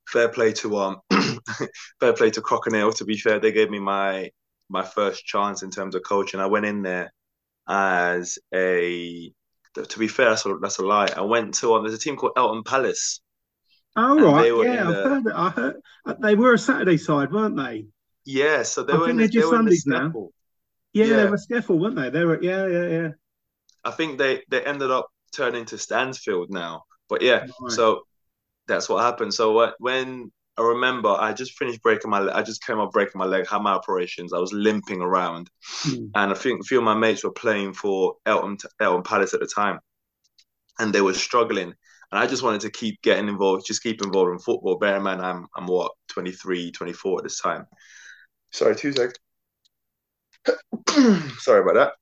fair 0.08 0.28
play 0.28 0.52
to 0.52 0.76
um, 0.78 0.96
fair 2.00 2.12
play 2.12 2.30
to 2.30 2.40
Crocodile. 2.40 2.92
To 2.92 3.04
be 3.04 3.16
fair, 3.16 3.38
they 3.38 3.52
gave 3.52 3.70
me 3.70 3.78
my 3.78 4.30
my 4.68 4.82
first 4.82 5.24
chance 5.24 5.62
in 5.62 5.70
terms 5.70 5.94
of 5.94 6.02
coaching. 6.02 6.40
I 6.40 6.46
went 6.46 6.66
in 6.66 6.82
there 6.82 7.12
as 7.68 8.38
a. 8.54 9.32
To 9.74 9.98
be 10.00 10.08
fair, 10.08 10.30
that's 10.30 10.44
a, 10.46 10.56
that's 10.60 10.78
a 10.78 10.84
lie. 10.84 11.12
I 11.16 11.20
went 11.20 11.54
to 11.54 11.74
um, 11.74 11.84
there's 11.84 11.94
a 11.94 11.98
team 11.98 12.16
called 12.16 12.32
Eltham 12.36 12.64
Palace. 12.64 13.20
Oh 13.94 14.20
right, 14.20 14.52
yeah, 14.66 14.88
I've 14.88 14.94
heard 14.94 15.26
it. 15.26 15.32
I 15.34 15.50
heard 15.50 15.76
uh, 16.06 16.14
they 16.20 16.34
were 16.34 16.54
a 16.54 16.58
Saturday 16.58 16.96
side, 16.96 17.32
weren't 17.32 17.56
they? 17.56 17.86
Yeah, 18.24 18.62
so 18.62 18.82
they 18.82 18.92
I 18.92 18.96
were 18.96 19.10
in 19.10 19.16
they're 19.16 19.26
the, 19.26 19.32
they 19.32 19.40
just 19.40 19.50
were 19.50 19.58
in 19.60 19.64
the 19.66 19.72
SCEFL. 19.72 20.28
Yeah, 20.92 21.06
they 21.16 21.26
were 21.30 21.36
SCEFL, 21.36 21.78
weren't 21.78 21.96
they? 21.96 22.10
They 22.10 22.24
were, 22.24 22.42
yeah, 22.42 22.66
yeah, 22.66 22.86
yeah. 22.86 23.08
I 23.84 23.90
think 23.90 24.18
they 24.18 24.42
they 24.48 24.62
ended 24.64 24.90
up 24.90 25.08
turning 25.34 25.64
to 25.66 25.76
Stansfeld 25.76 26.50
now. 26.50 26.84
But 27.08 27.22
yeah, 27.22 27.46
Right. 27.60 27.72
so 27.72 28.02
that's 28.66 28.88
what 28.88 29.02
happened. 29.02 29.34
So 29.34 29.72
when 29.78 30.30
I 30.56 30.62
remember, 30.62 31.08
I 31.08 31.32
just 31.32 31.58
finished 31.58 31.82
breaking 31.82 32.10
my 32.10 32.20
leg. 32.20 32.34
I 32.34 32.42
just 32.42 32.64
came 32.64 32.78
up 32.78 32.92
breaking 32.92 33.18
my 33.18 33.24
leg, 33.24 33.48
had 33.48 33.62
my 33.62 33.72
operations. 33.72 34.32
I 34.32 34.38
was 34.38 34.52
limping 34.52 35.00
around, 35.00 35.50
Mm. 35.86 36.10
and 36.14 36.30
I 36.32 36.34
think 36.34 36.60
a 36.60 36.64
few 36.64 36.78
of 36.78 36.84
my 36.84 36.94
mates 36.94 37.24
were 37.24 37.32
playing 37.32 37.72
for 37.74 38.16
Elton 38.26 38.58
Elton 38.80 39.02
Palace 39.02 39.34
at 39.34 39.40
the 39.40 39.46
time, 39.46 39.80
and 40.78 40.92
they 40.92 41.00
were 41.00 41.14
struggling. 41.14 41.74
And 42.12 42.18
I 42.18 42.26
just 42.26 42.42
wanted 42.42 42.62
to 42.62 42.70
keep 42.70 43.00
getting 43.02 43.28
involved, 43.28 43.66
just 43.66 43.82
keep 43.82 44.02
involved 44.02 44.32
in 44.32 44.38
football. 44.40 44.78
Bear 44.78 44.96
in 44.96 45.02
mind, 45.02 45.22
I'm 45.22 45.46
I'm 45.56 45.66
what 45.66 45.92
23, 46.08 46.72
24 46.72 47.18
at 47.18 47.24
this 47.24 47.40
time. 47.40 47.66
Sorry, 48.52 48.76
two 48.76 48.92
seconds. 48.92 49.16
Sorry 51.38 51.60
about 51.62 51.74
that. 51.74 51.92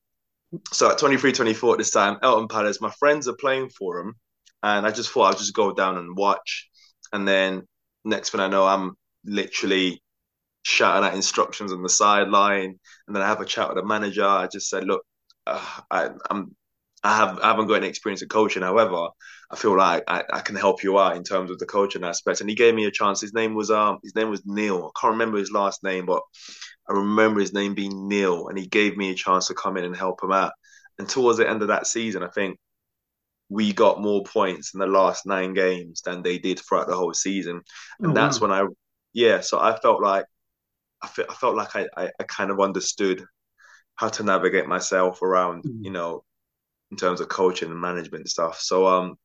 So 0.72 0.90
at 0.90 0.98
23, 0.98 1.32
24 1.32 1.74
at 1.74 1.78
this 1.78 1.90
time, 1.90 2.18
Eltham 2.22 2.48
Palace, 2.48 2.80
my 2.80 2.92
friends 2.98 3.28
are 3.28 3.37
playing 3.40 3.70
for 3.70 3.98
them. 4.02 4.14
And 4.62 4.87
I 4.87 4.90
just 4.90 5.11
thought 5.11 5.34
I'd 5.34 5.38
just 5.38 5.54
go 5.54 5.72
down 5.74 5.98
and 5.98 6.16
watch. 6.16 6.68
And 7.12 7.26
then 7.28 7.62
next 8.04 8.30
thing 8.30 8.40
I 8.40 8.48
know, 8.48 8.66
I'm 8.66 8.94
literally 9.24 10.02
shouting 10.62 11.08
out 11.08 11.14
instructions 11.16 11.72
on 11.72 11.82
the 11.82 11.88
sideline. 11.88 12.78
And 13.06 13.16
then 13.16 13.22
I 13.22 13.28
have 13.28 13.40
a 13.40 13.46
chat 13.46 13.68
with 13.68 13.78
the 13.78 13.84
manager. 13.87 14.26
I 14.26 14.48
just 14.48 14.68
said, 14.70 14.84
look, 14.84 15.02
uh, 15.46 15.80
I, 15.90 16.11
I'm 16.30 16.56
I 17.04 17.16
have 17.16 17.38
I 17.40 17.48
haven't 17.48 17.68
got 17.68 17.74
any 17.76 17.88
experience 17.88 18.22
in 18.22 18.28
coaching. 18.28 18.62
However, 18.62 19.08
I 19.50 19.56
feel 19.56 19.76
like 19.76 20.04
I, 20.08 20.24
I 20.30 20.40
can 20.40 20.56
help 20.56 20.82
you 20.82 20.98
out 20.98 21.16
in 21.16 21.24
terms 21.24 21.50
of 21.50 21.58
the 21.58 21.66
coaching 21.66 22.04
aspect. 22.04 22.40
And 22.40 22.50
he 22.50 22.56
gave 22.56 22.74
me 22.74 22.84
a 22.84 22.90
chance. 22.90 23.20
His 23.20 23.32
name 23.34 23.54
was 23.54 23.70
um 23.70 23.98
his 24.02 24.14
name 24.14 24.30
was 24.30 24.42
Neil. 24.44 24.90
I 24.94 25.00
can't 25.00 25.12
remember 25.12 25.38
his 25.38 25.52
last 25.52 25.82
name, 25.82 26.06
but 26.06 26.22
I 26.88 26.92
remember 26.94 27.40
his 27.40 27.52
name 27.54 27.74
being 27.74 28.08
Neil, 28.08 28.48
and 28.48 28.58
he 28.58 28.66
gave 28.66 28.96
me 28.96 29.11
a 29.11 29.14
chance 29.14 29.48
to 29.48 29.54
come 29.54 29.76
in 29.76 29.84
and 29.84 29.96
help 29.96 30.22
him 30.22 30.32
out. 30.32 30.52
And 30.98 31.08
towards 31.08 31.38
the 31.38 31.48
end 31.48 31.62
of 31.62 31.68
that 31.68 31.87
season, 31.87 32.22
I 32.22 32.28
think 32.28 32.58
we 33.48 33.72
got 33.72 34.00
more 34.02 34.22
points 34.24 34.74
in 34.74 34.80
the 34.80 34.87
last 34.87 35.26
nine 35.26 35.54
games 35.54 36.02
than 36.02 36.22
they 36.22 36.38
did 36.38 36.61
throughout 36.61 36.88
the 36.88 36.96
whole 36.96 37.14
season. 37.14 37.62
And 38.02 38.11
Oh, 38.11 38.14
that's 38.14 38.40
wow. 38.40 38.42
when 38.42 38.52
I, 38.52 38.66
yeah, 39.14 39.40
so 39.40 39.58
I 39.58 39.78
felt 39.80 40.02
like 40.02 40.26
I, 41.02 41.08
fe- 41.08 41.26
I 41.28 41.34
felt 41.34 41.56
like 41.56 41.76
I, 41.76 41.87
I, 41.96 42.11
I 42.20 42.24
kind 42.24 42.50
of 42.50 42.61
understood 42.61 43.24
how 43.96 44.08
to 44.11 44.24
navigate 44.24 44.68
myself 44.68 45.22
around, 45.22 45.64
Mm. 45.64 45.84
you 45.84 45.90
know, 45.90 46.24
in 46.90 46.96
terms 46.98 47.20
of 47.20 47.28
coaching 47.28 47.70
and 47.70 47.80
management 47.80 48.28
stuff. 48.28 48.61
So 48.61 48.87
um, 48.87 49.16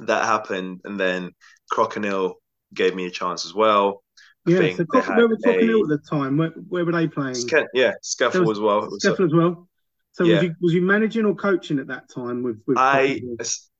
that 0.00 0.24
happened, 0.24 0.80
and 0.84 0.98
then 0.98 1.32
Crocodile 1.70 2.36
gave 2.74 2.94
me 2.94 3.06
a 3.06 3.10
chance 3.10 3.44
as 3.46 3.54
well. 3.54 4.02
I 4.46 4.52
Yeah, 4.52 4.58
think 4.58 4.76
so 4.78 4.84
Croc- 4.84 5.08
where 5.08 5.28
were 5.28 5.36
Crocodile 5.42 5.82
at 5.82 5.88
the 5.88 5.98
time? 6.08 6.36
Where, 6.38 6.50
where 6.50 6.84
were 6.84 6.92
they 6.92 7.08
playing? 7.08 7.34
Ske- 7.34 7.66
yeah, 7.74 7.92
was 8.00 8.50
as 8.50 8.60
well. 8.60 8.88
So 8.98 9.14
SCEFL 9.14 9.26
as 9.26 9.34
well. 9.34 9.68
So 10.12 10.24
Yeah. 10.24 10.34
was 10.34 10.42
you 10.44 10.54
was 10.60 10.74
you 10.74 10.82
managing 10.82 11.24
or 11.26 11.34
coaching 11.34 11.78
at 11.78 11.86
that 11.88 12.08
time 12.08 12.42
with 12.42 12.60
with 12.66 12.78
I 12.78 13.20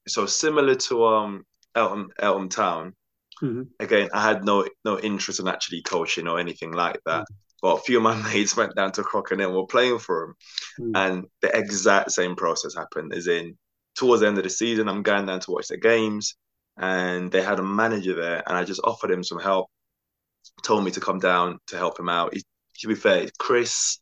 so 0.07 0.27
similar 0.27 0.75
to 0.75 1.05
um 1.05 1.45
Elton 1.75 2.09
Elton 2.19 2.49
Town. 2.49 2.95
Mhm. 3.43 3.69
Again, 3.81 4.09
I 4.13 4.23
had 4.23 4.45
no 4.45 4.67
no 4.85 4.99
interest 4.99 5.41
in 5.41 5.49
actually 5.49 5.83
coaching 5.83 6.27
or 6.29 6.39
anything 6.39 6.73
like 6.73 7.01
that. 7.07 7.23
Mm. 7.23 7.35
But 7.63 7.75
a 7.77 7.81
few 7.81 7.97
of 7.97 8.03
my 8.05 8.15
mates 8.33 8.57
went 8.57 8.75
down 8.77 8.93
to 8.93 9.03
Crocodile 9.03 9.47
and 9.47 9.55
were 9.57 9.67
playing 9.67 9.99
for 9.99 10.25
him, 10.25 10.35
Mm. 10.81 10.93
and 10.97 11.27
the 11.43 11.57
exact 11.57 12.13
same 12.13 12.37
process 12.37 12.75
happened. 12.75 13.13
As 13.15 13.27
in, 13.27 13.57
towards 13.99 14.21
the 14.23 14.29
end 14.29 14.39
of 14.39 14.45
the 14.45 14.51
season, 14.51 14.89
I'm 14.89 15.03
going 15.03 15.27
down 15.27 15.41
to 15.41 15.51
watch 15.51 15.67
the 15.69 15.77
games, 15.77 16.37
and 16.77 17.33
they 17.33 17.43
had 17.43 17.59
a 17.59 17.65
manager 17.65 18.15
there, 18.15 18.45
and 18.47 18.57
I 18.57 18.63
just 18.63 18.81
offered 18.85 19.11
him 19.11 19.25
some 19.25 19.41
help. 19.41 19.67
Told 20.63 20.85
me 20.85 20.93
to 20.93 21.01
come 21.01 21.19
down 21.19 21.59
to 21.67 21.77
help 21.77 21.99
him 21.99 22.09
out. 22.09 22.33
He, 22.33 22.43
to 22.81 22.89
be 22.89 22.95
fair, 22.95 23.29
Chris, 23.39 23.99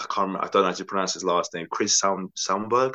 I 0.00 0.04
can't 0.04 0.28
remember, 0.28 0.46
I 0.46 0.48
don't 0.48 0.62
know 0.62 0.68
how 0.68 0.74
to 0.74 0.84
pronounce 0.86 1.14
his 1.14 1.24
last 1.24 1.52
name. 1.52 1.66
Chris 1.70 1.98
Sound 1.98 2.30
Soundberg. 2.34 2.94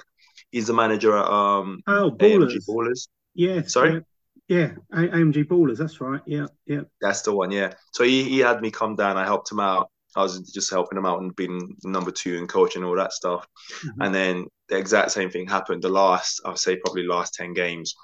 He's 0.49 0.67
the 0.67 0.73
manager 0.73 1.15
at 1.15 1.27
um 1.27 1.81
Oh, 1.87 2.11
AMG 2.19 2.57
Ballers. 2.67 3.07
Yeah. 3.35 3.61
Sorry? 3.63 4.01
Yeah, 4.47 4.71
yeah. 4.91 4.99
A- 4.99 5.15
AMG 5.15 5.47
Ballers. 5.47 5.77
That's 5.77 6.01
right. 6.01 6.21
Yeah, 6.25 6.47
yeah. 6.65 6.81
That's 7.01 7.21
the 7.21 7.33
one, 7.33 7.51
yeah. 7.51 7.73
So 7.93 8.03
he, 8.03 8.23
he 8.23 8.39
had 8.39 8.61
me 8.61 8.71
come 8.71 8.95
down. 8.95 9.17
I 9.17 9.25
helped 9.25 9.51
him 9.51 9.59
out. 9.59 9.89
I 10.15 10.21
was 10.23 10.39
just 10.51 10.71
helping 10.71 10.95
them 10.95 11.05
out 11.05 11.21
and 11.21 11.35
being 11.35 11.75
number 11.83 12.11
two 12.11 12.37
and 12.37 12.49
coaching 12.49 12.83
all 12.83 12.95
that 12.95 13.13
stuff. 13.13 13.47
Mhm. 13.83 14.05
And 14.05 14.15
then 14.15 14.47
the 14.69 14.77
exact 14.77 15.11
same 15.11 15.29
thing 15.29 15.47
happened. 15.47 15.81
The 15.83 15.89
last, 15.89 16.41
I 16.45 16.49
would 16.49 16.59
say, 16.59 16.77
probably 16.77 17.03
last 17.03 17.33
ten 17.33 17.53
games, 17.53 17.95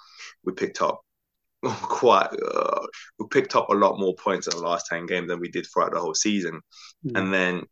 we 0.44 0.54
picked 0.54 0.82
up 0.82 1.02
quite. 1.64 2.30
Uh, 2.34 2.86
we 3.20 3.28
picked 3.30 3.56
up 3.56 3.70
a 3.70 3.74
lot 3.74 4.00
more 4.00 4.16
points 4.16 4.48
in 4.48 4.58
the 4.58 4.64
last 4.64 4.88
ten 4.88 5.06
games 5.06 5.30
than 5.30 5.40
we 5.40 5.50
did 5.50 5.68
throughout 5.68 5.94
the 5.94 6.00
whole 6.00 6.16
season. 6.16 6.62
Mm. 7.06 7.20
And 7.20 7.34
then 7.34 7.64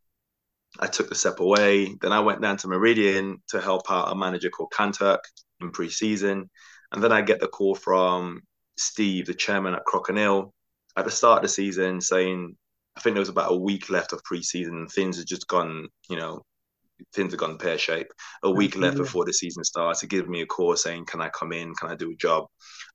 I 0.79 0.87
took 0.87 1.09
the 1.09 1.15
step 1.15 1.39
away. 1.39 1.95
Then 2.01 2.11
I 2.11 2.19
went 2.19 2.41
down 2.41 2.57
to 2.57 2.67
Meridian 2.67 3.41
to 3.49 3.59
help 3.59 3.89
out 3.89 4.11
a 4.11 4.15
manager 4.15 4.49
called 4.49 4.71
Kanturk 4.71 5.19
in 5.61 5.71
pre-season. 5.71 6.49
And 6.91 7.03
then 7.03 7.11
I 7.11 7.21
get 7.21 7.39
the 7.39 7.47
call 7.47 7.75
from 7.75 8.41
Steve, 8.77 9.25
the 9.25 9.33
chairman 9.33 9.73
at 9.73 9.85
Crocodile, 9.85 10.53
at 10.95 11.05
the 11.05 11.11
start 11.11 11.37
of 11.37 11.43
the 11.43 11.49
season 11.49 12.01
saying, 12.01 12.55
I 12.99 13.01
think 13.01 13.13
there 13.13 13.21
was 13.21 13.29
about 13.29 13.53
a 13.53 13.55
week 13.55 13.89
left 13.89 14.11
of 14.11 14.21
pre-season 14.25 14.85
things 14.87 15.17
had 15.17 15.25
just 15.25 15.47
gone, 15.47 15.87
you 16.09 16.17
know, 16.17 16.43
things 17.13 17.31
had 17.31 17.39
gone 17.39 17.57
pear 17.57 17.77
shape. 17.77 18.11
A 18.43 18.47
mm-hmm. 18.47 18.57
week 18.57 18.75
left 18.75 18.97
before 18.97 19.23
the 19.23 19.31
season 19.31 19.63
starts. 19.63 20.01
He 20.01 20.07
gave 20.07 20.27
me 20.27 20.41
a 20.41 20.45
call 20.45 20.75
saying, 20.75 21.05
"Can 21.05 21.21
I 21.21 21.29
come 21.29 21.53
in? 21.53 21.73
Can 21.75 21.89
I 21.89 21.95
do 21.95 22.11
a 22.11 22.15
job?" 22.15 22.47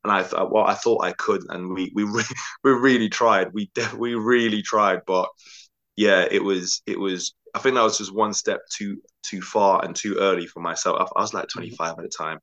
And 0.03 0.13
I 0.13 0.23
thought, 0.23 0.53
well, 0.53 0.65
I 0.65 0.75
thought 0.75 1.03
I 1.03 1.13
could, 1.13 1.43
and 1.49 1.73
we 1.73 1.91
we 1.95 2.05
re- 2.05 2.23
we 2.65 2.73
really 2.73 3.09
tried. 3.09 3.55
We 3.55 3.71
de- 3.75 3.97
we 3.97 4.15
really 4.15 4.61
tried, 4.61 5.01
but 5.07 5.31
yeah, 5.97 6.29
it 6.31 6.45
was 6.45 6.83
it 6.87 7.01
was. 7.01 7.35
I 7.55 7.61
think 7.61 7.77
that 7.77 7.83
was 7.83 7.97
just 7.97 8.15
one 8.15 8.35
step 8.35 8.61
too 8.69 9.01
too 9.23 9.41
far 9.41 9.83
and 9.87 9.97
too 9.97 10.17
early 10.19 10.47
for 10.47 10.61
myself. 10.61 10.99
I, 11.01 11.19
I 11.19 11.23
was 11.23 11.33
like 11.33 11.45
mm-hmm. 11.45 11.61
25 11.61 11.93
at 11.93 11.97
the 12.03 12.09
time. 12.11 12.41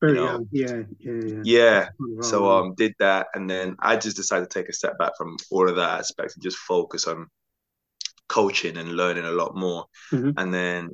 Very 0.00 0.18
you 0.18 0.24
know. 0.24 0.32
young. 0.32 0.48
Yeah, 0.52 0.82
yeah, 0.98 1.42
yeah. 1.42 1.88
Yeah, 1.98 2.22
so 2.22 2.50
um, 2.50 2.74
did 2.74 2.94
that, 2.98 3.28
and 3.34 3.48
then 3.48 3.76
I 3.78 3.96
just 3.96 4.16
decided 4.16 4.50
to 4.50 4.58
take 4.58 4.68
a 4.68 4.74
step 4.74 4.98
back 4.98 5.16
from 5.16 5.36
all 5.50 5.68
of 5.68 5.76
that 5.76 6.00
aspect 6.00 6.34
and 6.34 6.42
just 6.42 6.58
focus 6.58 7.06
on 7.06 7.28
coaching 8.28 8.76
and 8.76 8.96
learning 8.96 9.24
a 9.24 9.30
lot 9.30 9.56
more. 9.56 9.86
Mhm. 10.12 10.34
And 10.36 10.52
then 10.52 10.90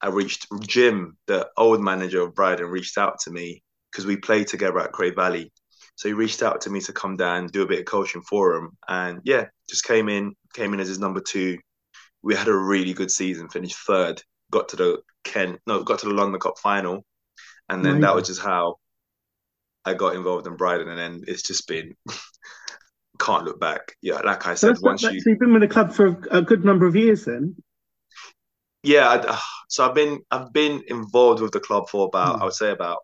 I 0.00 0.08
reached 0.08 0.46
Jim, 0.60 1.16
the 1.26 1.48
old 1.56 1.80
manager 1.80 2.22
of 2.22 2.34
Brighton, 2.34 2.66
reached 2.66 2.98
out 2.98 3.20
to 3.20 3.30
me 3.30 3.62
because 3.90 4.06
we 4.06 4.16
played 4.16 4.48
together 4.48 4.80
at 4.80 4.92
Cray 4.92 5.10
Valley. 5.10 5.52
So 5.96 6.08
he 6.08 6.14
reached 6.14 6.42
out 6.42 6.60
to 6.62 6.70
me 6.70 6.80
to 6.80 6.92
come 6.92 7.16
down, 7.16 7.46
do 7.46 7.62
a 7.62 7.66
bit 7.66 7.78
of 7.78 7.84
coaching 7.84 8.22
for 8.22 8.54
him, 8.54 8.70
and 8.88 9.20
yeah, 9.24 9.46
just 9.68 9.84
came 9.84 10.08
in, 10.08 10.34
came 10.52 10.74
in 10.74 10.80
as 10.80 10.88
his 10.88 10.98
number 10.98 11.20
two. 11.20 11.58
We 12.22 12.34
had 12.34 12.48
a 12.48 12.56
really 12.56 12.94
good 12.94 13.10
season, 13.10 13.48
finished 13.48 13.76
third, 13.86 14.20
got 14.50 14.68
to 14.70 14.76
the 14.76 15.02
Kent, 15.22 15.60
no, 15.66 15.84
got 15.84 16.00
to 16.00 16.06
the 16.06 16.14
London 16.14 16.40
Cup 16.40 16.58
final, 16.58 17.04
and 17.68 17.84
then 17.84 18.00
that 18.00 18.14
was 18.14 18.28
just 18.28 18.40
how 18.40 18.76
I 19.84 19.94
got 19.94 20.16
involved 20.16 20.46
in 20.46 20.56
Bridon, 20.56 20.88
and 20.88 20.98
then 20.98 21.24
it's 21.26 21.42
just 21.42 21.68
been 21.68 21.94
can't 23.18 23.44
look 23.44 23.60
back. 23.60 23.96
Yeah, 24.02 24.20
like 24.20 24.46
I 24.46 24.54
said, 24.54 24.76
so 24.76 24.82
once 24.82 25.02
you 25.02 25.10
you've 25.24 25.38
been 25.38 25.52
with 25.52 25.62
the 25.62 25.68
club 25.68 25.92
for 25.92 26.18
a 26.30 26.42
good 26.42 26.64
number 26.64 26.86
of 26.86 26.96
years, 26.96 27.24
then. 27.24 27.56
Yeah, 28.82 29.08
I, 29.08 29.40
so 29.68 29.88
I've 29.88 29.94
been 29.94 30.20
I've 30.30 30.52
been 30.52 30.82
involved 30.88 31.40
with 31.40 31.52
the 31.52 31.60
club 31.60 31.88
for 31.88 32.06
about 32.06 32.38
mm. 32.38 32.42
I 32.42 32.44
would 32.44 32.54
say 32.54 32.70
about 32.70 32.98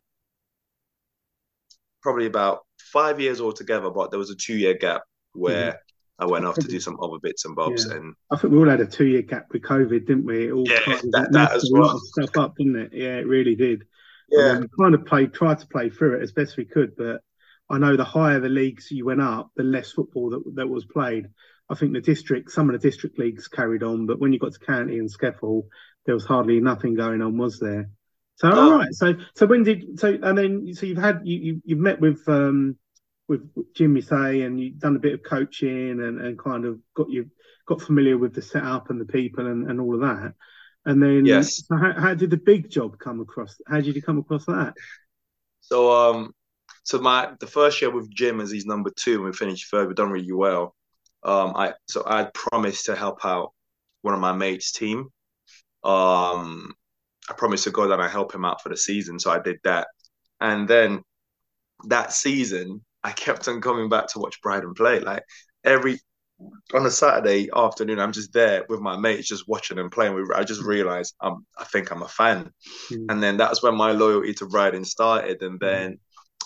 probably 2.03 2.27
about 2.27 2.61
five 2.79 3.21
years 3.21 3.41
altogether, 3.41 3.91
but 3.91 4.11
there 4.11 4.19
was 4.19 4.31
a 4.31 4.37
two 4.37 4.57
year 4.57 4.75
gap 4.75 5.03
where. 5.33 5.73
Mm. 5.73 5.77
I 6.21 6.27
went 6.27 6.45
off 6.45 6.57
to 6.57 6.69
do 6.69 6.79
some 6.81 6.99
other 7.03 7.17
bits 7.23 7.47
and 7.47 7.57
bobs, 7.57 7.87
yeah. 7.89 7.97
and 7.97 8.15
I 8.31 8.37
think 8.37 8.53
we 8.53 8.59
all 8.59 8.69
had 8.69 8.83
a 8.83 8.87
two-year 8.87 9.23
gap 9.23 9.47
with 9.51 9.63
COVID, 9.63 10.07
didn't 10.07 10.27
we? 10.27 10.49
It 10.49 10.53
all 10.53 10.69
yeah, 10.69 10.81
kind 10.81 11.01
that, 11.13 11.33
that 11.33 11.53
as 11.53 11.71
well. 11.73 11.99
stuff 11.99 12.37
up, 12.37 12.57
didn't 12.59 12.77
it? 12.77 12.91
Yeah, 12.93 13.17
it 13.17 13.27
really 13.27 13.55
did. 13.55 13.85
Yeah, 14.31 14.59
we 14.59 14.67
kind 14.79 14.95
of 14.95 15.05
played, 15.07 15.35
tried 15.35 15.59
to 15.59 15.67
play 15.67 15.91
through 15.91 16.19
it 16.19 16.23
as 16.23 16.33
best 16.33 16.57
we 16.57 16.65
could, 16.65 16.97
but 16.97 17.21
I 17.69 17.79
know 17.79 17.97
the 17.97 18.05
higher 18.05 18.41
the 18.41 18.49
leagues 18.49 18.91
you 18.91 19.07
went 19.07 19.21
up, 19.21 19.51
the 19.57 19.63
less 19.63 19.93
football 19.93 20.31
that 20.31 20.43
that 20.57 20.69
was 20.69 20.85
played. 20.85 21.29
I 21.69 21.75
think 21.75 21.93
the 21.93 22.01
district, 22.01 22.51
some 22.51 22.69
of 22.69 22.81
the 22.81 22.89
district 22.89 23.19
leagues 23.19 23.47
carried 23.47 23.83
on, 23.83 24.07
but 24.07 24.19
when 24.19 24.33
you 24.33 24.41
got 24.41 24.53
to 24.53 24.59
county 24.59 24.99
and 24.99 25.09
SCEFL, 25.09 25.63
there 26.05 26.15
was 26.15 26.25
hardly 26.25 26.59
nothing 26.61 26.95
going 26.95 27.23
on, 27.23 27.39
was 27.39 27.61
there? 27.61 27.89
So 28.37 28.51
oh. 28.51 28.61
all 28.61 28.79
right, 28.79 28.93
so 28.93 29.15
so 29.37 29.47
when 29.47 29.63
did 29.63 30.01
so 30.01 30.19
and 30.23 30.37
then 30.37 30.75
so 30.75 30.87
you've 30.87 30.99
had 30.99 31.21
you, 31.25 31.39
you 31.39 31.63
you've 31.65 31.79
met 31.79 32.01
with 32.01 32.27
um 32.27 32.77
with 33.29 33.49
Jimmy 33.75 34.01
say 34.01 34.43
and 34.43 34.59
you've 34.59 34.79
done 34.79 34.97
a 34.97 35.01
bit 35.01 35.13
of 35.15 35.23
coaching 35.23 36.01
and, 36.01 36.21
and 36.21 36.39
kind 36.39 36.65
of 36.65 36.81
got 36.95 37.11
you 37.11 37.31
got 37.67 37.81
familiar 37.81 38.19
with 38.19 38.35
the 38.35 38.43
setup 38.43 38.91
and 38.91 39.01
the 39.01 39.05
people 39.05 39.47
and, 39.47 39.71
and 39.71 39.81
all 39.81 39.95
of 39.95 40.01
that. 40.01 40.35
And 40.87 41.03
then 41.03 41.27
yes, 41.27 41.67
so 41.67 41.77
how, 41.77 41.93
how 41.93 42.15
did 42.15 42.31
the 42.31 42.37
big 42.37 42.71
job 42.71 42.99
come 42.99 43.21
across? 43.21 43.61
How 43.67 43.81
did 43.81 43.95
you 43.95 44.03
come 44.03 44.19
across 44.19 44.47
that? 44.47 44.75
So 45.61 45.93
um 45.93 46.35
so 46.85 46.99
my 46.99 47.33
the 47.39 47.47
first 47.47 47.81
year 47.81 47.91
with 47.91 48.11
Jim 48.11 48.41
as 48.41 48.51
he's 48.51 48.67
number 48.67 48.91
two 48.97 49.17
and 49.17 49.25
we 49.25 49.33
finished 49.33 49.71
third, 49.71 49.87
we've 49.87 49.97
done 49.97 50.11
really 50.11 50.33
well. 50.33 50.75
Um 51.23 51.53
I 51.55 51.75
so 51.89 52.03
I 52.07 52.29
promised 52.35 52.87
to 52.87 52.97
help 52.97 53.25
out 53.25 53.53
one 54.03 54.15
of 54.15 54.21
my 54.21 54.33
mates' 54.33 54.73
team. 54.73 55.09
Um 55.85 56.73
I 57.29 57.35
promised 57.37 57.65
to 57.65 57.71
go 57.71 57.87
down 57.87 58.01
and 58.01 58.11
help 58.11 58.35
him 58.35 58.45
out 58.45 58.63
for 58.63 58.71
the 58.71 58.77
season. 58.77 59.19
So 59.19 59.31
I 59.31 59.39
did 59.39 59.59
that. 59.65 59.89
And 60.41 60.67
then 60.67 61.03
that 61.89 62.13
season 62.13 62.85
I 63.05 63.13
kept 63.13 63.49
on 63.49 63.61
coming 63.61 63.89
back 63.89 64.09
to 64.09 64.19
watch 64.19 64.41
Bridon 64.43 64.75
play. 64.75 65.01
Like 65.01 65.25
every 65.65 66.01
on 66.73 66.87
a 66.87 66.91
Saturday 66.91 67.49
afternoon, 67.55 67.99
I'm 67.99 68.13
just 68.13 68.33
there 68.33 68.65
with 68.69 68.81
my 68.81 68.97
mates, 68.97 69.29
just 69.29 69.49
watching 69.49 69.77
them 69.77 69.91
playing. 69.91 70.27
I 70.35 70.45
just 70.45 70.63
realized 70.63 71.15
I'm, 71.21 71.47
I 71.59 71.65
think 71.65 71.91
I'm 71.91 72.03
a 72.03 72.09
fan, 72.09 72.51
mm. 72.91 73.07
and 73.09 73.23
then 73.23 73.37
that's 73.37 73.63
when 73.63 73.77
my 73.77 73.93
loyalty 73.93 74.35
to 74.35 74.47
Bridon 74.47 74.85
started. 74.85 75.43
And 75.43 75.53
hmm. 75.53 75.65
then 75.65 75.93
mm. 75.93 75.99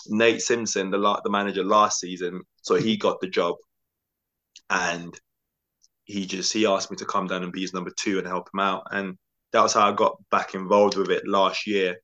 Nate 0.09 0.41
Simpson, 0.41 0.91
the 0.91 1.21
the 1.23 1.29
manager 1.29 1.63
last 1.63 1.99
season, 1.99 2.41
so 2.61 2.75
he 2.75 2.97
got 2.97 3.21
the 3.21 3.27
job, 3.27 3.55
and 4.69 5.17
he 6.05 6.25
just 6.25 6.53
he 6.53 6.65
asked 6.65 6.91
me 6.91 6.97
to 6.97 7.05
come 7.05 7.27
down 7.27 7.43
and 7.43 7.51
be 7.51 7.61
his 7.61 7.73
number 7.73 7.91
two 7.95 8.17
and 8.17 8.27
help 8.27 8.49
him 8.53 8.59
out, 8.59 8.83
and 8.91 9.17
that 9.51 9.61
was 9.61 9.73
how 9.73 9.89
I 9.89 9.93
got 9.93 10.17
back 10.31 10.53
involved 10.53 10.97
with 10.97 11.09
it 11.09 11.27
last 11.27 11.67
year. 11.67 11.97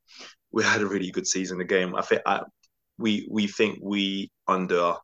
We 0.51 0.63
had 0.63 0.81
a 0.81 0.87
really 0.87 1.11
good 1.11 1.27
season. 1.27 1.57
The 1.57 1.65
game, 1.65 1.95
I 1.95 2.01
think, 2.01 2.21
I, 2.25 2.41
we 2.97 3.27
we 3.29 3.47
think 3.47 3.79
we 3.81 4.31
under 4.47 4.95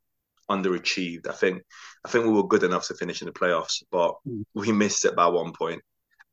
underachieved. 0.50 1.28
I 1.28 1.34
think 1.34 1.62
I 2.06 2.10
think 2.10 2.26
we 2.26 2.32
were 2.32 2.48
good 2.48 2.64
enough 2.64 2.88
to 2.88 2.96
finish 2.96 3.22
in 3.22 3.28
the 3.28 3.34
playoffs, 3.34 3.84
but 3.92 4.16
mm. 4.28 4.44
we 4.54 4.72
missed 4.72 5.06
it 5.06 5.16
by 5.16 5.28
one 5.28 5.54
point. 5.54 5.82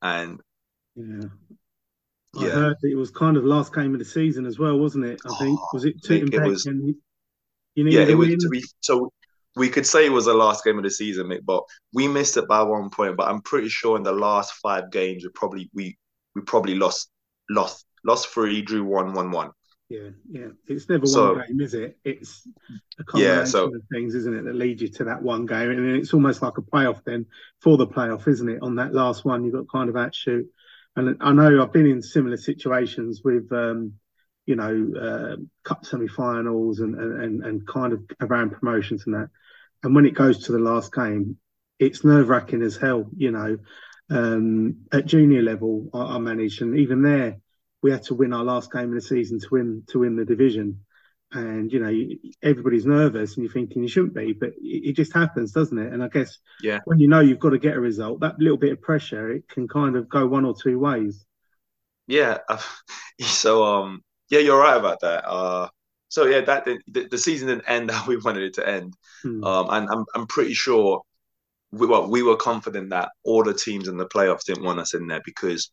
And 0.02 0.40
yeah. 0.94 1.26
I 2.36 2.48
heard 2.50 2.76
that 2.80 2.90
it 2.90 2.96
was 2.96 3.10
kind 3.10 3.36
of 3.36 3.44
last 3.44 3.74
game 3.74 3.92
of 3.94 3.98
the 3.98 4.04
season 4.04 4.46
as 4.46 4.58
well, 4.58 4.78
wasn't 4.78 5.06
it? 5.06 5.20
I 5.28 5.34
think 5.38 5.72
was 5.72 5.84
it 5.84 6.02
Tooting 6.02 6.32
it 6.32 6.46
was, 6.46 6.66
and 6.66 6.94
you 7.74 7.88
yeah, 7.88 8.02
it 8.02 8.16
was 8.16 8.28
to 8.28 8.48
be 8.48 8.62
so 8.80 9.12
we 9.56 9.68
could 9.68 9.86
say 9.86 10.06
it 10.06 10.12
was 10.12 10.24
the 10.24 10.34
last 10.34 10.64
game 10.64 10.78
of 10.78 10.84
the 10.84 10.90
season, 10.90 11.28
Mick, 11.28 11.44
but 11.44 11.62
we 11.92 12.08
missed 12.08 12.36
it 12.36 12.48
by 12.48 12.62
one 12.62 12.90
point. 12.90 13.16
But 13.16 13.28
I'm 13.28 13.42
pretty 13.42 13.68
sure 13.68 13.96
in 13.96 14.02
the 14.02 14.12
last 14.12 14.52
five 14.54 14.90
games 14.90 15.24
we 15.24 15.30
probably 15.30 15.70
we 15.74 15.96
we 16.34 16.42
probably 16.42 16.74
lost 16.74 17.10
lost 17.50 17.84
lost 18.04 18.28
three, 18.28 18.62
drew 18.62 18.84
one, 18.84 19.12
one, 19.12 19.30
one. 19.30 19.50
Yeah, 19.90 20.10
yeah. 20.30 20.48
It's 20.66 20.88
never 20.88 21.06
so, 21.06 21.34
one 21.34 21.46
game, 21.46 21.60
is 21.60 21.74
it? 21.74 21.98
It's 22.04 22.48
a 22.98 23.04
combination 23.04 23.38
yeah, 23.38 23.44
so, 23.44 23.66
of 23.66 23.82
things, 23.92 24.14
isn't 24.14 24.34
it, 24.34 24.44
that 24.44 24.54
lead 24.54 24.80
you 24.80 24.88
to 24.88 25.04
that 25.04 25.22
one 25.22 25.46
game. 25.46 25.70
And 25.70 25.96
it's 25.96 26.14
almost 26.14 26.42
like 26.42 26.56
a 26.58 26.62
playoff 26.62 27.04
then 27.04 27.26
for 27.60 27.76
the 27.76 27.86
playoff, 27.86 28.26
isn't 28.26 28.48
it? 28.48 28.62
On 28.62 28.76
that 28.76 28.94
last 28.94 29.24
one, 29.24 29.44
you've 29.44 29.54
got 29.54 29.70
kind 29.70 29.88
of 29.88 29.96
that 29.96 30.14
shoot. 30.14 30.46
And 30.96 31.16
I 31.20 31.32
know 31.32 31.62
I've 31.62 31.72
been 31.72 31.86
in 31.86 32.02
similar 32.02 32.36
situations 32.36 33.20
with, 33.22 33.52
um, 33.52 33.94
you 34.46 34.56
know, 34.56 34.92
uh, 34.98 35.36
cup 35.64 35.84
semi-finals 35.84 36.80
and, 36.80 36.94
and 36.94 37.44
and 37.44 37.66
kind 37.66 37.92
of 37.92 38.04
around 38.20 38.50
promotions 38.50 39.04
and 39.06 39.14
that. 39.14 39.28
And 39.82 39.94
when 39.94 40.06
it 40.06 40.14
goes 40.14 40.44
to 40.44 40.52
the 40.52 40.58
last 40.58 40.94
game, 40.94 41.36
it's 41.78 42.04
nerve-wracking 42.04 42.62
as 42.62 42.76
hell. 42.76 43.10
You 43.16 43.32
know, 43.32 43.58
um, 44.08 44.76
at 44.92 45.06
junior 45.06 45.42
level, 45.42 45.90
I, 45.92 46.16
I 46.16 46.18
managed, 46.18 46.62
and 46.62 46.78
even 46.78 47.02
there, 47.02 47.38
we 47.84 47.90
had 47.90 48.02
to 48.02 48.14
win 48.14 48.32
our 48.32 48.42
last 48.42 48.72
game 48.72 48.88
of 48.88 48.94
the 48.94 49.00
season 49.02 49.38
to 49.38 49.46
win 49.50 49.82
to 49.88 49.98
win 49.98 50.16
the 50.16 50.24
division. 50.24 50.80
And 51.32 51.70
you 51.70 51.80
know, 51.80 51.92
everybody's 52.42 52.86
nervous, 52.86 53.34
and 53.34 53.44
you're 53.44 53.52
thinking 53.52 53.82
you 53.82 53.88
shouldn't 53.88 54.14
be, 54.14 54.32
but 54.32 54.52
it, 54.58 54.94
just 54.94 55.12
happens, 55.12 55.52
doesn't 55.52 55.76
it? 55.76 55.92
And 55.92 56.02
I 56.02 56.08
guess 56.08 56.38
yeah, 56.62 56.80
when 56.86 56.98
you 56.98 57.08
know 57.08 57.20
you've 57.20 57.40
got 57.40 57.50
to 57.50 57.58
get 57.58 57.76
a 57.76 57.80
result, 57.80 58.20
that 58.20 58.38
little 58.38 58.56
bit 58.56 58.72
of 58.72 58.80
pressure, 58.80 59.32
it 59.32 59.48
can 59.48 59.68
kind 59.68 59.96
of 59.96 60.08
go 60.08 60.26
one 60.26 60.46
or 60.46 60.54
two 60.60 60.78
ways. 60.80 61.24
Yeah. 62.08 62.38
So 63.20 63.62
um, 63.62 64.02
yeah, 64.28 64.40
you're 64.40 64.58
right 64.58 64.76
about 64.76 64.98
that. 65.02 65.24
Uh, 65.24 65.68
so 66.08 66.24
yeah, 66.24 66.40
that 66.40 66.64
the, 66.64 67.06
the 67.08 67.16
season 67.16 67.46
didn't 67.46 67.68
end 67.68 67.88
how 67.92 68.04
we 68.08 68.16
wanted 68.16 68.42
it 68.42 68.54
to 68.54 68.68
end. 68.68 68.92
Hmm. 69.22 69.44
Um, 69.44 69.66
and 69.70 69.88
I'm 69.88 70.04
I'm 70.16 70.26
pretty 70.26 70.52
sure 70.52 71.02
we, 71.70 71.86
well, 71.86 72.10
we 72.10 72.24
were 72.24 72.34
confident 72.34 72.90
that 72.90 73.10
all 73.22 73.44
the 73.44 73.54
teams 73.54 73.86
in 73.86 73.96
the 73.96 74.06
playoffs 74.08 74.46
didn't 74.46 74.64
want 74.64 74.80
us 74.80 74.94
in 74.94 75.06
there 75.06 75.22
because 75.24 75.70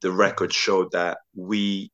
the 0.00 0.12
record 0.12 0.52
showed 0.52 0.92
that 0.92 1.18
we 1.34 1.90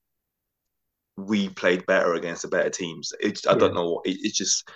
we 1.17 1.49
played 1.51 1.85
better 1.87 2.15
against 2.15 2.43
the 2.43 2.49
better 2.49 2.71
teams. 2.71 3.13
It, 3.21 3.41
I 3.47 3.53
yeah. 3.53 3.59
don't 3.59 3.75
know. 3.75 4.01
It, 4.05 4.19
it's 4.23 4.39
just 4.39 4.69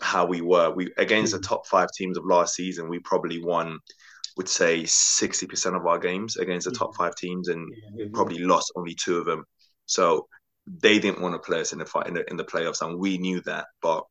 how 0.00 0.24
we 0.24 0.40
were. 0.40 0.70
We 0.70 0.92
against 0.96 1.32
the 1.32 1.40
top 1.40 1.66
five 1.66 1.88
teams 1.96 2.16
of 2.16 2.24
last 2.24 2.54
season, 2.54 2.88
we 2.88 3.00
probably 3.00 3.42
won, 3.42 3.78
would 4.36 4.48
say 4.48 4.84
sixty 4.86 5.46
percent 5.46 5.76
of 5.76 5.86
our 5.86 5.98
games 5.98 6.36
against 6.36 6.66
the 6.66 6.74
top 6.74 6.96
five 6.96 7.14
teams, 7.16 7.48
and 7.48 7.68
yeah, 7.94 8.06
probably 8.12 8.38
lost 8.38 8.72
only 8.76 8.94
two 8.94 9.18
of 9.18 9.26
them. 9.26 9.44
So 9.86 10.28
they 10.66 10.98
didn't 10.98 11.20
want 11.20 11.34
to 11.34 11.40
play 11.40 11.60
us 11.60 11.72
in 11.72 11.78
the 11.78 11.86
fight 11.86 12.06
in 12.06 12.14
the, 12.14 12.30
in 12.30 12.36
the 12.36 12.44
playoffs, 12.44 12.82
and 12.82 12.98
we 12.98 13.18
knew 13.18 13.40
that, 13.42 13.66
but 13.82 14.04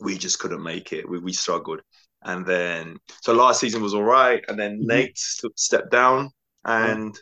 we 0.00 0.18
just 0.18 0.38
couldn't 0.38 0.62
make 0.62 0.92
it. 0.92 1.08
We 1.08 1.18
we 1.18 1.32
struggled, 1.32 1.80
and 2.22 2.44
then 2.44 2.98
so 3.22 3.32
last 3.32 3.60
season 3.60 3.82
was 3.82 3.94
all 3.94 4.04
right, 4.04 4.44
and 4.48 4.58
then 4.58 4.78
mm-hmm. 4.78 4.88
Nate 4.88 5.18
stepped 5.18 5.90
down, 5.90 6.30
and 6.64 7.14
yeah, 7.14 7.20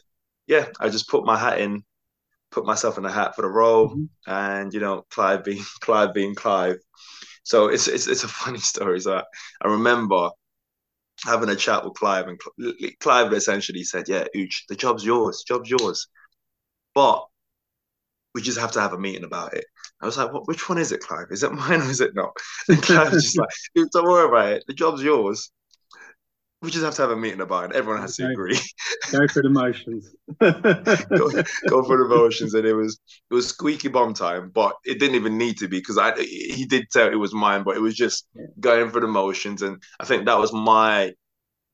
I 0.81 0.89
just 0.89 1.09
put 1.09 1.25
my 1.25 1.37
hat 1.37 1.61
in, 1.61 1.85
put 2.51 2.67
myself 2.67 2.97
in 2.97 3.05
the 3.05 3.11
hat 3.11 3.37
for 3.37 3.43
the 3.43 3.49
role, 3.49 3.91
mm-hmm. 3.91 4.05
and 4.27 4.75
you 4.75 4.81
know, 4.81 5.05
Clive 5.11 5.45
being 5.45 5.63
Clive 5.81 6.15
being 6.15 6.35
Clive. 6.35 6.79
So 7.45 7.69
it's 7.69 7.89
it's 7.89 8.07
it's 8.07 8.25
a 8.25 8.29
funny 8.29 8.59
story. 8.73 9.01
So 9.01 9.17
I, 9.17 9.23
I 9.63 9.69
remember 9.69 10.31
having 11.25 11.49
a 11.51 11.57
chat 11.57 11.85
with 11.85 11.95
Clive, 11.95 12.29
and 12.29 12.41
Clive 13.01 13.33
essentially 13.33 13.85
said, 13.85 14.09
"Yeah, 14.09 14.25
Ooch, 14.37 14.67
the 14.69 14.77
job's 14.77 15.05
yours. 15.05 15.45
Job's 15.47 15.71
yours, 15.71 16.09
but 16.95 17.27
we 18.35 18.43
just 18.43 18.61
have 18.61 18.73
to 18.73 18.81
have 18.81 18.93
a 18.93 18.99
meeting 18.99 19.25
about 19.25 19.55
it." 19.55 19.65
I 20.01 20.07
was 20.07 20.19
like, 20.19 20.33
"What? 20.33 20.49
Which 20.49 20.69
one 20.69 20.79
is 20.79 20.93
it, 20.93 21.01
Clive? 21.01 21.29
Is 21.31 21.43
it 21.43 21.53
mine 21.53 21.81
or 21.81 21.91
is 21.91 22.01
it 22.01 22.15
not?" 22.15 22.37
And 22.69 22.83
Clive 22.83 23.13
was 23.13 23.25
just 23.25 23.39
like, 23.39 23.49
"Don't 23.93 24.05
worry 24.05 24.29
about 24.29 24.53
it. 24.53 24.65
The 24.67 24.75
job's 24.75 25.03
yours 25.03 25.51
we 26.63 26.71
just 26.71 26.85
have 26.85 26.95
to 26.95 27.03
have 27.03 27.11
a 27.11 27.17
meeting 27.17 27.41
about 27.41 27.71
it. 27.71 27.77
Everyone 27.77 28.03
has 28.03 28.19
okay. 28.19 28.27
to 28.27 28.33
agree. 28.33 28.59
go 29.11 29.27
for 29.29 29.43
the 29.43 29.49
motions. 29.49 30.15
go, 30.41 31.31
go, 31.69 31.85
for 31.85 31.97
the 31.99 32.07
motions, 32.09 32.55
and 32.55 32.67
it 32.67 32.75
was 32.75 32.99
it 33.31 33.35
was 33.35 33.49
squeaky 33.49 33.89
bomb 33.89 34.13
time, 34.13 34.51
but 34.51 34.75
it 34.85 34.99
didn't 34.99 35.17
even 35.17 35.39
need 35.39 35.59
to 35.59 35.69
be 35.69 35.79
because 35.79 35.97
I 35.97 36.21
he 36.21 36.67
did 36.67 36.91
tell 36.91 37.09
it 37.09 37.15
was 37.15 37.33
mine, 37.33 37.63
but 37.63 37.77
it 37.77 37.81
was 37.81 37.95
just 37.95 38.27
yeah. 38.35 38.47
going 38.59 38.91
for 38.91 39.01
the 39.01 39.09
motions, 39.09 39.63
and 39.63 39.83
I 39.99 40.05
think 40.05 40.27
that 40.27 40.39
was 40.39 40.53
my 40.53 41.15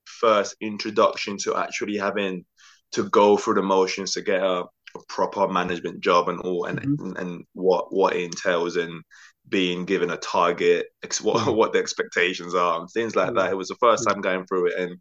first 0.05 0.55
introduction 0.61 1.37
to 1.39 1.57
actually 1.57 1.97
having 1.97 2.45
to 2.93 3.09
go 3.09 3.37
through 3.37 3.55
the 3.55 3.63
motions 3.63 4.13
to 4.13 4.23
get 4.23 4.41
a, 4.41 4.63
a 4.95 5.05
proper 5.09 5.49
management 5.49 6.01
job 6.01 6.29
and 6.29 6.41
all, 6.41 6.67
and, 6.67 6.81
mm-hmm. 6.81 7.07
and 7.07 7.19
and 7.19 7.45
what 7.55 7.93
what 7.93 8.15
it 8.15 8.23
entails, 8.23 8.77
and 8.77 9.03
being 9.49 9.85
given 9.85 10.11
a 10.11 10.17
target, 10.17 10.87
what, 11.23 11.47
mm. 11.47 11.55
what 11.55 11.73
the 11.73 11.79
expectations 11.79 12.55
are, 12.55 12.81
and 12.81 12.91
things 12.91 13.15
like 13.15 13.35
that. 13.35 13.49
Mm. 13.49 13.53
It 13.53 13.57
was 13.57 13.69
the 13.69 13.77
first 13.77 14.05
mm. 14.05 14.13
time 14.13 14.21
going 14.21 14.47
through 14.47 14.67
it, 14.69 14.79
and 14.79 15.01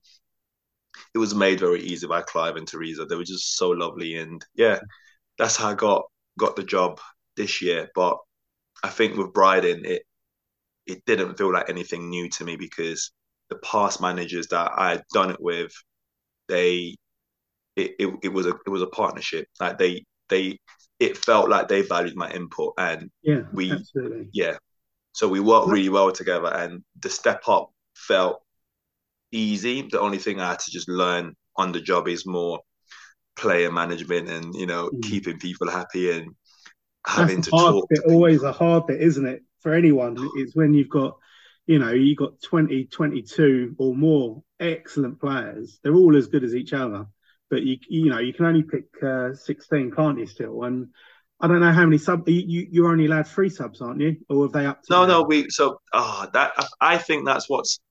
it 1.14 1.18
was 1.18 1.36
made 1.36 1.60
very 1.60 1.82
easy 1.82 2.08
by 2.08 2.22
Clive 2.22 2.56
and 2.56 2.68
Teresa. 2.68 3.06
They 3.06 3.16
were 3.16 3.24
just 3.24 3.58
so 3.58 3.70
lovely, 3.70 4.16
and 4.16 4.44
yeah, 4.56 4.80
that's 5.38 5.56
how 5.56 5.70
I 5.70 5.76
got 5.76 6.04
got 6.38 6.56
the 6.56 6.64
job 6.64 7.00
this 7.36 7.62
year. 7.62 7.90
But 7.96 8.18
I 8.84 8.90
think 8.90 9.18
with 9.18 9.34
Bridon, 9.34 9.86
it 9.86 10.04
it 10.86 11.04
didn't 11.06 11.38
feel 11.38 11.52
like 11.52 11.70
anything 11.70 12.10
new 12.10 12.30
to 12.30 12.44
me 12.44 12.56
because 12.56 13.12
the 13.50 13.58
past 13.58 14.02
managers 14.02 14.48
that 14.48 14.72
I 14.78 14.92
had 14.92 15.04
done 15.14 15.32
it 15.32 15.42
with, 15.42 15.72
they 16.48 16.96
it, 17.76 17.96
it, 18.00 18.14
it 18.24 18.34
was 18.34 18.46
a 18.46 18.54
it 18.66 18.70
was 18.70 18.82
a 18.82 18.88
partnership. 18.88 19.48
Like 19.60 19.78
they 19.78 20.06
they 20.30 20.60
it 21.00 21.18
felt 21.18 21.50
like 21.50 21.68
they 21.68 21.82
valued 21.82 22.16
my 22.16 22.32
input 22.32 22.74
and 22.78 23.10
yeah, 23.22 23.42
we 23.52 23.72
absolutely. 23.72 24.30
yeah. 24.34 24.58
So 25.12 25.28
we 25.28 25.40
worked 25.40 25.70
really 25.70 25.90
well 25.90 26.12
together 26.12 26.54
and 26.54 26.84
the 27.02 27.10
step 27.10 27.44
up 27.48 27.72
felt 27.96 28.42
easy. 29.32 29.88
The 29.90 30.00
only 30.00 30.18
thing 30.18 30.40
I 30.40 30.50
had 30.50 30.60
to 30.60 30.72
just 30.72 30.90
learn 30.90 31.36
on 31.56 31.72
the 31.72 31.82
job 31.82 32.08
is 32.08 32.26
more 32.26 32.60
player 33.36 33.72
management 33.72 34.30
and 34.30 34.56
you 34.56 34.66
know 34.66 34.90
mm. 34.90 35.04
keeping 35.04 35.40
people 35.40 35.70
happy 35.70 36.12
and 36.12 36.32
having 37.06 37.38
That's 37.38 37.48
to 37.48 37.52
talk. 37.52 37.86
Bit, 37.90 38.00
always 38.08 38.44
a 38.44 38.52
hard 38.52 38.88
bit, 38.88 39.02
isn't 39.02 39.26
it, 39.26 39.44
for 39.62 39.74
anyone? 39.74 40.18
It's 40.36 40.56
when 40.56 40.74
you've 40.74 40.90
got 40.90 41.18
you 41.66 41.80
know 41.80 41.92
you've 41.92 42.18
got 42.18 42.42
20, 42.42 42.86
22 42.86 43.76
or 43.78 43.96
more 43.96 44.44
excellent 44.60 45.20
players. 45.20 45.80
They're 45.84 45.96
all 45.96 46.16
as 46.16 46.28
good 46.28 46.44
as 46.44 46.56
each 46.56 46.74
other, 46.74 47.08
but 47.50 47.64
you 47.64 47.78
you 47.88 48.10
know 48.10 48.20
you 48.20 48.34
can 48.34 48.46
only 48.46 48.64
pick 48.64 48.86
uh, 49.04 49.34
sixteen, 49.34 49.92
can't 49.92 50.20
you? 50.20 50.28
Still 50.28 50.64
and. 50.64 50.88
I 51.42 51.50
don't 51.50 51.60
know 51.60 51.74
how 51.74 51.84
many 51.84 51.98
sub 51.98 52.30
you 52.30 52.66
you're 52.72 52.90
only 52.90 53.08
allowed 53.08 53.28
three 53.28 53.50
subs, 53.50 53.82
aren't 53.82 54.00
you? 54.00 54.16
Or 54.30 54.46
have 54.46 54.54
they 54.54 54.66
up? 54.66 54.80
no, 54.90 55.06
no. 55.06 55.24
We 55.24 55.50
so 55.50 55.82
ah 55.94 56.24
oh, 56.24 56.30
that 56.32 56.54
I 56.80 56.98
think 56.98 57.26
that's 57.26 57.50
what's 57.50 57.82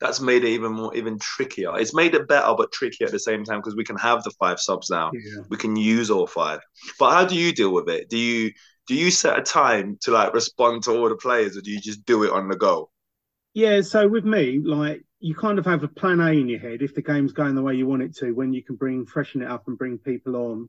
that's 0.00 0.20
made 0.20 0.44
it 0.44 0.50
even 0.50 0.72
more 0.72 0.94
even 0.94 1.18
trickier. 1.18 1.76
It's 1.78 1.94
made 1.94 2.14
it 2.14 2.28
better 2.28 2.54
but 2.56 2.72
trickier 2.72 3.06
at 3.06 3.12
the 3.12 3.18
same 3.18 3.44
time 3.44 3.58
because 3.58 3.74
we 3.74 3.84
can 3.84 3.96
have 3.96 4.22
the 4.22 4.30
five 4.38 4.60
subs 4.60 4.90
now. 4.90 5.10
Yeah. 5.12 5.42
We 5.48 5.56
can 5.56 5.76
use 5.76 6.10
all 6.10 6.26
five. 6.26 6.60
But 6.98 7.12
how 7.12 7.24
do 7.24 7.36
you 7.36 7.52
deal 7.52 7.72
with 7.72 7.88
it? 7.88 8.08
Do 8.08 8.16
you 8.16 8.52
do 8.86 8.94
you 8.94 9.10
set 9.10 9.38
a 9.38 9.42
time 9.42 9.98
to 10.02 10.10
like 10.10 10.34
respond 10.34 10.84
to 10.84 10.92
all 10.92 11.08
the 11.08 11.16
players 11.16 11.56
or 11.56 11.62
do 11.62 11.70
you 11.70 11.80
just 11.80 12.04
do 12.04 12.24
it 12.24 12.32
on 12.32 12.48
the 12.48 12.56
go? 12.56 12.90
Yeah, 13.54 13.82
so 13.82 14.08
with 14.08 14.24
me, 14.24 14.60
like 14.62 15.04
you 15.24 15.34
kind 15.34 15.58
of 15.58 15.64
have 15.64 15.82
a 15.82 15.88
plan 15.88 16.20
A 16.20 16.32
in 16.32 16.50
your 16.50 16.60
head 16.60 16.82
if 16.82 16.94
the 16.94 17.00
game's 17.00 17.32
going 17.32 17.54
the 17.54 17.62
way 17.62 17.74
you 17.74 17.86
want 17.86 18.02
it 18.02 18.14
to, 18.16 18.32
when 18.32 18.52
you 18.52 18.62
can 18.62 18.76
bring 18.76 19.06
freshen 19.06 19.40
it 19.40 19.50
up 19.50 19.66
and 19.66 19.78
bring 19.78 19.96
people 19.96 20.36
on. 20.36 20.68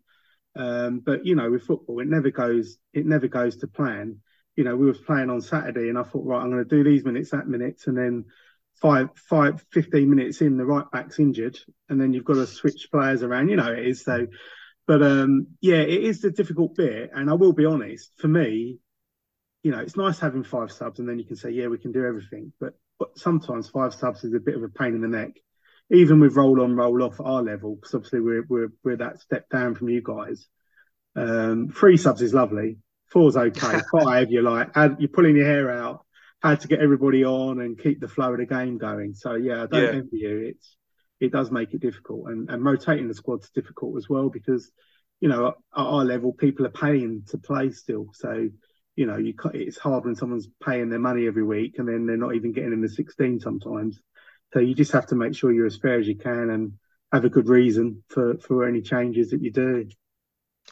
Um, 0.55 0.99
but 0.99 1.25
you 1.25 1.35
know, 1.35 1.51
with 1.51 1.63
football, 1.63 1.99
it 1.99 2.07
never 2.07 2.31
goes 2.31 2.77
it 2.93 3.05
never 3.05 3.27
goes 3.27 3.57
to 3.57 3.67
plan. 3.67 4.21
You 4.55 4.63
know, 4.63 4.77
we 4.77 4.85
was 4.85 4.97
playing 4.97 5.29
on 5.29 5.41
Saturday 5.41 5.89
and 5.89 5.97
I 5.97 6.03
thought, 6.03 6.25
right, 6.25 6.41
I'm 6.41 6.49
gonna 6.51 6.63
do 6.63 6.85
these 6.85 7.03
minutes, 7.03 7.31
that 7.31 7.49
minutes, 7.49 7.87
and 7.87 7.97
then 7.97 8.25
five, 8.75 9.09
five, 9.29 9.61
15 9.73 10.09
minutes 10.09 10.39
in, 10.39 10.55
the 10.55 10.65
right 10.65 10.89
back's 10.89 11.19
injured, 11.19 11.59
and 11.89 11.99
then 11.99 12.13
you've 12.13 12.23
got 12.23 12.35
to 12.35 12.47
switch 12.47 12.87
players 12.89 13.23
around. 13.23 13.49
You 13.49 13.57
know, 13.57 13.73
it 13.73 13.85
is 13.85 14.05
so. 14.05 14.25
But 14.87 15.03
um, 15.03 15.47
yeah, 15.59 15.81
it 15.81 16.01
is 16.01 16.21
the 16.21 16.31
difficult 16.31 16.75
bit. 16.75 17.11
And 17.13 17.29
I 17.29 17.33
will 17.33 17.51
be 17.51 17.65
honest, 17.65 18.13
for 18.19 18.29
me, 18.29 18.79
you 19.63 19.71
know, 19.71 19.79
it's 19.79 19.97
nice 19.97 20.19
having 20.19 20.45
five 20.45 20.71
subs, 20.71 20.99
and 20.99 21.09
then 21.09 21.19
you 21.19 21.25
can 21.25 21.35
say, 21.35 21.49
yeah, 21.49 21.67
we 21.67 21.77
can 21.77 21.91
do 21.91 22.05
everything. 22.05 22.53
But, 22.57 22.75
but 22.99 23.17
sometimes 23.17 23.69
five 23.69 23.93
subs 23.93 24.23
is 24.23 24.33
a 24.33 24.39
bit 24.39 24.55
of 24.55 24.63
a 24.63 24.69
pain 24.69 24.95
in 24.95 25.01
the 25.01 25.07
neck, 25.07 25.31
even 25.91 26.19
with 26.19 26.35
roll 26.35 26.61
on, 26.61 26.75
roll 26.75 27.03
off 27.03 27.19
at 27.19 27.25
our 27.25 27.43
level, 27.43 27.75
because 27.75 27.93
obviously 27.93 28.21
we're, 28.21 28.45
we're, 28.47 28.71
we're 28.83 28.97
that 28.97 29.19
step 29.19 29.49
down 29.49 29.75
from 29.75 29.89
you 29.89 30.01
guys. 30.01 30.47
Um, 31.15 31.69
three 31.69 31.97
subs 31.97 32.21
is 32.21 32.33
lovely. 32.33 32.77
Four's 33.11 33.37
okay. 33.37 33.79
Five, 33.91 34.31
you're 34.31 34.43
like, 34.43 34.71
you're 34.99 35.09
pulling 35.09 35.35
your 35.35 35.45
hair 35.45 35.71
out 35.71 36.05
had 36.49 36.61
to 36.61 36.67
get 36.67 36.79
everybody 36.79 37.25
on 37.25 37.59
and 37.59 37.77
keep 37.77 37.99
the 37.99 38.07
flow 38.07 38.31
of 38.33 38.39
the 38.39 38.45
game 38.45 38.77
going. 38.77 39.13
So 39.13 39.35
yeah, 39.35 39.63
I 39.63 39.65
don't 39.67 39.83
yeah. 39.83 39.99
envy 39.99 40.17
you. 40.17 40.37
It's 40.49 40.77
it 41.19 41.31
does 41.31 41.51
make 41.51 41.73
it 41.73 41.81
difficult, 41.81 42.27
and 42.29 42.49
and 42.49 42.63
rotating 42.63 43.07
the 43.07 43.13
squad's 43.13 43.49
difficult 43.49 43.97
as 43.97 44.09
well 44.09 44.29
because 44.29 44.71
you 45.19 45.29
know 45.29 45.47
at 45.47 45.55
our 45.73 46.05
level 46.05 46.33
people 46.33 46.65
are 46.65 46.69
paying 46.69 47.23
to 47.29 47.37
play 47.37 47.71
still. 47.71 48.09
So 48.13 48.49
you 48.95 49.05
know 49.05 49.17
you 49.17 49.33
it's 49.53 49.77
hard 49.77 50.05
when 50.05 50.15
someone's 50.15 50.47
paying 50.63 50.89
their 50.89 50.99
money 50.99 51.27
every 51.27 51.43
week 51.43 51.75
and 51.77 51.87
then 51.87 52.05
they're 52.05 52.17
not 52.17 52.35
even 52.35 52.51
getting 52.51 52.73
in 52.73 52.81
the 52.81 52.89
16 52.89 53.39
sometimes. 53.39 53.99
So 54.53 54.59
you 54.59 54.73
just 54.73 54.93
have 54.93 55.07
to 55.07 55.15
make 55.15 55.35
sure 55.35 55.51
you're 55.51 55.65
as 55.65 55.77
fair 55.77 55.99
as 55.99 56.07
you 56.07 56.15
can 56.15 56.49
and 56.49 56.73
have 57.11 57.25
a 57.25 57.29
good 57.29 57.49
reason 57.49 58.03
for 58.09 58.37
for 58.37 58.67
any 58.67 58.81
changes 58.81 59.31
that 59.31 59.41
you 59.41 59.51
do. 59.51 59.87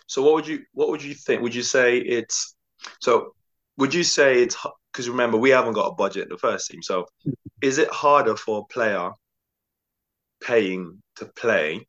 So 0.07 0.21
what 0.21 0.35
would 0.35 0.47
you 0.47 0.63
what 0.73 0.89
would 0.89 1.03
you 1.03 1.13
think? 1.13 1.41
Would 1.41 1.55
you 1.55 1.63
say 1.63 1.97
it's 1.97 2.55
so? 2.99 3.33
Would 3.77 3.93
you 3.93 4.03
say 4.03 4.41
it's 4.43 4.55
because 4.93 5.09
remember 5.09 5.37
we 5.37 5.49
haven't 5.49 5.73
got 5.73 5.87
a 5.87 5.95
budget 5.95 6.23
in 6.23 6.29
the 6.29 6.37
first 6.37 6.69
team. 6.69 6.81
So 6.81 7.01
mm-hmm. 7.01 7.31
is 7.61 7.79
it 7.79 7.89
harder 7.89 8.35
for 8.35 8.59
a 8.59 8.73
player 8.73 9.11
paying 10.41 11.01
to 11.17 11.25
play 11.25 11.87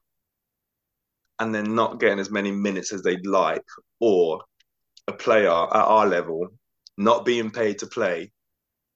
and 1.39 1.55
then 1.55 1.75
not 1.75 2.01
getting 2.01 2.21
as 2.21 2.31
many 2.31 2.53
minutes 2.53 2.93
as 2.93 3.03
they'd 3.03 3.27
like, 3.27 3.65
or 4.01 4.43
a 5.09 5.13
player 5.13 5.51
at 5.51 5.75
our 5.75 6.07
level 6.07 6.49
not 6.97 7.25
being 7.25 7.51
paid 7.51 7.81
to 7.81 7.87
play 7.87 8.33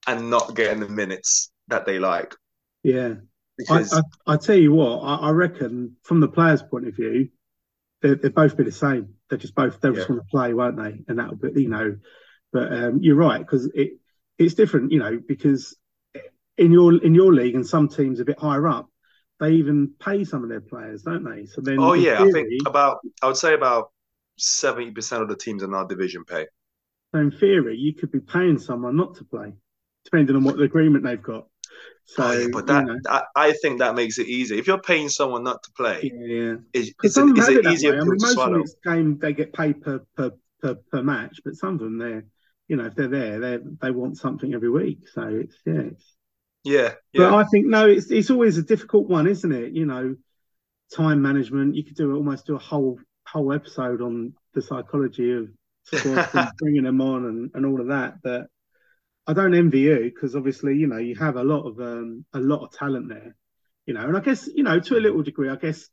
and 0.06 0.30
not 0.30 0.54
getting 0.54 0.80
the 0.80 0.88
minutes 0.88 1.50
that 1.68 1.86
they 1.86 1.98
like? 1.98 2.34
Yeah. 2.82 3.14
Because... 3.56 3.92
I, 3.92 3.98
I, 3.98 4.34
I 4.34 4.36
tell 4.36 4.56
you 4.56 4.72
what, 4.72 5.00
I, 5.00 5.16
I, 5.16 5.30
reckon 5.30 5.96
from 6.04 6.20
the 6.20 6.28
player's 6.28 6.62
point 6.62 6.86
of 6.86 6.94
view, 6.94 7.28
they 8.02 8.14
they 8.14 8.28
both 8.28 8.56
be 8.56 8.62
the 8.62 8.70
same. 8.70 9.14
They 9.28 9.36
just 9.36 9.56
both 9.56 9.80
they 9.80 9.88
yeah. 9.88 9.96
just 9.96 10.08
want 10.08 10.22
to 10.22 10.30
play, 10.30 10.54
won't 10.54 10.76
they? 10.76 11.02
And 11.08 11.18
that'll 11.18 11.34
be 11.34 11.62
you 11.62 11.68
know 11.68 11.96
but 12.52 12.72
um, 12.72 13.00
you're 13.02 13.16
right 13.16 13.38
because 13.40 13.66
it 13.74 13.98
it's 14.38 14.54
different, 14.54 14.92
you 14.92 14.98
know, 14.98 15.20
because 15.26 15.76
in 16.56 16.72
your 16.72 17.02
in 17.02 17.14
your 17.14 17.32
league 17.32 17.54
and 17.54 17.66
some 17.66 17.88
teams 17.88 18.20
a 18.20 18.24
bit 18.24 18.38
higher 18.38 18.66
up, 18.68 18.88
they 19.40 19.52
even 19.52 19.92
pay 19.98 20.24
some 20.24 20.42
of 20.42 20.48
their 20.48 20.60
players, 20.60 21.02
don't 21.02 21.24
they? 21.24 21.46
So 21.46 21.60
then, 21.60 21.78
oh 21.78 21.92
yeah, 21.94 22.18
theory, 22.18 22.28
I 22.28 22.32
think 22.32 22.48
about 22.66 22.98
I 23.22 23.26
would 23.26 23.36
say 23.36 23.54
about 23.54 23.90
seventy 24.38 24.90
percent 24.90 25.22
of 25.22 25.28
the 25.28 25.36
teams 25.36 25.62
in 25.62 25.74
our 25.74 25.86
division 25.86 26.24
pay. 26.24 26.46
So 27.12 27.20
in 27.20 27.30
theory, 27.30 27.76
you 27.76 27.94
could 27.94 28.12
be 28.12 28.20
paying 28.20 28.58
someone 28.58 28.96
not 28.96 29.16
to 29.16 29.24
play, 29.24 29.52
depending 30.04 30.36
on 30.36 30.44
what 30.44 30.56
the 30.56 30.64
agreement 30.64 31.04
they've 31.04 31.22
got. 31.22 31.46
So, 32.04 32.24
oh, 32.24 32.32
yeah, 32.32 32.46
but 32.52 32.66
that 32.66 32.86
you 32.86 32.94
know. 32.94 32.98
I, 33.08 33.22
I, 33.36 33.52
think 33.52 33.78
that 33.80 33.94
makes 33.94 34.18
it 34.18 34.26
easy. 34.26 34.58
If 34.58 34.66
you're 34.66 34.80
paying 34.80 35.08
someone 35.08 35.44
not 35.44 35.62
to 35.62 35.70
play, 35.72 36.10
yeah, 36.14 36.54
is, 36.72 36.94
is, 37.02 37.16
it, 37.16 37.38
is 37.38 37.48
it 37.48 37.66
easier 37.66 38.00
I 38.00 38.04
mean, 38.04 38.16
most 38.18 38.38
of 38.38 38.56
it's 38.56 38.76
game 38.84 39.18
they 39.18 39.32
get 39.32 39.52
paid 39.52 39.82
per, 39.82 40.00
per 40.16 40.32
per 40.60 40.76
per 40.90 41.02
match, 41.02 41.40
but 41.44 41.54
some 41.54 41.74
of 41.74 41.80
them 41.80 41.98
they're 41.98 42.24
you 42.68 42.76
know, 42.76 42.84
if 42.84 42.94
they're 42.94 43.08
there, 43.08 43.40
they 43.40 43.58
they 43.80 43.90
want 43.90 44.18
something 44.18 44.54
every 44.54 44.70
week. 44.70 45.08
So 45.12 45.22
it's 45.22 45.56
yeah, 45.64 45.80
it's, 45.80 46.16
yeah, 46.64 46.92
yeah. 47.12 47.30
But 47.30 47.34
I 47.34 47.44
think 47.44 47.66
no, 47.66 47.88
it's 47.88 48.10
it's 48.10 48.30
always 48.30 48.58
a 48.58 48.62
difficult 48.62 49.08
one, 49.08 49.26
isn't 49.26 49.52
it? 49.52 49.72
You 49.72 49.86
know, 49.86 50.16
time 50.94 51.22
management. 51.22 51.74
You 51.74 51.84
could 51.84 51.96
do 51.96 52.14
almost 52.14 52.46
do 52.46 52.54
a 52.54 52.60
whole 52.60 53.00
whole 53.32 53.52
episode 53.52 54.00
on 54.00 54.34
the 54.54 54.62
psychology 54.62 55.32
of 55.32 55.48
bringing 56.58 56.84
them 56.84 57.00
on 57.00 57.24
and, 57.24 57.50
and 57.54 57.66
all 57.66 57.80
of 57.80 57.88
that. 57.88 58.22
But 58.22 58.46
I 59.26 59.32
don't 59.32 59.54
envy 59.54 59.80
you 59.80 60.10
because 60.12 60.34
obviously, 60.34 60.76
you 60.76 60.86
know, 60.86 60.98
you 60.98 61.14
have 61.16 61.36
a 61.36 61.44
lot 61.44 61.66
of 61.66 61.78
um, 61.80 62.24
a 62.32 62.40
lot 62.40 62.64
of 62.64 62.72
talent 62.72 63.08
there. 63.08 63.36
You 63.86 63.94
know, 63.94 64.06
and 64.06 64.16
I 64.16 64.20
guess 64.20 64.48
you 64.52 64.64
know 64.64 64.80
to 64.80 64.96
a 64.96 65.00
little 65.00 65.22
degree, 65.22 65.48
I 65.48 65.56
guess 65.56 65.88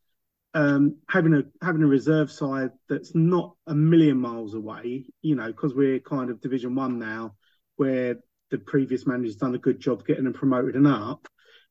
um, 0.54 0.98
having 1.10 1.34
a 1.34 1.44
having 1.64 1.84
a 1.84 1.88
reserve 1.88 2.32
side 2.32 2.72
that's 2.88 3.14
not 3.14 3.56
a 3.68 3.76
million 3.76 4.18
miles 4.18 4.54
away, 4.54 5.06
you 5.22 5.36
know, 5.36 5.48
because 5.48 5.74
we're 5.74 6.00
kind 6.00 6.30
of 6.30 6.42
Division 6.42 6.76
One 6.76 6.98
now, 6.98 7.36
where 7.76 8.16
the 8.52 8.58
previous 8.58 9.06
manager's 9.06 9.36
done 9.36 9.56
a 9.56 9.60
good 9.60 9.82
job 9.82 10.06
getting 10.06 10.24
them 10.24 10.34
promoted 10.34 10.76
and 10.76 10.88
up. 10.88 11.28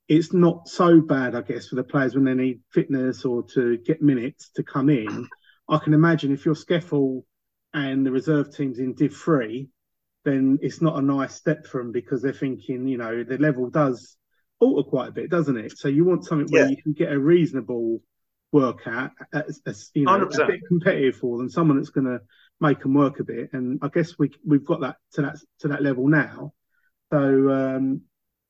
It's 0.07 0.35
not 0.35 0.68
so 0.68 1.00
bad, 1.00 1.35
I 1.35 1.40
guess, 1.40 1.68
for 1.68 1.77
the 1.77 1.85
players 1.85 2.14
when 2.14 2.24
they 2.24 2.35
need 2.35 2.61
fitness 2.72 3.24
or 3.24 3.42
to 3.55 3.79
get 3.79 4.03
minutes 4.03 4.50
to 4.57 4.62
come 4.62 4.90
in. 4.90 5.27
I 5.68 5.79
can 5.79 5.94
imagine 5.94 6.33
if 6.33 6.44
you're 6.44 6.55
SCEFL 6.55 7.24
and 7.72 8.07
the 8.07 8.11
reserve 8.11 8.55
team's 8.55 8.79
in 8.79 8.94
Div 8.94 9.16
Three, 9.16 9.68
then 10.24 10.59
it's 10.62 10.81
not 10.81 10.98
a 10.98 11.03
nice 11.03 11.35
step 11.35 11.66
for 11.66 11.83
them 11.83 11.92
because 11.92 12.22
they're 12.22 12.33
thinking, 12.33 12.87
you 12.87 12.98
know, 12.98 13.24
the 13.24 13.38
level 13.38 13.70
does 13.70 14.16
alter 14.61 14.88
quite 14.88 15.09
a 15.09 15.12
bit, 15.12 15.31
doesn't 15.31 15.57
it? 15.57 15.77
So 15.77 15.88
you 15.88 16.05
want 16.05 16.24
something 16.24 16.48
where 16.50 16.64
yeah. 16.64 16.70
you 16.70 16.83
can 16.83 16.92
get 16.92 17.12
a 17.12 17.18
reasonable 17.18 18.00
work 18.53 18.87
at, 18.87 19.11
as, 19.33 19.61
as 19.66 19.90
you 19.94 20.05
know, 20.05 20.12
100%. 20.12 20.44
a 20.44 20.46
bit 20.46 20.61
competitive 20.68 21.16
for 21.16 21.38
them, 21.38 21.50
someone 21.50 21.77
that's 21.77 21.90
going 21.90 22.07
to 22.07 22.20
make 22.61 22.81
them 22.81 22.94
work 22.94 23.20
a 23.20 23.24
bit. 23.24 23.50
And 23.53 23.79
I 23.83 23.88
guess 23.88 24.18
we 24.18 24.31
we've 24.46 24.64
got 24.64 24.81
that 24.81 24.96
to 25.14 25.22
that 25.22 25.37
to 25.61 25.68
that 25.68 25.83
level 25.83 26.09
now. 26.09 26.53
So 27.12 27.18
um, 27.18 28.03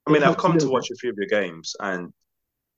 I 0.07 0.13
mean, 0.13 0.23
I've 0.23 0.37
come 0.37 0.59
to 0.59 0.69
watch 0.69 0.91
a 0.91 0.95
few 0.95 1.11
of 1.11 1.17
your 1.17 1.27
games, 1.27 1.75
and 1.81 2.13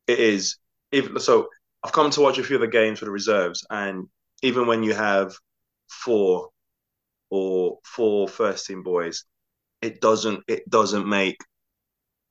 it 0.06 0.18
is 0.18 0.56
even 0.92 1.18
so. 1.20 1.48
I've 1.84 1.92
come 1.92 2.10
to 2.10 2.20
watch 2.20 2.38
a 2.38 2.42
few 2.42 2.56
of 2.56 2.62
the 2.62 2.68
games 2.68 3.00
for 3.00 3.04
the 3.04 3.10
reserves, 3.10 3.66
and 3.70 4.08
even 4.42 4.66
when 4.66 4.82
you 4.82 4.94
have 4.94 5.34
four 5.88 6.50
or 7.30 7.78
four 7.84 8.28
first 8.28 8.66
team 8.66 8.82
boys, 8.82 9.24
it 9.82 10.00
doesn't 10.00 10.42
it 10.48 10.68
doesn't 10.68 11.08
make 11.08 11.36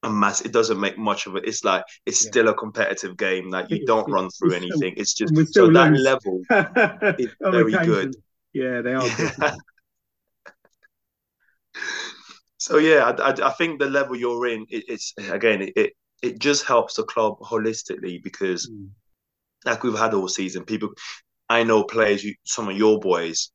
a 0.04 0.10
mass. 0.10 0.42
It 0.42 0.54
doesn't 0.54 0.80
make 0.80 0.98
much 0.98 1.28
of 1.28 1.36
it. 1.36 1.46
It's 1.46 1.64
like 1.64 1.84
it's 2.06 2.24
yeah. 2.24 2.30
still 2.30 2.48
a 2.50 2.54
competitive 2.54 3.18
game. 3.18 3.50
Like 3.50 3.70
you 3.70 3.86
don't 3.88 4.10
run 4.10 4.30
through 4.30 4.54
anything. 4.54 4.94
Still, 4.94 5.02
it's 5.02 5.14
just 5.14 5.54
so 5.54 5.70
that 5.72 5.94
level 5.94 6.42
is 7.20 7.32
very 7.42 7.72
good. 7.86 8.16
Yeah, 8.54 8.82
they 8.82 8.94
are. 8.94 9.10
so 12.58 12.78
yeah, 12.78 13.04
I, 13.04 13.32
I, 13.32 13.48
I, 13.50 13.52
think 13.54 13.80
the 13.80 13.90
level 13.90 14.16
you're 14.16 14.48
in, 14.48 14.66
it, 14.70 14.86
it's 14.88 15.14
again, 15.30 15.62
it, 15.62 15.74
it, 15.76 15.94
it 16.24 16.40
just 16.40 16.64
helps 16.66 16.94
the 16.96 17.04
club 17.04 17.38
holistically 17.40 18.24
because, 18.24 18.70
mm. 18.70 18.88
like 19.66 19.84
we've 19.84 19.98
had 19.98 20.14
all 20.14 20.30
season, 20.30 20.64
people. 20.64 20.94
I 21.50 21.64
know 21.64 21.84
players. 21.84 22.24
You, 22.24 22.36
some 22.44 22.70
of 22.70 22.78
your 22.78 23.00
boys 23.00 23.52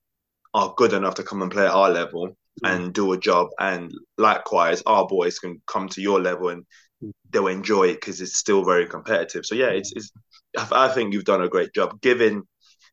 are 0.54 0.74
good 0.76 0.92
enough 0.92 1.14
to 1.16 1.22
come 1.22 1.42
and 1.42 1.50
play 1.50 1.64
at 1.66 1.72
our 1.72 1.90
level, 1.90 2.36
and 2.62 2.92
do 2.92 3.12
a 3.12 3.18
job. 3.18 3.48
And 3.58 3.92
likewise, 4.18 4.82
our 4.86 5.06
boys 5.06 5.38
can 5.38 5.60
come 5.66 5.88
to 5.90 6.00
your 6.00 6.20
level 6.20 6.50
and 6.50 6.64
mm. 7.02 7.12
they'll 7.30 7.46
enjoy 7.46 7.88
it 7.88 7.94
because 7.94 8.20
it's 8.20 8.36
still 8.36 8.64
very 8.64 8.86
competitive. 8.86 9.46
So 9.46 9.54
yeah, 9.54 9.68
it's, 9.68 9.92
it's 9.94 10.10
I 10.56 10.88
think 10.88 11.12
you've 11.12 11.24
done 11.24 11.42
a 11.42 11.48
great 11.48 11.72
job 11.72 12.00
given 12.00 12.42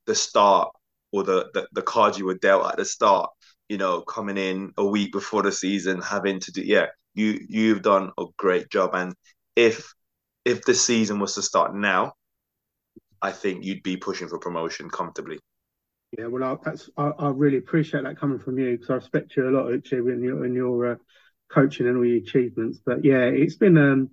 the 0.05 0.15
start 0.15 0.71
or 1.11 1.23
the, 1.23 1.49
the 1.53 1.67
the 1.73 1.81
cards 1.81 2.17
you 2.17 2.25
were 2.25 2.37
dealt 2.37 2.69
at 2.69 2.77
the 2.77 2.85
start. 2.85 3.29
You 3.69 3.77
know, 3.77 4.01
coming 4.01 4.37
in 4.37 4.71
a 4.77 4.85
week 4.85 5.11
before 5.11 5.43
the 5.43 5.51
season, 5.51 6.01
having 6.01 6.39
to 6.39 6.51
do 6.51 6.61
yeah, 6.61 6.87
you 7.15 7.39
you've 7.49 7.81
done 7.81 8.11
a 8.17 8.25
great 8.37 8.69
job. 8.69 8.91
And 8.93 9.13
if 9.55 9.93
if 10.45 10.63
the 10.63 10.75
season 10.75 11.19
was 11.19 11.35
to 11.35 11.41
start 11.41 11.75
now, 11.75 12.13
I 13.21 13.31
think 13.31 13.63
you'd 13.63 13.83
be 13.83 13.97
pushing 13.97 14.27
for 14.27 14.39
promotion 14.39 14.89
comfortably. 14.89 15.39
Yeah, 16.17 16.27
well, 16.27 16.43
I, 16.43 16.55
that's 16.63 16.89
I, 16.97 17.11
I 17.19 17.29
really 17.29 17.57
appreciate 17.57 18.03
that 18.03 18.19
coming 18.19 18.39
from 18.39 18.57
you 18.57 18.71
because 18.71 18.89
I 18.89 18.95
respect 18.95 19.35
you 19.35 19.49
a 19.49 19.51
lot, 19.51 19.73
actually, 19.73 20.11
in 20.13 20.23
your 20.23 20.45
in 20.45 20.53
your 20.53 20.91
uh, 20.91 20.95
coaching 21.51 21.87
and 21.87 21.97
all 21.97 22.05
your 22.05 22.17
achievements. 22.17 22.79
But 22.85 23.03
yeah, 23.03 23.23
it's 23.23 23.55
been 23.57 23.77
um, 23.77 24.11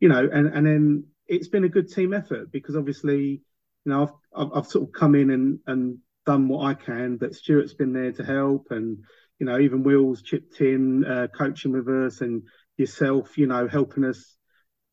you 0.00 0.08
know, 0.08 0.28
and 0.32 0.48
and 0.48 0.66
then 0.66 1.04
it's 1.26 1.48
been 1.48 1.64
a 1.64 1.68
good 1.68 1.92
team 1.92 2.12
effort 2.12 2.50
because 2.50 2.76
obviously, 2.76 3.42
you 3.84 3.92
know, 3.92 4.02
I've 4.02 4.46
I've, 4.46 4.58
I've 4.58 4.66
sort 4.66 4.88
of 4.88 4.92
come 4.92 5.14
in 5.14 5.30
and 5.30 5.60
and 5.66 5.98
done 6.24 6.48
what 6.48 6.66
I 6.66 6.74
can, 6.74 7.16
but 7.16 7.34
Stuart's 7.34 7.74
been 7.74 7.92
there 7.92 8.12
to 8.12 8.24
help, 8.24 8.68
and 8.70 8.98
you 9.38 9.46
know, 9.46 9.58
even 9.58 9.84
Will's 9.84 10.22
chipped 10.22 10.60
in, 10.60 11.04
uh, 11.04 11.28
coaching 11.28 11.72
with 11.72 11.88
us, 11.88 12.20
and 12.20 12.42
yourself, 12.76 13.38
you 13.38 13.46
know, 13.46 13.68
helping 13.68 14.04
us 14.04 14.36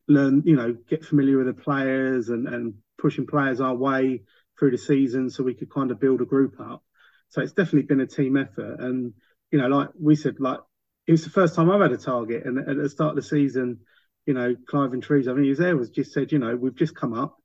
learn, 0.08 0.44
you 0.46 0.56
know, 0.56 0.76
get 0.90 1.04
familiar 1.04 1.38
with 1.38 1.48
the 1.48 1.62
players 1.62 2.30
and 2.30 2.48
and 2.48 2.76
pushing 3.04 3.28
players 3.28 3.60
our 3.60 3.76
way 3.76 4.24
through 4.58 4.72
the 4.72 4.78
season 4.78 5.30
so 5.30 5.44
we 5.44 5.54
could 5.54 5.70
kind 5.70 5.92
of 5.92 6.00
build 6.00 6.22
a 6.22 6.26
group 6.26 6.56
up. 6.60 6.82
So 7.30 7.42
it's 7.42 7.52
definitely 7.52 7.84
been 7.84 8.00
a 8.00 8.08
team 8.08 8.38
effort. 8.38 8.80
And, 8.80 9.14
you 9.52 9.60
know, 9.60 9.68
like 9.68 9.90
we 10.00 10.16
said, 10.16 10.38
like 10.40 10.60
it 11.06 11.12
was 11.12 11.26
the 11.26 11.30
first 11.30 11.54
time 11.54 11.70
I've 11.70 11.82
had 11.82 11.92
a 11.92 11.98
target. 11.98 12.46
And 12.46 12.58
at 12.58 12.78
the 12.78 12.90
start 12.90 13.12
of 13.12 13.16
the 13.18 13.30
season, 13.30 13.80
you 14.26 14.34
know, 14.34 14.56
Clive 14.68 14.94
and 14.94 15.04
Trees, 15.04 15.28
I 15.28 15.34
mean, 15.34 15.44
he 15.44 15.50
was 15.50 15.60
there, 15.60 15.76
was 15.76 15.90
just 15.90 16.14
said, 16.14 16.32
you 16.32 16.40
know, 16.40 16.56
we've 16.56 16.76
just 16.76 16.96
come 16.96 17.14
up. 17.14 17.36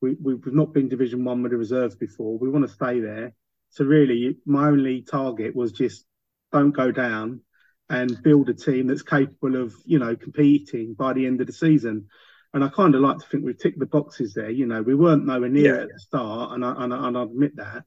We, 0.00 0.16
we've 0.20 0.46
not 0.46 0.72
been 0.72 0.88
Division 0.88 1.24
One 1.24 1.42
with 1.42 1.52
the 1.52 1.58
reserves 1.58 1.96
before. 1.96 2.38
We 2.38 2.48
want 2.48 2.66
to 2.66 2.72
stay 2.72 3.00
there. 3.00 3.34
So 3.70 3.84
really, 3.84 4.38
my 4.46 4.68
only 4.68 5.02
target 5.02 5.54
was 5.54 5.72
just 5.72 6.06
don't 6.50 6.72
go 6.72 6.92
down 6.92 7.40
and 7.90 8.22
build 8.22 8.48
a 8.48 8.54
team 8.54 8.86
that's 8.86 9.02
capable 9.02 9.60
of, 9.60 9.74
you 9.84 9.98
know, 9.98 10.16
competing 10.16 10.94
by 10.94 11.12
the 11.12 11.26
end 11.26 11.40
of 11.42 11.46
the 11.46 11.52
season. 11.52 12.06
And 12.54 12.62
I 12.62 12.68
kind 12.68 12.94
of 12.94 13.00
like 13.00 13.18
to 13.18 13.26
think 13.26 13.44
we've 13.44 13.58
ticked 13.58 13.80
the 13.80 13.86
boxes 13.86 14.32
there. 14.32 14.48
You 14.48 14.66
know, 14.66 14.80
we 14.80 14.94
weren't 14.94 15.26
nowhere 15.26 15.48
near 15.48 15.74
yeah. 15.74 15.82
at 15.82 15.88
the 15.92 15.98
start, 15.98 16.52
and 16.52 16.64
I, 16.64 16.74
and 16.84 16.94
I, 16.94 17.08
and 17.08 17.18
I 17.18 17.22
admit 17.24 17.56
that. 17.56 17.84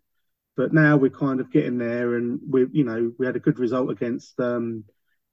But 0.57 0.74
now 0.74 0.97
we're 0.97 1.09
kind 1.09 1.39
of 1.39 1.51
getting 1.51 1.78
there, 1.78 2.15
and 2.15 2.39
we, 2.47 2.68
you 2.74 2.84
know, 2.84 3.13
we 3.18 3.26
had 3.26 3.38
a 3.38 3.39
good 3.39 3.59
result 3.59 3.89
against 3.89 4.38
um, 4.39 4.84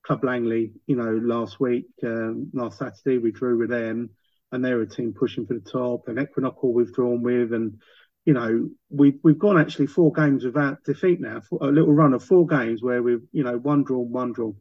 Club 0.07 0.22
Langley, 0.22 0.72
you 0.87 0.97
know, 0.97 1.18
last 1.22 1.59
week, 1.59 1.87
um, 2.05 2.51
last 2.53 2.78
Saturday, 2.78 3.18
we 3.18 3.32
drew 3.32 3.59
with 3.59 3.70
them, 3.70 4.11
and 4.53 4.64
they're 4.64 4.82
a 4.82 4.89
team 4.89 5.12
pushing 5.18 5.47
for 5.47 5.55
the 5.55 5.61
top. 5.61 6.07
And 6.07 6.18
Equinoctial 6.18 6.72
we've 6.72 6.93
drawn 6.93 7.22
with, 7.22 7.53
and 7.53 7.80
you 8.24 8.35
know, 8.35 8.70
we've 8.89 9.18
we've 9.24 9.39
gone 9.39 9.59
actually 9.59 9.89
four 9.89 10.12
games 10.12 10.45
without 10.45 10.85
defeat 10.85 11.20
now, 11.20 11.43
a 11.61 11.66
little 11.66 11.93
run 11.93 12.14
of 12.14 12.22
four 12.22 12.47
games 12.47 12.82
where 12.82 13.03
we've, 13.03 13.26
you 13.32 13.43
know, 13.43 13.59
one 13.59 13.82
drawn, 13.82 14.12
one 14.12 14.32
drawn. 14.32 14.57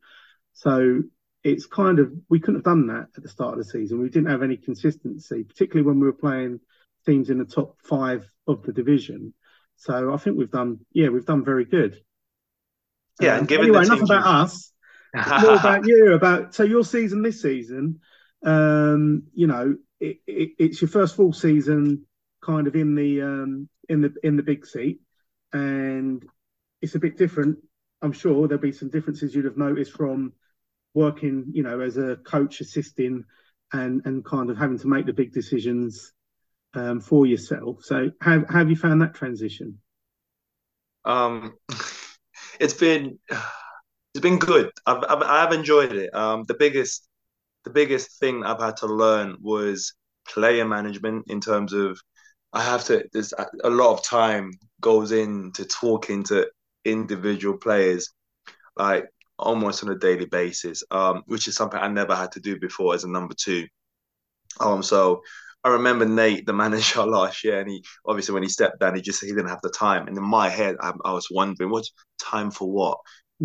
So 0.54 1.04
it's 1.44 1.66
kind 1.66 2.00
of 2.00 2.12
we 2.30 2.40
couldn't 2.40 2.56
have 2.56 2.64
done 2.64 2.88
that 2.88 3.08
at 3.16 3.24
the 3.24 3.30
start 3.30 3.54
of 3.54 3.60
the 3.60 3.66
season. 3.66 4.00
We 4.00 4.10
didn't 4.10 4.32
have 4.32 4.44
any 4.44 4.58
consistency, 4.58 5.44
particularly 5.44 5.86
when 5.86 6.00
we 6.00 6.06
were 6.06 6.14
playing 6.14 6.60
teams 7.06 7.30
in 7.30 7.38
the 7.38 7.46
top 7.46 7.78
five 7.84 8.26
of 8.48 8.64
the 8.64 8.72
division. 8.72 9.34
So 9.76 10.14
I 10.14 10.18
think 10.18 10.38
we've 10.38 10.52
done, 10.52 10.80
yeah, 10.94 11.10
we've 11.10 11.26
done 11.26 11.44
very 11.44 11.66
good. 11.66 12.00
Yeah, 13.20 13.34
um, 13.34 13.40
and 13.40 13.48
given 13.48 13.68
anyway, 13.68 13.86
enough 13.86 14.02
about 14.02 14.26
us. 14.26 14.72
more 15.42 15.56
about 15.56 15.86
you. 15.86 16.14
About 16.14 16.56
so 16.56 16.64
your 16.64 16.84
season 16.84 17.22
this 17.22 17.42
season. 17.42 18.00
Um, 18.46 19.24
you 19.34 19.48
know, 19.48 19.78
it, 20.00 20.18
it, 20.26 20.52
it's 20.58 20.82
your 20.82 20.90
first 20.90 21.16
full 21.16 21.34
season, 21.34 22.06
kind 22.44 22.68
of 22.68 22.76
in 22.76 22.96
the 22.96 23.22
um, 23.22 23.70
in 23.90 24.02
the 24.02 24.14
in 24.24 24.38
the 24.38 24.44
big 24.44 24.66
seat, 24.66 25.02
and 25.52 26.24
it's 26.82 26.96
a 26.96 27.00
bit 27.00 27.18
different. 27.18 27.60
I'm 28.02 28.14
sure 28.14 28.48
there'll 28.48 28.62
be 28.62 28.72
some 28.72 28.90
differences 28.90 29.36
you'd 29.36 29.46
have 29.46 29.58
noticed 29.58 29.92
from 29.92 30.34
working, 30.94 31.46
you 31.52 31.64
know, 31.64 31.80
as 31.80 31.98
a 31.98 32.18
coach 32.18 32.62
assisting 32.62 33.26
and 33.72 34.02
and 34.06 34.24
kind 34.24 34.50
of 34.50 34.58
having 34.58 34.80
to 34.80 34.88
make 34.88 35.06
the 35.06 35.14
big 35.14 35.34
decisions 35.34 36.14
um, 36.76 37.00
for 37.00 37.26
yourself. 37.26 37.84
So 37.84 38.12
how, 38.22 38.44
how 38.48 38.60
have 38.60 38.70
you 38.70 38.76
found 38.76 39.02
that 39.02 39.14
transition? 39.14 39.80
Um, 41.06 41.56
it's 42.60 42.74
been 42.74 43.20
it's 43.30 44.22
been 44.22 44.40
good. 44.40 44.72
I've, 44.86 45.04
I've 45.08 45.24
I've 45.24 45.54
enjoyed 45.54 45.94
it. 45.94 46.14
Um, 46.14 46.44
the 46.48 46.56
biggest 46.56 47.08
the 47.66 47.72
biggest 47.72 48.20
thing 48.20 48.44
I've 48.44 48.62
had 48.62 48.78
to 48.78 48.88
learn 48.88 49.38
was 49.42 49.94
player 50.28 50.66
management 50.66 51.26
in 51.28 51.42
terms 51.42 51.74
of 51.74 52.00
I 52.54 52.64
have 52.64 52.84
to. 52.86 53.06
There's 53.12 53.34
a 53.64 53.70
lot 53.70 53.94
of 53.94 54.04
time 54.04 54.52
goes 54.82 55.12
into 55.12 55.66
talking 55.66 56.24
to 56.26 56.48
individual 56.86 57.58
players. 57.58 58.10
Like 58.76 59.06
almost 59.40 59.84
on 59.84 59.90
a 59.90 59.98
daily 59.98 60.26
basis, 60.26 60.84
um, 60.92 61.24
which 61.26 61.48
is 61.48 61.56
something 61.56 61.80
I 61.80 61.88
never 61.88 62.16
had 62.16 62.32
to 62.34 62.40
do 62.40 62.60
before 62.60 62.94
as 62.94 63.04
a 63.04 63.10
number 63.10 63.34
two. 63.34 63.68
Um, 64.60 64.84
so 64.84 65.22
I 65.64 65.70
remember 65.70 66.06
Nate, 66.06 66.46
the 66.46 66.54
manager 66.64 67.06
last 67.06 67.44
year, 67.44 67.60
and 67.60 67.70
he 67.70 67.84
obviously 68.06 68.34
when 68.34 68.44
he 68.44 68.50
stepped 68.50 68.80
down, 68.80 68.96
he 68.96 69.02
just 69.02 69.20
said 69.20 69.28
he 69.28 69.34
didn't 69.34 69.50
have 69.50 69.62
the 69.62 69.70
time. 69.70 70.08
And 70.08 70.18
in 70.18 70.24
my 70.24 70.50
head, 70.50 70.76
I, 70.80 70.94
I 71.06 71.14
was 71.14 71.28
wondering, 71.32 71.70
what 71.70 71.86
time 72.22 72.52
for 72.52 72.72
what? 72.72 72.98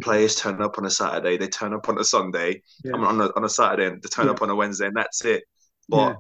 Players 0.03 0.37
turn 0.37 0.63
up 0.63 0.79
on 0.79 0.85
a 0.85 0.91
Saturday, 0.91 1.37
they 1.37 1.49
turn 1.49 1.73
up 1.73 1.89
on 1.89 1.99
a 1.99 2.05
Sunday, 2.05 2.63
yeah. 2.85 2.93
I 2.95 2.97
mean, 2.97 3.07
on 3.07 3.21
a 3.21 3.31
on 3.35 3.45
a 3.45 3.49
Saturday, 3.49 3.87
and 3.87 4.03
they 4.03 4.09
turn 4.09 4.27
yeah. 4.27 4.33
up 4.33 4.43
on 4.43 4.51
a 4.51 4.55
Wednesday, 4.55 4.87
and 4.87 4.97
that's 4.97 5.25
it. 5.25 5.43
But 5.89 6.11
yeah. 6.11 6.15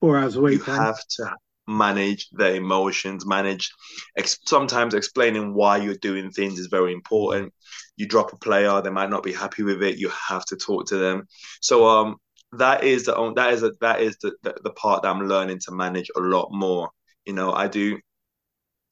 four 0.00 0.18
hours 0.18 0.36
a 0.36 0.42
week. 0.42 0.58
You 0.58 0.74
have 0.74 0.98
to 1.16 1.36
manage 1.66 2.28
the 2.30 2.54
emotions, 2.54 3.26
manage 3.26 3.70
ex- 4.16 4.38
sometimes 4.46 4.94
explaining 4.94 5.54
why 5.54 5.78
you're 5.78 5.94
doing 5.96 6.30
things 6.30 6.58
is 6.58 6.66
very 6.66 6.92
important. 6.92 7.52
You 7.96 8.06
drop 8.06 8.32
a 8.32 8.36
player, 8.36 8.80
they 8.80 8.90
might 8.90 9.10
not 9.10 9.22
be 9.22 9.32
happy 9.32 9.62
with 9.62 9.82
it. 9.82 9.98
You 9.98 10.10
have 10.10 10.44
to 10.46 10.56
talk 10.56 10.86
to 10.88 10.96
them. 10.96 11.26
So 11.60 11.86
um 11.86 12.16
that 12.52 12.84
is 12.84 13.06
the 13.06 13.32
that 13.36 13.52
is 13.52 13.62
a, 13.62 13.72
that 13.80 14.00
is 14.00 14.16
the, 14.22 14.32
the, 14.42 14.54
the 14.62 14.70
part 14.72 15.02
that 15.02 15.08
I'm 15.10 15.28
learning 15.28 15.60
to 15.66 15.72
manage 15.72 16.10
a 16.16 16.20
lot 16.20 16.48
more. 16.52 16.90
You 17.24 17.32
know, 17.32 17.52
I 17.52 17.68
do 17.68 17.98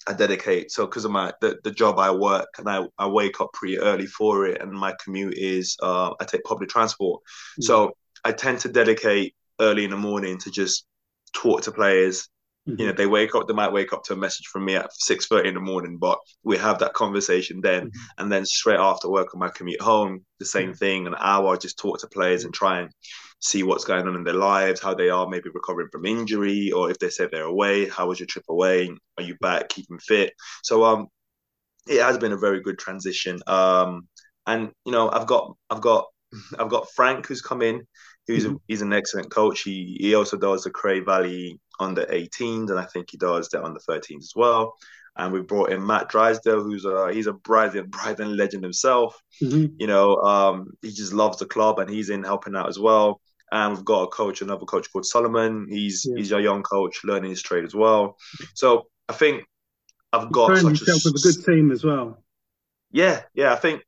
I 0.06 0.14
dedicate 0.14 0.72
so 0.72 0.86
because 0.86 1.04
of 1.04 1.12
my 1.12 1.32
the, 1.40 1.58
the 1.62 1.70
job 1.70 1.98
I 1.98 2.10
work 2.10 2.48
and 2.58 2.68
I, 2.68 2.86
I 2.98 3.06
wake 3.06 3.40
up 3.40 3.52
pretty 3.52 3.78
early 3.78 4.06
for 4.06 4.46
it 4.46 4.60
and 4.60 4.72
my 4.72 4.94
commute 5.02 5.34
is 5.36 5.76
uh 5.82 6.12
I 6.20 6.24
take 6.24 6.42
public 6.44 6.68
transport. 6.70 7.20
Mm-hmm. 7.22 7.62
So 7.62 7.92
I 8.24 8.32
tend 8.32 8.60
to 8.60 8.68
dedicate 8.68 9.34
early 9.60 9.84
in 9.84 9.90
the 9.90 9.96
morning 9.96 10.38
to 10.38 10.50
just 10.50 10.86
talk 11.32 11.62
to 11.62 11.72
players, 11.72 12.28
Mm-hmm. 12.68 12.80
You 12.80 12.86
know, 12.86 12.92
they 12.92 13.06
wake 13.06 13.34
up, 13.34 13.48
they 13.48 13.54
might 13.54 13.72
wake 13.72 13.92
up 13.92 14.04
to 14.04 14.12
a 14.12 14.16
message 14.16 14.46
from 14.46 14.64
me 14.64 14.76
at 14.76 14.92
six 14.92 15.26
thirty 15.26 15.48
in 15.48 15.54
the 15.54 15.60
morning, 15.60 15.98
but 15.98 16.18
we 16.44 16.56
have 16.58 16.78
that 16.78 16.94
conversation 16.94 17.60
then, 17.60 17.86
mm-hmm. 17.86 18.22
and 18.22 18.30
then 18.30 18.46
straight 18.46 18.78
after 18.78 19.10
work 19.10 19.34
on 19.34 19.40
my 19.40 19.48
commute 19.48 19.80
home, 19.80 20.24
the 20.38 20.44
same 20.44 20.68
mm-hmm. 20.68 20.76
thing. 20.76 21.06
An 21.06 21.16
hour, 21.18 21.54
I 21.54 21.56
just 21.56 21.78
talk 21.78 21.98
to 22.00 22.06
players 22.06 22.44
and 22.44 22.54
try 22.54 22.80
and 22.80 22.90
see 23.40 23.64
what's 23.64 23.84
going 23.84 24.06
on 24.06 24.14
in 24.14 24.22
their 24.22 24.34
lives, 24.34 24.80
how 24.80 24.94
they 24.94 25.08
are 25.10 25.28
maybe 25.28 25.50
recovering 25.52 25.88
from 25.90 26.06
injury, 26.06 26.70
or 26.70 26.88
if 26.90 26.98
they 26.98 27.10
said 27.10 27.30
they're 27.32 27.42
away, 27.42 27.88
how 27.88 28.06
was 28.06 28.20
your 28.20 28.28
trip 28.28 28.44
away? 28.48 28.88
Are 29.18 29.24
you 29.24 29.34
back, 29.40 29.68
keeping 29.68 29.98
fit? 29.98 30.32
So 30.62 30.84
um, 30.84 31.08
it 31.88 32.00
has 32.00 32.18
been 32.18 32.32
a 32.32 32.36
very 32.36 32.60
good 32.60 32.78
transition. 32.78 33.40
Um, 33.48 34.06
and 34.46 34.70
you 34.84 34.92
know, 34.92 35.10
I've 35.10 35.26
got 35.26 35.56
I've 35.68 35.80
got 35.80 36.06
I've 36.58 36.70
got 36.70 36.90
Frank 36.92 37.26
who's 37.26 37.42
come 37.42 37.62
in. 37.62 37.82
He's, 38.28 38.44
mm-hmm. 38.44 38.54
a, 38.54 38.58
he's 38.68 38.82
an 38.82 38.92
excellent 38.92 39.32
coach. 39.32 39.62
He 39.62 39.96
he 40.00 40.14
also 40.14 40.36
does 40.36 40.62
the 40.62 40.70
Cray 40.70 41.00
Valley 41.00 41.60
under 41.80 42.04
18s, 42.06 42.70
and 42.70 42.78
I 42.78 42.84
think 42.84 43.10
he 43.10 43.16
does 43.16 43.48
that 43.50 43.62
on 43.62 43.74
the 43.74 43.80
under 43.88 44.00
13s 44.00 44.18
as 44.18 44.32
well. 44.34 44.76
And 45.16 45.32
we 45.32 45.42
brought 45.42 45.70
in 45.70 45.86
Matt 45.86 46.08
Drysdale, 46.08 46.62
who's 46.62 46.86
a 46.86 47.12
he's 47.12 47.26
a 47.26 47.32
Bridon 47.32 47.90
Bridon 47.90 48.36
legend 48.36 48.62
himself. 48.62 49.20
Mm-hmm. 49.42 49.74
You 49.78 49.86
know, 49.86 50.16
um, 50.16 50.72
he 50.80 50.90
just 50.90 51.12
loves 51.12 51.38
the 51.38 51.46
club, 51.46 51.78
and 51.78 51.90
he's 51.90 52.08
in 52.08 52.22
helping 52.22 52.56
out 52.56 52.68
as 52.68 52.78
well. 52.78 53.20
And 53.50 53.74
we've 53.74 53.84
got 53.84 54.04
a 54.04 54.06
coach, 54.06 54.40
another 54.40 54.64
coach 54.64 54.90
called 54.90 55.04
Solomon. 55.04 55.66
He's 55.68 56.06
yeah. 56.08 56.16
he's 56.16 56.32
a 56.32 56.40
young 56.40 56.62
coach, 56.62 57.04
learning 57.04 57.30
his 57.30 57.42
trade 57.42 57.64
as 57.64 57.74
well. 57.74 58.16
So 58.54 58.86
I 59.08 59.12
think 59.12 59.44
I've 60.12 60.32
got 60.32 60.56
such 60.58 60.80
a, 60.80 60.92
with 61.04 61.06
a 61.06 61.20
good 61.22 61.44
team 61.44 61.70
as 61.70 61.84
well. 61.84 62.22
Yeah, 62.90 63.22
yeah. 63.34 63.52
I 63.52 63.56
think 63.56 63.82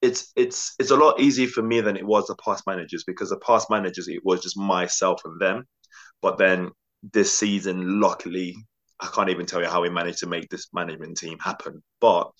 it's 0.00 0.32
it's 0.36 0.74
it's 0.78 0.90
a 0.90 0.96
lot 0.96 1.20
easier 1.20 1.48
for 1.48 1.62
me 1.62 1.80
than 1.80 1.96
it 1.96 2.06
was 2.06 2.26
the 2.26 2.36
past 2.36 2.66
managers 2.66 3.04
because 3.04 3.30
the 3.30 3.38
past 3.38 3.70
managers 3.70 4.08
it 4.08 4.24
was 4.24 4.42
just 4.42 4.58
myself 4.58 5.22
and 5.24 5.40
them. 5.40 5.66
But 6.22 6.38
then 6.38 6.70
this 7.02 7.36
season, 7.36 8.00
luckily, 8.00 8.56
I 9.00 9.08
can't 9.14 9.30
even 9.30 9.46
tell 9.46 9.60
you 9.60 9.68
how 9.68 9.82
we 9.82 9.90
managed 9.90 10.18
to 10.20 10.26
make 10.26 10.48
this 10.48 10.68
management 10.72 11.18
team 11.18 11.38
happen. 11.38 11.82
But 12.00 12.30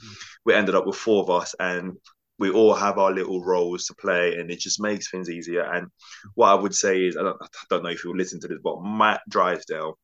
we 0.44 0.54
ended 0.54 0.74
up 0.74 0.86
with 0.86 0.96
four 0.96 1.22
of 1.22 1.30
us, 1.30 1.54
and 1.60 1.96
we 2.38 2.50
all 2.50 2.74
have 2.74 2.98
our 2.98 3.12
little 3.12 3.44
roles 3.44 3.86
to 3.86 3.94
play, 3.94 4.36
and 4.36 4.50
it 4.50 4.60
just 4.60 4.80
makes 4.80 5.10
things 5.10 5.30
easier. 5.30 5.62
And 5.62 5.88
what 6.34 6.48
I 6.48 6.54
would 6.54 6.74
say 6.74 7.04
is, 7.04 7.16
I 7.16 7.22
don't, 7.22 7.36
I 7.42 7.46
don't 7.70 7.82
know 7.82 7.90
if 7.90 8.04
you'll 8.04 8.16
listen 8.16 8.40
to 8.40 8.48
this, 8.48 8.58
but 8.62 8.82
Matt 8.82 9.20
Drysdale, 9.28 9.98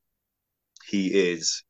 he 0.87 1.09
is 1.33 1.65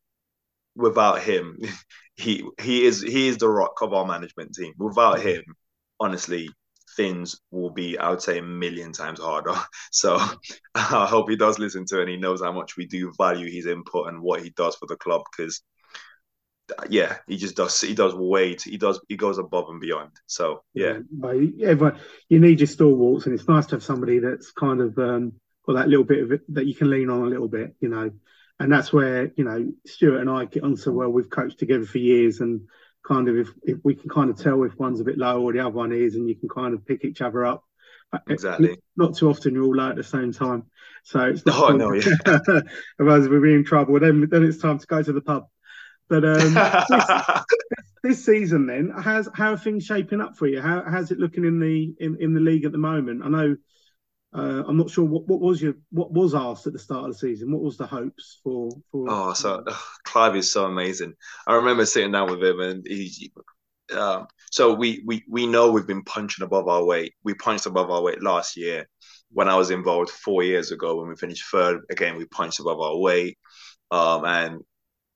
without 0.77 1.23
him, 1.23 1.59
he 2.17 2.45
he 2.61 2.85
is 2.85 3.03
he 3.03 3.29
is 3.29 3.39
the 3.39 3.49
rock 3.49 3.81
of 3.83 3.93
our 3.93 4.07
management 4.07 4.55
team. 4.55 4.73
Without 4.79 5.21
him, 5.21 5.43
honestly, 5.99 6.49
things 6.97 7.41
will 7.51 7.71
be, 7.71 7.99
I 7.99 8.11
would 8.11 8.23
say, 8.23 8.39
a 8.39 8.43
million 8.43 8.93
times 8.93 9.21
harder. 9.21 9.55
So 9.91 10.17
I 10.75 11.07
hope 11.07 11.31
he 11.31 11.37
does 11.37 11.59
listen 11.59 11.85
to 11.87 11.99
it 11.99 12.03
and 12.03 12.11
he 12.11 12.17
knows 12.17 12.43
how 12.43 12.53
much 12.53 12.77
we 12.77 12.87
do 12.87 13.13
value 13.17 13.51
his 13.51 13.67
input 13.67 14.09
and 14.09 14.21
what 14.21 14.43
he 14.43 14.51
does 14.51 14.77
for 14.77 14.87
the 14.87 14.97
club 14.97 15.23
because 15.31 15.63
yeah, 16.89 17.17
he 17.27 17.37
just 17.37 17.57
does. 17.57 17.81
He 17.81 17.95
does 17.95 18.15
way. 18.15 18.57
he 18.63 18.77
does. 18.77 19.01
He 19.09 19.17
goes 19.17 19.39
above 19.39 19.69
and 19.69 19.81
beyond. 19.81 20.13
So 20.27 20.63
yeah, 20.73 20.99
yeah 21.57 21.91
you 22.29 22.41
need 22.41 22.61
your 22.61 22.67
stalwarts, 22.67 23.27
and 23.27 23.35
it's 23.35 23.49
nice 23.49 23.67
to 23.67 23.77
have 23.77 23.83
somebody 23.83 24.19
that's 24.19 24.51
kind 24.53 24.81
of 24.81 24.99
um, 24.99 25.33
got 25.67 25.75
that 25.75 25.89
little 25.89 26.05
bit 26.05 26.23
of 26.23 26.33
it 26.33 26.41
that 26.55 26.67
you 26.67 26.75
can 26.75 26.91
lean 26.91 27.11
on 27.11 27.23
a 27.23 27.27
little 27.27 27.49
bit, 27.49 27.75
you 27.81 27.89
know. 27.89 28.11
And 28.59 28.73
that's 28.73 28.93
where 28.93 29.33
you 29.37 29.45
know 29.45 29.73
Stuart 29.87 30.21
and 30.21 30.31
I 30.31 30.47
get 30.47 30.63
on 30.63 30.77
so 30.77 30.93
well. 30.93 31.11
We've 31.11 31.31
coached 31.31 31.59
together 31.59 31.85
for 31.85 31.99
years, 31.99 32.41
and 32.41 32.63
kind 33.07 33.29
of 33.29 33.37
if, 33.37 33.49
if 33.63 33.79
we 33.85 33.95
can 33.95 34.09
kind 34.09 34.31
of 34.31 34.41
tell 34.41 34.63
if 34.65 34.79
one's 34.79 35.01
a 35.01 35.05
bit 35.05 35.19
low 35.19 35.43
or 35.43 35.53
the 35.53 35.61
other 35.61 35.71
one 35.71 35.93
is, 35.93 36.15
and 36.15 36.29
you 36.29 36.35
can 36.35 36.49
kind 36.49 36.75
of 36.75 36.87
pick 36.87 37.05
each 37.05 37.21
other 37.21 37.45
up. 37.45 37.65
Uh, 38.13 38.19
exactly. 38.29 38.79
Not 38.97 39.17
too 39.17 39.29
often 39.29 39.55
you're 39.55 39.65
all 39.65 39.77
low 39.77 39.91
at 39.91 39.97
the 39.97 40.05
same 40.05 40.33
time, 40.33 40.65
so 41.03 41.21
it's 41.21 41.45
not. 41.47 41.55
Oh 41.73 41.77
no, 41.77 41.93
yeah. 41.93 42.15
Otherwise 43.01 43.29
we'll 43.29 43.43
be 43.43 43.55
in 43.55 43.65
trouble. 43.65 43.99
Then 44.01 44.29
then 44.31 44.45
it's 44.45 44.59
time 44.59 44.79
to 44.79 44.87
go 44.87 45.03
to 45.03 45.13
the 45.13 45.21
pub. 45.21 45.47
But 46.09 46.25
um, 46.25 46.55
this, 46.91 47.93
this, 48.03 48.25
season, 48.25 48.67
then, 48.67 48.93
how's 48.97 49.29
how 49.35 49.53
are 49.53 49.59
things 49.59 49.85
shaping 49.85 50.21
up 50.21 50.37
for 50.37 50.47
you? 50.47 50.61
How 50.61 50.85
how's 50.87 51.11
it 51.11 51.19
looking 51.19 51.45
in 51.45 51.61
the 51.61 51.95
in, 51.99 52.19
in 52.21 52.35
the 52.35 52.41
league 52.41 52.65
at 52.65 52.73
the 52.73 52.79
moment? 52.79 53.23
I 53.25 53.29
know 53.29 53.57
uh, 54.35 54.65
I'm 54.67 54.77
not 54.77 54.91
sure 54.91 55.05
what, 55.05 55.29
what 55.29 55.41
was 55.41 55.63
your 55.63 55.75
what 55.91 56.11
was 56.13 56.35
asked 56.35 56.67
at 56.67 56.73
the 56.73 56.79
start 56.79 57.05
of 57.05 57.13
the 57.13 57.19
season. 57.19 57.53
What 57.53 57.63
was 57.63 57.77
the 57.77 57.87
hopes 57.87 58.41
for? 58.43 58.69
for 58.91 59.07
oh, 59.09 59.33
so 59.33 59.65
Clive 60.05 60.35
is 60.35 60.51
so 60.51 60.65
amazing. 60.65 61.15
I 61.47 61.55
remember 61.55 61.87
sitting 61.87 62.13
down 62.13 62.31
with 62.31 62.43
him, 62.43 62.61
and 62.61 62.87
he. 62.87 63.33
Um, 63.97 64.27
so 64.51 64.75
we 64.75 65.03
we 65.07 65.25
we 65.29 65.47
know 65.47 65.71
we've 65.71 65.87
been 65.87 66.03
punching 66.03 66.45
above 66.45 66.67
our 66.67 66.85
weight. 66.85 67.15
We 67.23 67.35
punched 67.35 67.67
above 67.67 67.91
our 67.91 68.03
weight 68.03 68.23
last 68.23 68.57
year 68.57 68.89
when 69.31 69.49
I 69.49 69.55
was 69.57 69.71
involved 69.71 70.11
four 70.11 70.43
years 70.43 70.73
ago. 70.73 70.97
When 70.97 71.09
we 71.09 71.17
finished 71.17 71.45
third, 71.51 71.83
again 71.91 72.17
we 72.17 72.25
punched 72.25 72.59
above 72.59 72.81
our 72.81 72.99
weight, 72.99 73.39
um, 73.93 74.25
and 74.25 74.63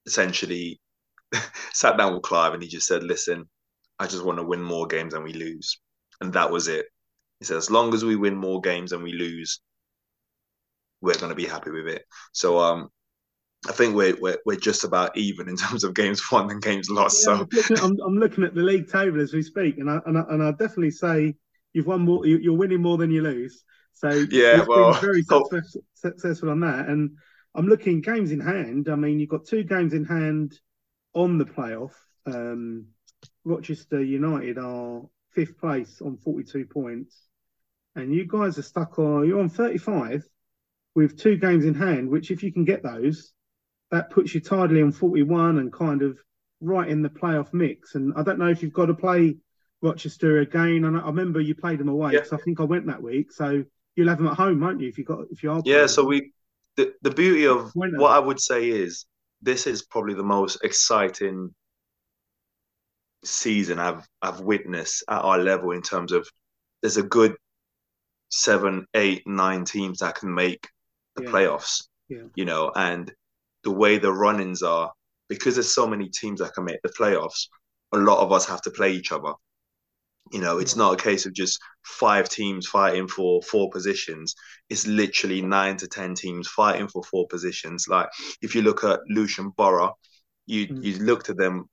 essentially 0.07 0.81
sat 1.73 1.97
down 1.99 2.15
with 2.15 2.23
Clive 2.23 2.55
and 2.55 2.63
he 2.63 2.69
just 2.69 2.87
said, 2.87 3.03
"Listen, 3.03 3.49
I 3.99 4.07
just 4.07 4.25
want 4.25 4.39
to 4.39 4.45
win 4.45 4.63
more 4.63 4.87
games 4.87 5.15
than 5.15 5.25
we 5.25 5.33
lose," 5.33 5.81
and 6.21 6.33
that 6.35 6.53
was 6.53 6.69
it. 6.69 6.87
He 7.41 7.45
said, 7.45 7.57
"As 7.57 7.71
long 7.71 7.95
as 7.95 8.05
we 8.05 8.17
win 8.17 8.37
more 8.37 8.61
games 8.61 8.91
than 8.91 9.03
we 9.03 9.13
lose, 9.13 9.61
we're 11.01 11.15
going 11.15 11.31
to 11.31 11.37
be 11.37 11.47
happy 11.47 11.71
with 11.71 11.87
it." 11.89 12.05
So, 12.33 12.59
um, 12.59 12.91
I 13.69 13.73
think 13.73 13.95
we're, 13.95 14.17
we're 14.21 14.39
we're 14.45 14.57
just 14.57 14.85
about 14.85 15.17
even 15.17 15.49
in 15.49 15.57
terms 15.57 15.85
of 15.85 15.95
games 15.95 16.23
won 16.33 16.51
and 16.51 16.63
games 16.63 16.89
lost. 16.91 17.21
Yeah, 17.21 17.25
so 17.25 17.33
I'm 17.33 17.49
looking, 17.53 17.79
I'm, 17.79 17.97
I'm 18.05 18.19
looking, 18.19 18.45
at 18.45 18.55
the 18.55 18.63
league 18.63 18.91
table 18.91 19.21
as 19.21 19.33
we 19.33 19.43
speak, 19.43 19.79
and 19.79 19.91
I 19.91 20.01
and 20.07 20.19
I, 20.19 20.25
and 20.31 20.43
I 20.43 20.51
definitely 20.53 20.91
say 20.91 21.35
you've 21.73 21.87
won 21.87 22.03
more. 22.03 22.27
You're 22.27 22.57
winning 22.57 22.83
more 22.83 22.99
than 22.99 23.11
you 23.11 23.23
lose. 23.23 23.65
So 23.95 24.09
yeah, 24.31 24.65
well, 24.67 24.93
very 24.95 25.23
successful, 25.23 25.83
successful 25.95 26.51
on 26.51 26.61
that, 26.61 26.89
and 26.89 27.11
I'm 27.55 27.67
looking 27.67 28.01
games 28.01 28.31
in 28.31 28.41
hand. 28.41 28.89
I 28.89 28.95
mean, 28.95 29.19
you've 29.19 29.29
got 29.29 29.45
two 29.45 29.65
games 29.65 29.93
in 29.93 30.05
hand 30.05 30.59
on 31.15 31.39
the 31.39 31.45
playoff. 31.45 31.93
Um, 32.27 32.87
Rochester 33.45 34.03
United 34.03 34.59
are 34.59 35.03
fifth 35.33 35.59
place 35.59 36.01
on 36.01 36.19
42 36.19 36.67
points, 36.67 37.28
and 37.97 38.15
you 38.15 38.27
guys 38.27 38.59
are 38.59 38.63
stuck 38.63 38.99
on. 38.99 39.27
You're 39.27 39.41
on 39.41 39.49
35 39.49 40.25
with 40.95 41.19
two 41.19 41.37
games 41.37 41.65
in 41.65 41.75
hand. 41.75 42.09
Which, 42.09 42.31
if 42.31 42.43
you 42.43 42.53
can 42.53 42.65
get 42.65 42.83
those, 42.83 43.33
that 43.91 44.11
puts 44.11 44.35
you 44.35 44.41
tidily 44.41 44.83
on 44.83 44.93
41 44.93 45.59
and 45.59 45.73
kind 45.73 46.03
of 46.03 46.19
right 46.61 46.89
in 46.89 47.03
the 47.03 47.09
playoff 47.09 47.53
mix. 47.53 47.95
And 47.95 48.13
I 48.17 48.23
don't 48.23 48.39
know 48.39 48.49
if 48.49 48.63
you've 48.63 48.73
got 48.73 48.87
to 48.87 48.95
play 48.95 49.37
Rochester 49.83 50.41
again. 50.41 50.85
And 50.85 50.97
I 50.97 51.07
remember 51.07 51.41
you 51.41 51.55
played 51.55 51.79
them 51.79 51.89
away 51.89 52.13
because 52.13 52.33
yeah. 52.33 52.39
I 52.39 52.41
think 52.43 52.61
I 52.61 52.65
went 52.65 52.87
that 52.87 53.03
week. 53.03 53.33
So 53.33 53.65
you'll 53.97 54.09
have 54.09 54.19
them 54.19 54.29
at 54.29 54.37
home, 54.37 54.61
won't 54.61 54.81
you? 54.81 54.89
If 54.89 54.99
you 54.99 55.05
got 55.05 55.21
if 55.31 55.43
you 55.43 55.51
are. 55.51 55.63
Yeah. 55.65 55.87
So 55.87 56.05
we 56.05 56.33
the, 56.77 56.95
the 57.03 57.11
beauty 57.11 57.47
of 57.47 57.73
what 57.75 58.13
I 58.13 58.19
would 58.19 58.41
say 58.41 58.69
is 58.69 59.07
this 59.43 59.67
is 59.67 59.83
probably 59.83 60.15
the 60.15 60.23
most 60.23 60.59
exciting 60.63 61.55
season 63.25 63.79
I've 63.79 64.07
I've 64.23 64.41
witnessed 64.41 65.05
at 65.09 65.23
our 65.23 65.39
level 65.39 65.73
in 65.73 65.83
terms 65.83 66.13
of 66.13 66.29
there's 66.83 66.97
a 66.97 67.03
good 67.03 67.35
seven, 68.31 68.87
eight, 68.95 69.23
nine 69.27 69.65
teams 69.65 69.99
that 69.99 70.17
can 70.17 70.35
make 70.35 70.69
the 71.17 71.25
yeah. 71.25 71.31
playoffs. 71.31 71.89
Yeah. 72.09 72.25
You 72.35 72.45
know, 72.45 72.73
and 72.75 73.13
the 73.65 73.71
way 73.71 73.99
the 73.99 74.13
run-ins 74.13 74.63
are, 74.63 74.93
because 75.29 75.57
there's 75.57 75.75
so 75.75 75.87
many 75.87 76.09
teams 76.09 76.41
that 76.41 76.55
can 76.55 76.65
make 76.65 76.81
the 76.83 76.89
playoffs, 76.89 77.49
a 77.93 77.99
lot 77.99 78.21
of 78.21 78.33
us 78.33 78.47
have 78.47 78.63
to 78.63 78.71
play 78.71 78.93
each 78.93 79.13
other. 79.13 79.33
You 80.33 80.41
know, 80.41 80.59
it's 80.59 80.77
not 80.77 80.93
a 80.93 81.03
case 81.03 81.27
of 81.27 81.33
just 81.33 81.59
five 81.85 82.29
teams 82.29 82.67
fighting 82.67 83.09
for 83.09 83.43
four 83.43 83.71
positions. 83.71 84.35
It's 84.69 84.87
literally 84.87 85.41
nine 85.41 85.77
to 85.79 85.89
ten 85.89 86.15
teams 86.15 86.49
fighting 86.49 86.89
for 86.89 87.03
four 87.03 87.27
positions. 87.29 87.87
Like 87.89 88.09
if 88.43 88.55
you 88.55 88.63
look 88.63 88.85
at 88.85 89.01
Lewisham 89.09 89.53
Borough, 89.57 89.97
you 90.47 90.67
mm. 90.67 90.85
you 90.85 90.99
looked 90.99 91.31
at 91.31 91.39
them 91.39 91.65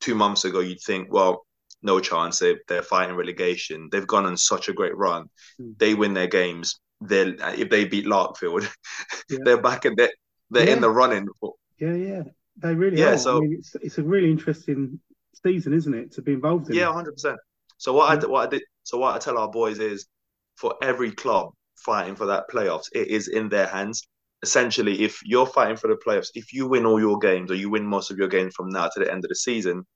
two 0.00 0.14
months 0.14 0.44
ago, 0.44 0.60
you'd 0.60 0.80
think, 0.80 1.12
well, 1.12 1.44
no 1.84 2.00
chance. 2.00 2.38
They 2.38 2.56
they're 2.68 2.82
fighting 2.82 3.16
relegation. 3.16 3.88
They've 3.92 4.06
gone 4.06 4.26
on 4.26 4.36
such 4.36 4.68
a 4.68 4.72
great 4.72 4.96
run. 4.96 5.28
Mm. 5.60 5.78
They 5.78 5.94
win 5.94 6.14
their 6.14 6.26
games. 6.26 6.80
They 7.00 7.22
if 7.22 7.70
they 7.70 7.84
beat 7.84 8.06
Larkfield, 8.06 8.68
yeah. 9.30 9.38
they're 9.44 9.62
back 9.62 9.84
and 9.84 9.96
they're 9.96 10.12
they're 10.50 10.66
yeah. 10.66 10.74
in 10.74 10.80
the 10.80 10.90
running. 10.90 11.28
Yeah, 11.78 11.94
yeah, 11.94 12.22
they 12.56 12.74
really 12.74 12.98
yeah, 12.98 13.12
are. 13.12 13.18
So 13.18 13.38
I 13.38 13.40
mean, 13.40 13.56
it's 13.58 13.74
it's 13.76 13.98
a 13.98 14.02
really 14.02 14.30
interesting 14.30 14.98
season, 15.42 15.74
isn't 15.74 15.94
it, 15.94 16.12
to 16.12 16.22
be 16.22 16.32
involved 16.32 16.70
in? 16.70 16.76
Yeah, 16.76 16.92
hundred 16.92 17.12
percent. 17.12 17.38
So 17.76 17.92
what 17.92 18.10
I 18.10 18.26
what 18.26 18.46
I 18.46 18.50
did 18.50 18.62
so 18.84 18.98
what 18.98 19.14
I 19.14 19.18
tell 19.18 19.38
our 19.38 19.50
boys 19.50 19.78
is 19.78 20.06
for 20.56 20.74
every 20.82 21.10
club 21.10 21.50
fighting 21.76 22.14
for 22.14 22.26
that 22.26 22.48
playoffs, 22.50 22.88
it 22.92 23.08
is 23.08 23.28
in 23.28 23.48
their 23.48 23.66
hands. 23.66 24.06
Essentially, 24.42 25.02
if 25.02 25.20
you're 25.24 25.46
fighting 25.46 25.76
for 25.76 25.88
the 25.88 25.96
playoffs, 26.06 26.28
if 26.34 26.52
you 26.52 26.68
win 26.68 26.86
all 26.86 27.00
your 27.00 27.18
games 27.18 27.50
or 27.50 27.54
you 27.54 27.70
win 27.70 27.84
most 27.84 28.10
of 28.10 28.18
your 28.18 28.28
games 28.28 28.54
from 28.54 28.68
now 28.68 28.88
to 28.88 29.00
the 29.00 29.10
end 29.10 29.24
of 29.24 29.30
the 29.30 29.34
season, 29.34 29.86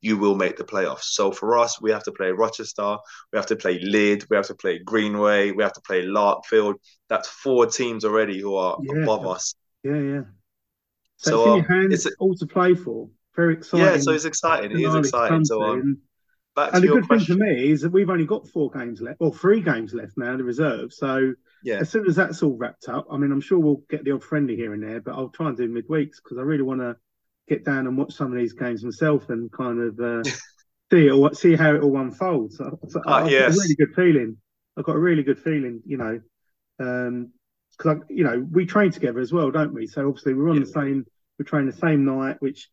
you 0.00 0.16
will 0.16 0.34
make 0.34 0.56
the 0.56 0.64
playoffs. 0.64 1.04
So 1.04 1.32
for 1.32 1.58
us, 1.58 1.80
we 1.80 1.90
have 1.90 2.04
to 2.04 2.12
play 2.12 2.30
Rochester, 2.30 2.96
we 3.32 3.36
have 3.36 3.46
to 3.46 3.56
play 3.56 3.78
Lydd, 3.80 4.26
we 4.30 4.36
have 4.36 4.46
to 4.46 4.54
play 4.54 4.78
Greenway, 4.78 5.50
we 5.50 5.62
have 5.62 5.72
to 5.72 5.80
play 5.80 6.04
Larkfield. 6.04 6.74
That's 7.08 7.28
four 7.28 7.66
teams 7.66 8.04
already 8.04 8.40
who 8.40 8.54
are 8.56 8.78
yeah. 8.80 9.02
above 9.02 9.26
us. 9.26 9.54
Yeah, 9.82 10.00
yeah. 10.00 10.22
So, 11.16 11.30
so 11.30 11.56
it's, 11.56 11.70
um, 11.70 11.92
it's 11.92 12.06
all 12.20 12.34
to 12.34 12.46
play 12.46 12.74
for. 12.74 13.08
Very 13.34 13.54
exciting. 13.54 13.86
Yeah, 13.86 13.98
so 13.98 14.12
it's 14.12 14.24
exciting. 14.24 14.72
It 14.72 14.80
is 14.80 14.94
exciting. 14.94 15.44
So 15.44 15.62
um, 15.62 15.98
back 16.54 16.74
and 16.74 16.82
the 16.82 16.88
good 16.88 17.06
question. 17.06 17.38
thing 17.38 17.46
for 17.46 17.54
me 17.54 17.70
is 17.70 17.80
that 17.82 17.90
we've 17.90 18.10
only 18.10 18.26
got 18.26 18.48
four 18.48 18.70
games 18.70 19.00
left, 19.00 19.18
or 19.20 19.32
three 19.32 19.60
games 19.60 19.94
left 19.94 20.12
now, 20.16 20.36
the 20.36 20.44
reserve. 20.44 20.92
So 20.92 21.34
yeah. 21.64 21.76
as 21.76 21.90
soon 21.90 22.06
as 22.06 22.16
that's 22.16 22.42
all 22.42 22.56
wrapped 22.56 22.88
up, 22.88 23.06
I 23.10 23.16
mean, 23.16 23.32
I'm 23.32 23.40
sure 23.40 23.58
we'll 23.58 23.82
get 23.90 24.04
the 24.04 24.12
odd 24.12 24.24
friendly 24.24 24.56
here 24.56 24.74
and 24.74 24.82
there, 24.82 25.00
but 25.00 25.14
I'll 25.14 25.28
try 25.28 25.48
and 25.48 25.56
do 25.56 25.68
midweeks 25.68 26.16
because 26.22 26.38
I 26.38 26.42
really 26.42 26.62
want 26.62 26.80
to 26.80 26.96
get 27.48 27.64
down 27.64 27.86
and 27.86 27.96
watch 27.96 28.14
some 28.14 28.32
of 28.32 28.38
these 28.38 28.52
games 28.52 28.84
myself 28.84 29.30
and 29.30 29.50
kind 29.52 29.80
of 29.80 30.00
uh, 30.00 30.22
see 30.92 31.06
it, 31.06 31.36
see 31.36 31.56
how 31.56 31.74
it 31.74 31.82
all 31.82 31.98
unfolds. 31.98 32.56
So, 32.56 32.78
so 32.88 33.00
uh, 33.06 33.10
I've 33.10 33.30
yes. 33.30 33.54
got 33.54 33.58
a 33.58 33.60
really 33.60 33.74
good 33.76 33.94
feeling. 33.94 34.36
I've 34.76 34.84
got 34.84 34.96
a 34.96 35.00
really 35.00 35.22
good 35.22 35.40
feeling, 35.40 35.82
you 35.84 35.96
know, 35.96 36.20
because 36.78 37.92
um, 37.96 38.04
you 38.08 38.24
know 38.24 38.46
we 38.50 38.66
train 38.66 38.90
together 38.90 39.20
as 39.20 39.32
well, 39.32 39.50
don't 39.50 39.74
we? 39.74 39.86
So 39.86 40.06
obviously 40.06 40.34
we're 40.34 40.50
on 40.50 40.56
yeah. 40.56 40.64
the 40.64 40.70
same, 40.70 41.06
we 41.38 41.44
train 41.44 41.66
the 41.66 41.72
same 41.72 42.04
night, 42.04 42.36
which 42.40 42.68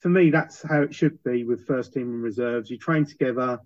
for 0.00 0.08
me, 0.08 0.30
that's 0.30 0.62
how 0.62 0.82
it 0.82 0.94
should 0.94 1.22
be 1.24 1.44
with 1.44 1.66
first 1.66 1.92
team 1.92 2.02
and 2.02 2.22
reserves. 2.22 2.70
You 2.70 2.78
train 2.78 3.04
together, 3.04 3.58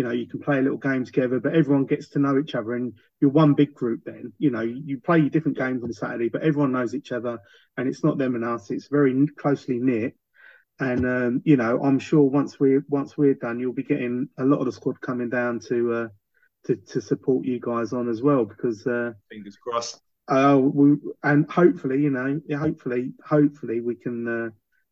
you 0.00 0.06
know, 0.06 0.12
you 0.12 0.26
can 0.26 0.40
play 0.40 0.58
a 0.58 0.62
little 0.62 0.78
game 0.78 1.04
together, 1.04 1.40
but 1.40 1.54
everyone 1.54 1.84
gets 1.84 2.08
to 2.08 2.18
know 2.18 2.38
each 2.38 2.54
other 2.54 2.72
and 2.72 2.94
you're 3.20 3.30
one 3.30 3.52
big 3.52 3.74
group 3.74 4.00
then. 4.06 4.32
You 4.38 4.50
know, 4.50 4.62
you 4.62 4.98
play 4.98 5.28
different 5.28 5.58
games 5.58 5.84
on 5.84 5.92
Saturday, 5.92 6.30
but 6.30 6.40
everyone 6.40 6.72
knows 6.72 6.94
each 6.94 7.12
other 7.12 7.38
and 7.76 7.86
it's 7.86 8.02
not 8.02 8.16
them 8.16 8.34
and 8.34 8.42
us, 8.42 8.70
it's 8.70 8.88
very 8.88 9.26
closely 9.36 9.78
knit. 9.78 10.14
And 10.78 11.04
um, 11.04 11.42
you 11.44 11.58
know, 11.58 11.82
I'm 11.82 11.98
sure 11.98 12.22
once 12.22 12.58
we 12.58 12.78
once 12.88 13.18
we're 13.18 13.34
done, 13.34 13.60
you'll 13.60 13.74
be 13.74 13.82
getting 13.82 14.30
a 14.38 14.44
lot 14.44 14.60
of 14.60 14.64
the 14.64 14.72
squad 14.72 15.02
coming 15.02 15.28
down 15.28 15.60
to 15.68 15.92
uh, 15.92 16.08
to 16.64 16.76
to 16.76 17.02
support 17.02 17.44
you 17.44 17.60
guys 17.60 17.92
on 17.92 18.08
as 18.08 18.22
well 18.22 18.46
because 18.46 18.86
uh, 18.86 19.12
fingers 19.30 19.58
crossed. 19.62 20.00
Uh, 20.28 20.56
we, 20.56 20.96
and 21.22 21.44
hopefully, 21.50 22.00
you 22.00 22.08
know, 22.08 22.40
hopefully, 22.58 23.12
hopefully 23.22 23.82
we 23.82 23.96
can 23.96 24.26
uh, 24.26 24.48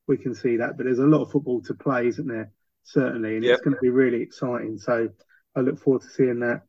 we 0.06 0.18
can 0.18 0.34
see 0.34 0.58
that. 0.58 0.76
But 0.76 0.84
there's 0.84 0.98
a 0.98 1.06
lot 1.06 1.22
of 1.22 1.30
football 1.30 1.62
to 1.62 1.72
play, 1.72 2.08
isn't 2.08 2.28
there? 2.28 2.52
Certainly, 2.88 3.36
and 3.36 3.44
yep. 3.44 3.54
it's 3.54 3.60
going 3.62 3.74
to 3.74 3.80
be 3.82 3.90
really 3.90 4.22
exciting. 4.22 4.78
So 4.78 5.10
I 5.54 5.60
look 5.60 5.78
forward 5.78 6.02
to 6.02 6.08
seeing 6.08 6.40
that 6.40 6.62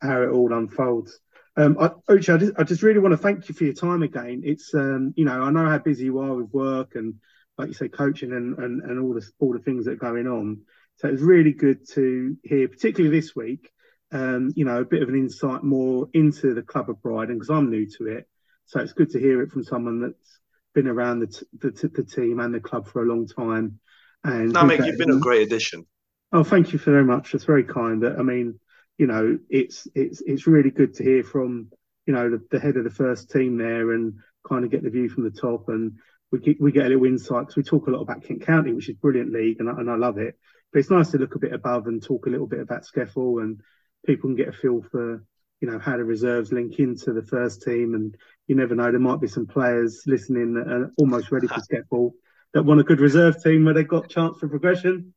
how 0.00 0.22
it 0.22 0.28
all 0.30 0.52
unfolds. 0.52 1.18
Um, 1.56 1.76
I, 1.80 1.88
Uche, 2.12 2.32
I 2.32 2.38
just, 2.38 2.52
I 2.56 2.62
just 2.62 2.82
really 2.82 3.00
want 3.00 3.12
to 3.12 3.18
thank 3.18 3.48
you 3.48 3.54
for 3.54 3.64
your 3.64 3.74
time 3.74 4.04
again. 4.04 4.42
It's 4.44 4.72
um, 4.74 5.12
you 5.16 5.24
know 5.24 5.42
I 5.42 5.50
know 5.50 5.66
how 5.66 5.78
busy 5.78 6.04
you 6.04 6.20
are 6.20 6.34
with 6.34 6.52
work 6.52 6.94
and 6.94 7.14
like 7.58 7.68
you 7.68 7.74
say 7.74 7.88
coaching 7.88 8.32
and, 8.32 8.56
and, 8.58 8.82
and 8.82 9.00
all 9.00 9.12
the 9.12 9.28
all 9.40 9.52
the 9.52 9.58
things 9.58 9.86
that 9.86 9.92
are 9.92 9.96
going 9.96 10.28
on. 10.28 10.62
So 10.96 11.08
it's 11.08 11.22
really 11.22 11.52
good 11.52 11.88
to 11.94 12.36
hear, 12.44 12.68
particularly 12.68 13.18
this 13.18 13.34
week, 13.34 13.70
um, 14.12 14.52
you 14.54 14.64
know, 14.64 14.80
a 14.80 14.84
bit 14.84 15.02
of 15.02 15.08
an 15.08 15.14
insight 15.14 15.64
more 15.64 16.08
into 16.12 16.54
the 16.54 16.62
club 16.62 16.90
of 16.90 17.02
Bridon 17.02 17.34
because 17.34 17.50
I'm 17.50 17.70
new 17.70 17.86
to 17.98 18.06
it. 18.06 18.28
So 18.66 18.80
it's 18.80 18.92
good 18.92 19.10
to 19.10 19.18
hear 19.18 19.42
it 19.42 19.50
from 19.50 19.64
someone 19.64 20.00
that's 20.00 20.38
been 20.74 20.86
around 20.86 21.20
the, 21.20 21.26
t- 21.26 21.46
the, 21.58 21.72
t- 21.72 21.88
the 21.92 22.04
team 22.04 22.38
and 22.38 22.54
the 22.54 22.60
club 22.60 22.86
for 22.86 23.02
a 23.02 23.06
long 23.06 23.26
time. 23.26 23.80
And 24.24 24.52
no, 24.52 24.64
mate, 24.64 24.84
you've 24.84 24.98
been 24.98 25.10
a 25.10 25.18
great 25.18 25.46
addition. 25.46 25.86
Oh, 26.32 26.44
thank 26.44 26.72
you 26.72 26.78
very 26.78 27.04
much. 27.04 27.32
That's 27.32 27.44
very 27.44 27.64
kind. 27.64 28.04
I 28.06 28.22
mean, 28.22 28.60
you 28.98 29.06
know, 29.06 29.38
it's 29.48 29.88
it's 29.94 30.20
it's 30.20 30.46
really 30.46 30.70
good 30.70 30.94
to 30.94 31.04
hear 31.04 31.24
from 31.24 31.70
you 32.06 32.14
know 32.14 32.30
the, 32.30 32.42
the 32.50 32.60
head 32.60 32.76
of 32.76 32.84
the 32.84 32.90
first 32.90 33.30
team 33.30 33.56
there 33.56 33.92
and 33.92 34.14
kind 34.46 34.64
of 34.64 34.70
get 34.70 34.82
the 34.82 34.90
view 34.90 35.08
from 35.08 35.24
the 35.24 35.30
top 35.30 35.68
and 35.68 35.92
we 36.32 36.38
get, 36.38 36.60
we 36.60 36.72
get 36.72 36.86
a 36.86 36.88
little 36.88 37.06
insight 37.06 37.42
because 37.42 37.56
we 37.56 37.62
talk 37.62 37.86
a 37.86 37.90
lot 37.90 38.02
about 38.02 38.22
Kent 38.22 38.46
County, 38.46 38.72
which 38.72 38.88
is 38.88 38.96
brilliant 38.96 39.32
league, 39.32 39.56
and 39.58 39.68
I, 39.68 39.72
and 39.72 39.90
I 39.90 39.96
love 39.96 40.18
it. 40.18 40.38
But 40.72 40.78
it's 40.78 40.90
nice 40.90 41.10
to 41.10 41.18
look 41.18 41.34
a 41.34 41.40
bit 41.40 41.52
above 41.52 41.86
and 41.86 42.02
talk 42.02 42.26
a 42.26 42.30
little 42.30 42.46
bit 42.46 42.60
about 42.60 42.84
SCEFL, 42.84 43.42
and 43.42 43.60
people 44.06 44.28
can 44.28 44.36
get 44.36 44.48
a 44.48 44.52
feel 44.52 44.82
for 44.90 45.24
you 45.60 45.70
know 45.70 45.78
how 45.78 45.96
the 45.96 46.04
reserves 46.04 46.52
link 46.52 46.78
into 46.78 47.12
the 47.12 47.24
first 47.24 47.62
team. 47.62 47.94
And 47.94 48.16
you 48.46 48.54
never 48.54 48.74
know, 48.74 48.90
there 48.90 49.00
might 49.00 49.20
be 49.20 49.28
some 49.28 49.46
players 49.46 50.02
listening 50.06 50.54
that 50.54 50.68
are 50.68 50.92
almost 50.96 51.32
ready 51.32 51.48
for 51.48 51.54
SCEFL 51.60 52.12
that 52.54 52.62
want 52.62 52.80
a 52.80 52.84
good 52.84 53.00
reserve 53.00 53.42
team 53.42 53.64
where 53.64 53.74
they've 53.74 53.86
got 53.86 54.08
chance 54.08 54.38
for 54.38 54.48
progression. 54.48 55.14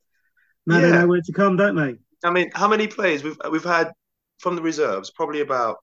Now 0.66 0.80
yeah. 0.80 0.82
they 0.82 0.92
know 0.92 1.08
where 1.08 1.22
to 1.22 1.34
come, 1.34 1.58
don't 1.58 1.76
they? 1.76 1.96
I 2.24 2.32
mean, 2.32 2.52
how 2.54 2.68
many 2.68 2.88
players 2.88 3.24
we've 3.24 3.38
we've 3.52 3.64
had 3.64 3.92
from 4.40 4.56
the 4.56 4.62
reserves? 4.62 5.12
Probably 5.12 5.42
about 5.42 5.78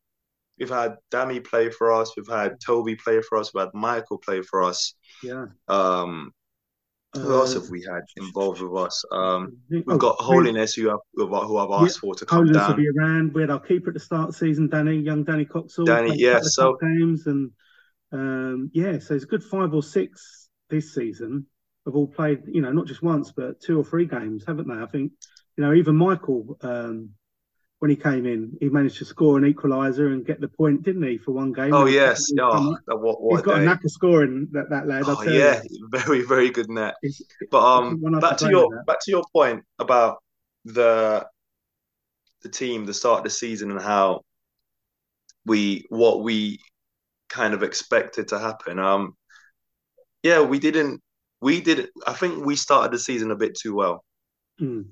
We've 0.61 0.68
had 0.68 0.98
Dammy 1.11 1.40
play 1.40 1.70
for 1.70 1.90
us. 1.90 2.12
We've 2.14 2.28
had 2.28 2.61
Toby 2.61 2.94
play 2.94 3.22
for 3.22 3.38
us. 3.38 3.53
We've 3.53 3.62
had 3.62 3.72
Michael 3.72 4.18
play 4.18 4.42
for 4.42 4.62
us. 4.62 4.94
Yeah. 5.22 5.46
Um, 5.68 6.32
who 7.14 7.34
uh, 7.34 7.38
else 7.38 7.55
have 7.55 7.70
we 7.70 7.82
had 7.82 8.03
involved 8.18 8.61
with 8.61 8.78
us? 8.80 9.03
Um, 9.11 9.57
we've 9.70 9.82
oh, 9.88 9.96
got 9.96 10.16
Holiness 10.20 10.74
who 10.74 10.90
have 10.90 11.01
who 11.14 11.59
have 11.59 11.70
asked 11.70 11.96
yeah, 11.96 12.01
for 12.01 12.14
to 12.14 12.26
come 12.26 12.40
Holiness 12.40 12.57
down. 12.59 12.70
will 12.70 12.76
be 12.76 12.88
around. 12.96 13.32
We 13.32 13.40
had 13.40 13.51
our 13.51 13.59
keeper 13.59 13.88
at 13.88 13.94
the 13.94 14.01
start 14.01 14.28
of 14.28 14.34
the 14.34 14.38
season, 14.38 14.68
Danny, 14.68 14.96
young 14.96 15.24
Danny 15.24 15.46
Coxall. 15.46 15.86
Danny, 15.86 16.14
yeah. 16.16 16.40
So 16.42 16.76
games 16.80 17.26
and 17.26 17.51
um, 18.12 18.70
yeah, 18.74 18.98
so 18.98 19.14
it's 19.14 19.24
a 19.24 19.26
good 19.26 19.42
five 19.42 19.72
or 19.74 19.82
six 19.82 20.39
this 20.70 20.94
season. 20.94 21.46
Have 21.86 21.96
all 21.96 22.06
played, 22.06 22.42
you 22.46 22.60
know, 22.60 22.72
not 22.72 22.86
just 22.86 23.02
once, 23.02 23.32
but 23.32 23.60
two 23.60 23.78
or 23.78 23.84
three 23.84 24.04
games, 24.04 24.44
haven't 24.46 24.68
they? 24.68 24.74
I 24.74 24.86
think, 24.86 25.12
you 25.56 25.64
know, 25.64 25.72
even 25.72 25.96
Michael 25.96 26.58
um, 26.62 27.10
when 27.80 27.90
he 27.90 27.96
came 27.96 28.26
in, 28.26 28.56
he 28.60 28.68
managed 28.68 28.98
to 28.98 29.06
score 29.06 29.38
an 29.38 29.52
equaliser 29.52 30.12
and 30.12 30.24
get 30.24 30.38
the 30.38 30.48
point, 30.48 30.82
didn't 30.82 31.02
he, 31.02 31.16
for 31.16 31.32
one 31.32 31.52
game? 31.52 31.72
Oh 31.72 31.86
yes, 31.86 32.30
oh, 32.38 32.76
what, 32.88 33.22
what 33.22 33.36
he's 33.36 33.44
got 33.44 33.58
a 33.58 33.64
knack 33.64 33.82
of 33.82 33.90
scoring 33.90 34.48
that 34.52 34.68
that 34.68 34.86
lad. 34.86 35.04
Oh 35.06 35.22
yeah, 35.22 35.62
you. 35.68 35.88
very 35.90 36.22
very 36.22 36.50
good 36.50 36.68
net. 36.68 36.96
It's, 37.02 37.22
but 37.50 37.64
um, 37.64 37.98
back 38.20 38.36
to 38.38 38.50
your 38.50 38.84
back 38.84 39.00
to 39.00 39.10
your 39.10 39.24
point 39.34 39.64
about 39.78 40.18
the 40.66 41.26
the 42.42 42.50
team, 42.50 42.84
the 42.84 42.94
start 42.94 43.18
of 43.18 43.24
the 43.24 43.30
season, 43.30 43.70
and 43.70 43.80
how 43.80 44.20
we 45.46 45.86
what 45.88 46.22
we 46.22 46.60
kind 47.30 47.54
of 47.54 47.62
expected 47.62 48.28
to 48.28 48.38
happen. 48.38 48.78
Um, 48.78 49.16
yeah, 50.22 50.40
we 50.40 50.58
didn't. 50.58 51.00
We 51.40 51.60
did. 51.60 51.88
I 52.06 52.12
think 52.12 52.44
we 52.44 52.56
started 52.56 52.92
the 52.92 52.98
season 52.98 53.30
a 53.30 53.36
bit 53.36 53.54
too 53.54 53.74
well. 53.74 54.04
Mm. 54.60 54.86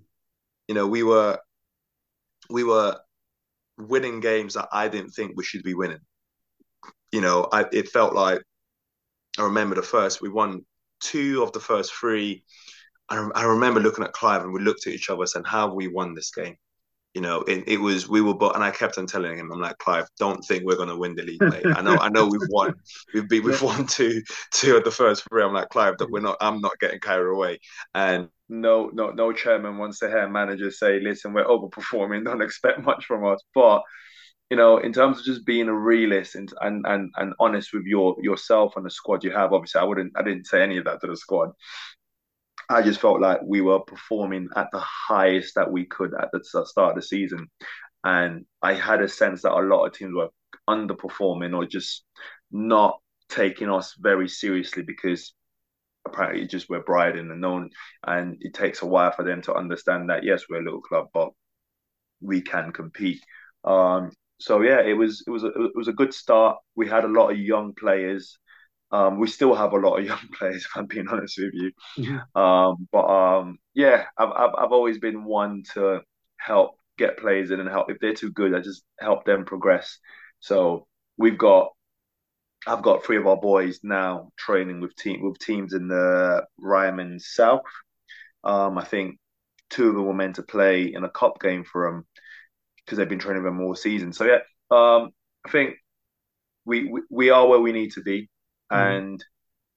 You 0.67 0.75
know, 0.75 0.87
we 0.87 1.03
were 1.03 1.39
we 2.51 2.65
were 2.65 2.99
winning 3.79 4.21
games 4.21 4.55
that 4.55 4.69
I 4.73 4.89
didn't 4.89 5.11
think 5.11 5.33
we 5.37 5.45
should 5.45 5.63
be 5.63 5.75
winning. 5.75 6.01
You 7.13 7.21
know, 7.21 7.49
I, 7.53 7.67
it 7.73 7.89
felt 7.89 8.15
like 8.15 8.43
I 9.39 9.43
remember 9.43 9.75
the 9.75 9.83
first 9.83 10.21
we 10.21 10.29
won 10.29 10.65
two 11.01 11.43
of 11.43 11.53
the 11.53 11.61
first 11.61 11.93
three. 11.95 12.45
I, 13.09 13.29
I 13.35 13.45
remember 13.45 13.81
looking 13.81 14.05
at 14.05 14.13
Clive 14.13 14.43
and 14.43 14.53
we 14.53 14.61
looked 14.61 14.87
at 14.87 14.93
each 14.93 15.11
other 15.11 15.25
and 15.35 15.47
"How 15.47 15.73
we 15.73 15.89
won 15.89 16.15
this 16.15 16.31
game?" 16.31 16.57
You 17.19 17.23
know, 17.23 17.41
it, 17.49 17.65
it 17.67 17.81
was 17.81 18.09
we 18.09 18.21
were, 18.21 18.33
but 18.33 18.55
and 18.55 18.63
I 18.63 18.71
kept 18.71 18.97
on 18.97 19.09
telling 19.09 19.37
him, 19.37 19.51
I'm 19.51 19.61
like, 19.61 19.77
Clive, 19.79 20.07
don't 20.21 20.41
think 20.45 20.63
we're 20.63 20.77
going 20.77 20.89
to 20.89 20.97
win 20.97 21.17
the 21.17 21.25
league, 21.25 21.43
mate. 21.43 21.67
I 21.67 21.83
know, 21.83 21.97
I 21.97 22.11
know, 22.11 22.29
we've 22.29 22.49
won, 22.49 22.75
we've 23.13 23.29
been, 23.29 23.43
we've 23.43 23.61
won 23.61 23.89
two, 23.89 24.23
two 24.53 24.77
of 24.77 24.85
the 24.85 24.93
first 24.93 25.25
three. 25.29 25.43
I'm 25.43 25.53
like, 25.53 25.69
Clive, 25.71 25.99
that 25.99 26.13
we're 26.13 26.21
not, 26.21 26.37
I'm 26.41 26.61
not 26.61 26.79
getting 26.79 27.01
carried 27.01 27.29
away. 27.29 27.59
And 27.93 28.29
no, 28.49 28.89
no, 28.93 29.11
no 29.11 29.33
chairman 29.33 29.79
wants 29.79 29.99
to 29.99 30.09
hear 30.09 30.29
managers 30.29 30.79
say, 30.79 31.01
listen, 31.01 31.33
we're 31.33 31.45
overperforming, 31.45 32.25
don't 32.25 32.41
expect 32.41 32.85
much 32.85 33.07
from 33.07 33.27
us. 33.27 33.43
But 33.53 33.83
you 34.49 34.57
know, 34.57 34.79
in 34.79 34.93
terms 34.93 35.19
of 35.19 35.25
just 35.25 35.45
being 35.45 35.67
a 35.67 35.75
realist 35.75 36.37
and 36.37 36.53
and 36.61 36.87
and, 36.87 37.11
and 37.17 37.35
honest 37.41 37.71
with 37.75 37.83
your 37.83 38.15
yourself 38.23 38.77
and 38.77 38.87
the 38.87 38.91
squad 38.91 39.25
you 39.25 39.33
have, 39.33 39.53
obviously, 39.53 39.81
I 39.81 39.85
wouldn't, 39.85 40.13
I 40.17 40.23
didn't 40.23 40.47
say 40.47 40.63
any 40.63 40.77
of 40.77 40.85
that 40.85 41.01
to 41.01 41.09
the 41.09 41.17
squad. 41.17 41.51
I 42.69 42.83
just 42.83 43.01
felt 43.01 43.21
like 43.21 43.41
we 43.45 43.61
were 43.61 43.81
performing 43.81 44.49
at 44.57 44.69
the 44.73 44.81
highest 44.81 45.55
that 45.55 45.71
we 45.71 45.87
could 45.87 46.13
at 46.15 46.31
the 46.33 46.45
start 46.45 46.91
of 46.91 46.95
the 46.97 47.03
season. 47.03 47.49
And 48.05 48.45
I 48.63 48.75
had 48.75 49.03
a 49.03 49.09
sense 49.09 49.43
that 49.43 49.53
a 49.53 49.61
lot 49.61 49.87
of 49.87 49.93
teams 49.93 50.15
were 50.15 50.29
underperforming 50.69 51.57
or 51.57 51.67
just 51.67 52.05
not 52.53 52.99
taking 53.29 53.71
us 53.71 53.95
very 53.99 54.29
seriously 54.29 54.83
because 54.83 55.35
apparently 56.07 56.47
just 56.47 56.69
we're 56.71 56.83
Bridon 56.83 57.31
and 57.31 57.41
known 57.41 57.71
and 58.07 58.37
it 58.41 58.55
takes 58.55 58.83
a 58.83 58.87
while 58.87 59.13
for 59.13 59.25
them 59.25 59.43
to 59.43 59.55
understand 59.55 60.09
that 60.09 60.25
yes 60.25 60.45
we're 60.49 60.61
a 60.61 60.65
little 60.65 60.81
club 60.81 61.09
but 61.13 61.31
we 62.21 62.41
can 62.41 62.73
compete 62.73 63.23
um 63.65 64.11
so 64.41 64.63
yeah 64.63 64.81
it 64.81 64.95
was 64.95 65.23
it 65.27 65.31
was 65.31 65.45
a, 65.45 65.49
it 65.49 65.73
was 65.75 65.89
a 65.89 65.93
good 65.93 66.15
start 66.15 66.57
we 66.77 66.89
had 66.89 67.05
a 67.05 67.09
lot 67.09 67.31
of 67.31 67.39
young 67.39 67.75
players 67.75 68.39
um, 68.91 69.19
we 69.19 69.27
still 69.27 69.55
have 69.55 69.73
a 69.73 69.77
lot 69.79 69.99
of 69.99 70.05
young 70.07 70.29
players, 70.39 70.65
if 70.65 70.77
I'm 70.77 70.87
being 70.87 71.09
honest 71.09 71.39
with 71.39 71.55
you. 71.55 71.73
Mm-hmm. 71.99 72.41
Um, 72.41 72.89
but 72.91 73.07
um, 73.07 73.59
yeah, 73.75 74.05
I've, 74.17 74.31
I've, 74.31 74.55
I've 74.59 74.73
always 74.73 74.99
been 74.99 75.25
one 75.25 75.63
to 75.75 76.01
help 76.39 76.79
get 76.99 77.19
players 77.19 77.51
in 77.51 77.61
and 77.61 77.69
help 77.69 77.91
if 77.91 77.99
they're 78.01 78.15
too 78.15 78.33
good, 78.33 78.55
I 78.55 78.61
just 78.61 78.83
help 78.99 79.25
them 79.25 79.45
progress. 79.45 79.99
So 80.41 80.87
we've 81.17 81.39
got 81.39 81.69
I've 82.67 82.83
got 82.83 83.05
three 83.05 83.17
of 83.17 83.27
our 83.27 83.37
boys 83.37 83.81
now 83.83 84.31
training 84.37 84.81
with 84.81 84.95
team 84.97 85.23
with 85.23 85.39
teams 85.39 85.73
in 85.73 85.89
the 85.89 86.45
Ryman 86.59 87.21
South. 87.21 87.63
Um, 88.45 88.77
I 88.79 88.85
think 88.85 89.19
two 89.71 89.89
of 89.89 89.95
them 89.95 90.07
were 90.07 90.15
meant 90.15 90.37
to 90.37 90.43
play 90.43 90.93
in 90.93 91.05
a 91.05 91.11
cup 91.11 91.41
game 91.41 91.65
for 91.65 91.91
them 91.91 92.05
because 92.85 92.99
they've 92.99 93.09
been 93.09 93.19
training 93.19 93.45
them 93.45 93.61
all 93.61 93.75
season. 93.75 94.13
So 94.13 94.25
yeah, 94.25 94.41
um, 94.71 95.11
I 95.47 95.51
think 95.51 95.77
we, 96.65 96.85
we 96.91 97.03
we 97.11 97.31
are 97.31 97.47
where 97.47 97.61
we 97.61 97.73
need 97.73 97.93
to 97.93 98.03
be. 98.03 98.29
Mm. 98.73 98.99
And 98.99 99.25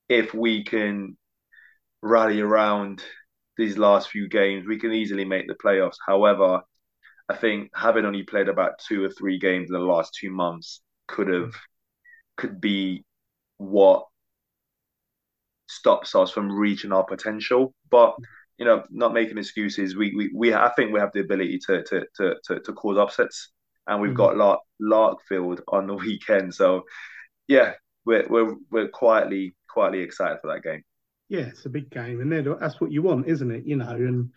if 0.09 0.33
we 0.33 0.63
can 0.63 1.17
rally 2.01 2.41
around 2.41 3.03
these 3.57 3.77
last 3.77 4.09
few 4.09 4.27
games, 4.27 4.65
we 4.67 4.79
can 4.79 4.91
easily 4.91 5.25
make 5.25 5.47
the 5.47 5.55
playoffs. 5.55 5.97
However, 6.05 6.61
I 7.29 7.35
think 7.35 7.71
having 7.75 8.05
only 8.05 8.23
played 8.23 8.49
about 8.49 8.79
two 8.79 9.03
or 9.03 9.09
three 9.09 9.39
games 9.39 9.69
in 9.69 9.73
the 9.73 9.79
last 9.79 10.13
two 10.19 10.31
months 10.31 10.81
could 11.07 11.27
have 11.27 11.51
mm. 11.51 11.59
could 12.37 12.59
be 12.59 13.05
what 13.57 14.05
stops 15.67 16.15
us 16.15 16.31
from 16.31 16.51
reaching 16.51 16.91
our 16.91 17.05
potential. 17.05 17.73
But 17.89 18.15
you 18.57 18.65
know, 18.65 18.83
not 18.91 19.13
making 19.13 19.37
excuses. 19.37 19.95
We 19.95 20.13
we, 20.15 20.31
we 20.35 20.53
I 20.53 20.71
think 20.75 20.91
we 20.91 20.99
have 20.99 21.13
the 21.13 21.21
ability 21.21 21.59
to 21.67 21.83
to 21.83 22.05
to 22.17 22.35
to, 22.45 22.59
to 22.59 22.73
cause 22.73 22.97
upsets, 22.97 23.49
and 23.87 24.01
we've 24.01 24.09
mm-hmm. 24.09 24.17
got 24.17 24.37
Lark 24.37 24.59
Larkfield 24.81 25.61
on 25.67 25.87
the 25.87 25.95
weekend. 26.05 26.53
So 26.53 26.83
yeah, 27.47 27.73
we're 28.05 28.27
we're 28.29 28.55
we're 28.69 28.87
quietly 28.87 29.53
quietly 29.69 30.01
excited 30.01 30.39
for 30.41 30.53
that 30.53 30.63
game. 30.63 30.83
Yeah, 31.29 31.41
it's 31.41 31.65
a 31.65 31.69
big 31.69 31.89
game, 31.89 32.19
and 32.19 32.59
that's 32.59 32.81
what 32.81 32.91
you 32.91 33.01
want, 33.01 33.27
isn't 33.27 33.51
it? 33.51 33.65
You 33.65 33.77
know, 33.77 33.89
and 33.89 34.31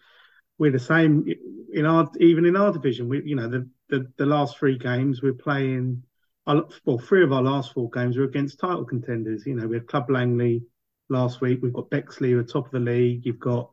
we're 0.59 0.71
the 0.71 0.79
same 0.79 1.27
in 1.73 1.87
our 1.87 2.09
even 2.21 2.45
in 2.47 2.57
our 2.57 2.73
division. 2.73 3.09
We, 3.09 3.23
you 3.25 3.37
know, 3.37 3.49
the 3.49 3.69
the, 3.89 4.07
the 4.17 4.27
last 4.27 4.59
three 4.59 4.79
games 4.79 5.23
we're 5.23 5.33
playing. 5.33 6.05
Well, 6.47 6.99
three 6.99 7.25
of 7.25 7.33
our 7.33 7.43
last 7.43 7.73
four 7.73 7.89
games 7.89 8.19
were 8.19 8.25
against 8.25 8.61
title 8.61 8.85
contenders. 8.85 9.47
You 9.47 9.55
know, 9.55 9.67
we 9.67 9.77
had 9.77 9.87
Club 9.87 10.11
Langley 10.11 10.63
last 11.09 11.41
week. 11.41 11.61
We've 11.63 11.73
got 11.73 11.89
Bexley 11.89 12.33
who 12.33 12.39
are 12.39 12.45
top 12.45 12.67
of 12.67 12.73
the 12.73 12.81
league. 12.81 13.25
You've 13.25 13.39
got 13.39 13.71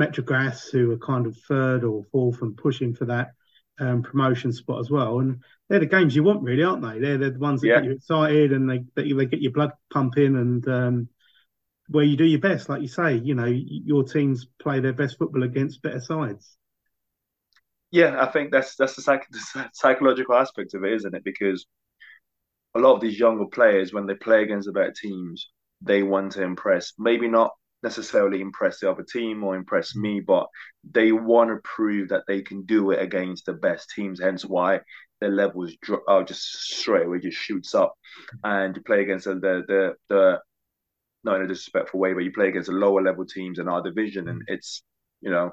Metrogas 0.00 0.70
who 0.70 0.92
are 0.92 0.98
kind 0.98 1.26
of 1.26 1.36
third 1.48 1.82
or 1.82 2.04
fourth 2.12 2.40
and 2.42 2.56
pushing 2.56 2.94
for 2.94 3.06
that 3.06 3.32
um, 3.78 4.02
promotion 4.02 4.52
spot 4.52 4.80
as 4.80 4.90
well. 4.90 5.20
And 5.20 5.42
they're 5.68 5.80
the 5.80 5.86
games 5.86 6.14
you 6.14 6.22
want, 6.22 6.42
really, 6.42 6.62
aren't 6.62 6.82
they? 6.82 6.98
They're, 6.98 7.18
they're 7.18 7.30
the 7.30 7.38
ones 7.38 7.60
that 7.60 7.68
yeah. 7.68 7.76
get 7.76 7.84
you 7.84 7.92
excited 7.92 8.52
and 8.52 8.68
they 8.68 8.84
that 8.94 9.16
they 9.16 9.26
get 9.26 9.40
your 9.40 9.52
blood 9.52 9.72
pumping 9.92 10.36
and 10.36 10.68
um, 10.68 11.08
where 11.88 12.04
you 12.04 12.16
do 12.16 12.24
your 12.24 12.40
best, 12.40 12.68
like 12.68 12.82
you 12.82 12.88
say. 12.88 13.14
You 13.14 13.34
know, 13.34 13.46
your 13.46 14.04
teams 14.04 14.46
play 14.60 14.80
their 14.80 14.92
best 14.92 15.18
football 15.18 15.42
against 15.42 15.82
better 15.82 16.00
sides. 16.00 16.56
Yeah, 17.90 18.16
I 18.20 18.26
think 18.26 18.50
that's 18.50 18.76
that's 18.76 18.96
the, 18.96 19.02
psych- 19.02 19.28
the 19.54 19.70
psychological 19.72 20.34
aspect 20.34 20.74
of 20.74 20.84
it, 20.84 20.94
isn't 20.94 21.14
it? 21.14 21.24
Because 21.24 21.66
a 22.74 22.78
lot 22.78 22.94
of 22.94 23.00
these 23.00 23.18
younger 23.18 23.46
players, 23.46 23.92
when 23.92 24.06
they 24.06 24.14
play 24.14 24.42
against 24.42 24.66
the 24.66 24.72
better 24.72 24.94
teams, 24.98 25.50
they 25.82 26.02
want 26.02 26.32
to 26.32 26.42
impress. 26.42 26.94
Maybe 26.98 27.28
not 27.28 27.52
necessarily 27.82 28.40
impress 28.40 28.80
the 28.80 28.90
other 28.90 29.02
team 29.02 29.42
or 29.42 29.56
impress 29.56 29.96
mm. 29.96 30.02
me, 30.02 30.20
but 30.20 30.46
they 30.90 31.12
want 31.12 31.50
to 31.50 31.56
prove 31.64 32.08
that 32.08 32.24
they 32.26 32.42
can 32.42 32.64
do 32.64 32.90
it 32.90 33.02
against 33.02 33.46
the 33.46 33.52
best 33.52 33.90
teams. 33.90 34.20
Hence 34.20 34.44
why 34.44 34.80
their 35.20 35.30
levels 35.30 35.74
dro- 35.82 36.02
oh, 36.08 36.22
just 36.22 36.42
straight 36.42 37.06
away 37.06 37.20
just 37.20 37.38
shoots 37.38 37.74
up, 37.74 37.94
mm. 38.34 38.64
and 38.64 38.76
you 38.76 38.82
play 38.82 39.02
against 39.02 39.24
the 39.24 39.34
the 39.34 39.94
the 40.08 40.40
not 41.24 41.36
in 41.36 41.42
a 41.42 41.48
disrespectful 41.48 42.00
way, 42.00 42.12
but 42.12 42.24
you 42.24 42.32
play 42.32 42.48
against 42.48 42.68
the 42.68 42.74
lower 42.74 43.02
level 43.02 43.24
teams 43.24 43.58
in 43.58 43.68
our 43.68 43.82
division, 43.82 44.28
and 44.28 44.40
mm. 44.40 44.44
it's 44.48 44.82
you 45.20 45.30
know 45.30 45.52